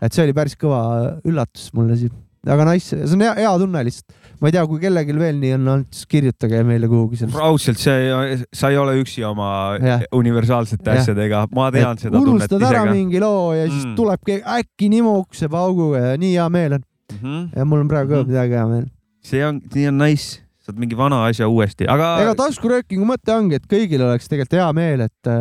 [0.00, 2.12] et see oli päris kõva üllatus mulle siin,
[2.46, 4.14] aga nice, see on hea, hea tunne lihtsalt.
[4.40, 7.30] ma ei tea, kui kellelgi veel nii on olnud, siis kirjutage meile kuhugi seal.
[7.34, 9.48] raudselt, see, sa ei ole üksi oma
[9.80, 10.02] Jah.
[10.12, 11.00] universaalsete Jah.
[11.02, 13.90] asjadega, ma tean seda tunnet unustad ise ära mingi loo ja siis Mm.
[13.92, 13.96] mm.
[13.96, 16.84] tuleb keegi äkki nimukese pauguga ja nii hea meel on.
[17.16, 17.44] Mhm.
[17.56, 18.28] ja mul on praegu ka Mhm.
[18.32, 18.86] midagi hea meel.
[19.22, 23.54] see on, nii on nice, saad mingi vana asja uuesti, aga ega taskuröökingu mõte ongi,
[23.56, 25.32] et kõigil oleks tegelikult hea meel, et,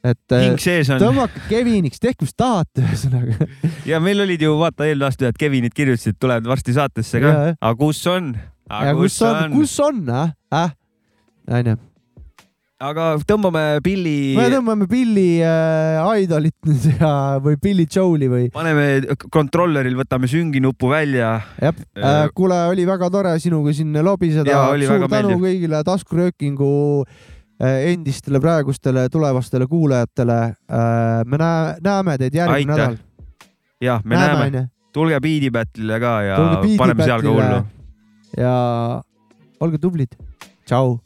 [0.00, 3.48] et on tõmmake Keviniks, tehke mis tahate, ühesõnaga.
[3.90, 7.76] ja meil olid ju vaata eelmine aasta ühed Kevinid kirjutasid, tulevad varsti saatesse ka aga
[7.80, 8.32] kus on?
[8.96, 10.72] kus on, kus on, ah, ah,
[11.52, 11.74] onju.
[12.88, 17.12] aga tõmbame pilli, me tõmbame Billy äh, Idolit nüüd ja,
[17.44, 18.46] või Billy Joel'i või.
[18.54, 21.34] paneme kontrolleril, võtame sünginupu välja.
[21.60, 25.44] jah äh,, kuule, oli väga tore sinuga siin lobiseda suur tänu meeldiv.
[25.44, 26.72] kõigile taskuröökingu
[27.04, 30.40] äh, endistele, praegustele, tulevastele kuulajatele.
[31.26, 32.96] me näe-, näeme teid järgmine nädal.
[33.80, 36.38] jah, me näeme, näeme., tulge Beat'i Battle'ile ka ja
[36.78, 37.60] paneme seal ka hullu.
[38.36, 38.54] ja
[39.60, 40.16] olge tublid.
[40.64, 40.98] tšau.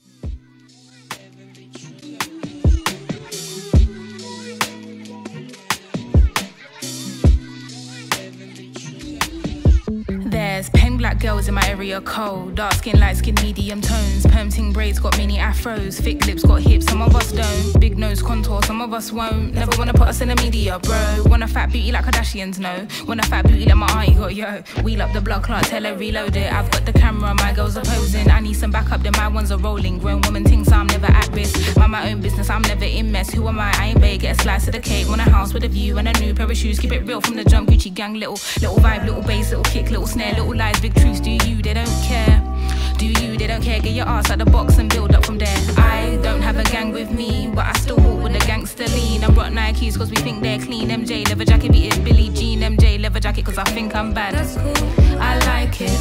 [11.04, 12.54] Black girls in my area cold.
[12.54, 14.26] Dark skin, light skin, medium tones.
[14.26, 16.00] Perm ting braids got mini afros.
[16.00, 17.78] Thick lips got hips, some of us don't.
[17.78, 19.52] Big nose contour, some of us won't.
[19.52, 21.24] Never wanna put us in the media, bro.
[21.26, 22.88] Want a fat beauty like Kardashians, no.
[23.06, 24.62] Want a fat beauty like my auntie got, yo.
[24.82, 26.50] Wheel up the blood clot, tell her reload it.
[26.50, 28.30] I've got the camera, my girls are posing.
[28.30, 29.98] I need some backup, then my ones are rolling.
[29.98, 31.76] Grown woman thinks I'm never at risk.
[31.76, 33.30] Mind my own business, I'm never in mess.
[33.30, 33.74] Who am I?
[33.76, 35.06] I ain't bait, get a slice of the cake.
[35.06, 36.78] Want a house with a view and a new pair of shoes.
[36.78, 38.14] Keep it real from the jump, Gucci gang.
[38.14, 41.20] Little, little vibe, little bass, little kick, little snare, little lies, big truths.
[41.20, 41.62] Do you?
[41.62, 42.42] They don't care.
[42.98, 43.36] Do you?
[43.36, 43.80] They don't care.
[43.80, 45.56] Get your ass out the box and build up from there.
[45.76, 49.24] I don't have a gang with me, but I still walk with a gangster lean.
[49.24, 50.88] I'm rock Nikes cause we think they're clean.
[50.88, 52.60] MJ leather jacket, beat it Billie Jean.
[52.60, 54.34] MJ leather jacket cause I think I'm bad.
[54.34, 55.20] That's cool.
[55.20, 55.93] I like it.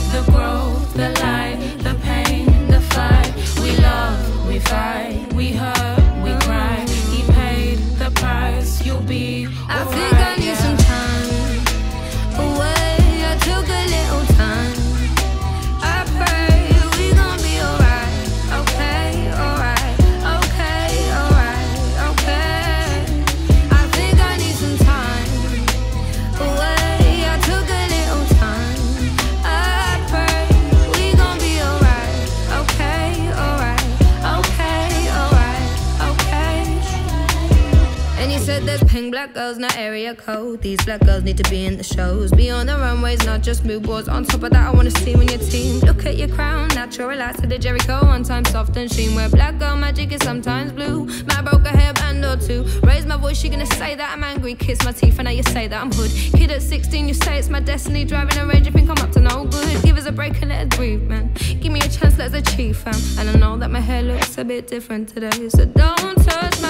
[40.15, 40.61] Code.
[40.61, 42.31] These black girls need to be in the shows.
[42.31, 44.07] Be on the runways, not just mood boards.
[44.07, 45.79] On top of that, I wanna see when your team.
[45.79, 48.05] Look at your crown, natural relax to the Jericho.
[48.05, 49.15] One time soft and sheen.
[49.15, 51.05] Where black girl magic is sometimes blue.
[51.25, 52.63] My broke a hairband or two.
[52.85, 54.55] Raise my voice, you're gonna say that I'm angry.
[54.55, 56.11] Kiss my teeth, and now you say that I'm hood.
[56.37, 58.05] Kid at 16, you say it's my destiny.
[58.05, 59.83] Driving a range, you think I'm up to no good.
[59.83, 61.33] Give us a break and let us breathe, man.
[61.61, 62.95] Give me a chance, let's achieve, fam.
[63.17, 66.62] And I know that my hair looks a bit different today, so don't touch my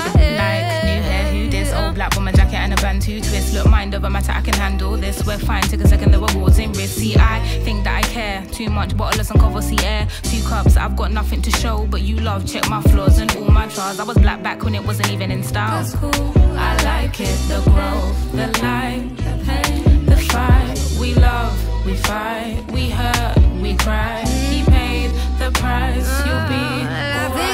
[1.93, 3.53] black bomber jacket and a band bantu twist.
[3.53, 5.25] Look, mind over matter, I can handle this.
[5.25, 6.99] We're fine, take a second, the rewards in risk.
[6.99, 10.07] See, I think that I care too much, bottleless and cover see air.
[10.23, 13.49] Two cups, I've got nothing to show, but you love, check my flaws and all
[13.49, 13.99] my trials.
[13.99, 15.83] I was black back when it wasn't even in style.
[15.83, 17.37] That's cool, I like it.
[17.47, 20.79] The growth, the light, the pain, the fight.
[20.99, 24.21] We love, we fight, we hurt, we cry.
[24.51, 27.52] He paid the price, you'll be alright.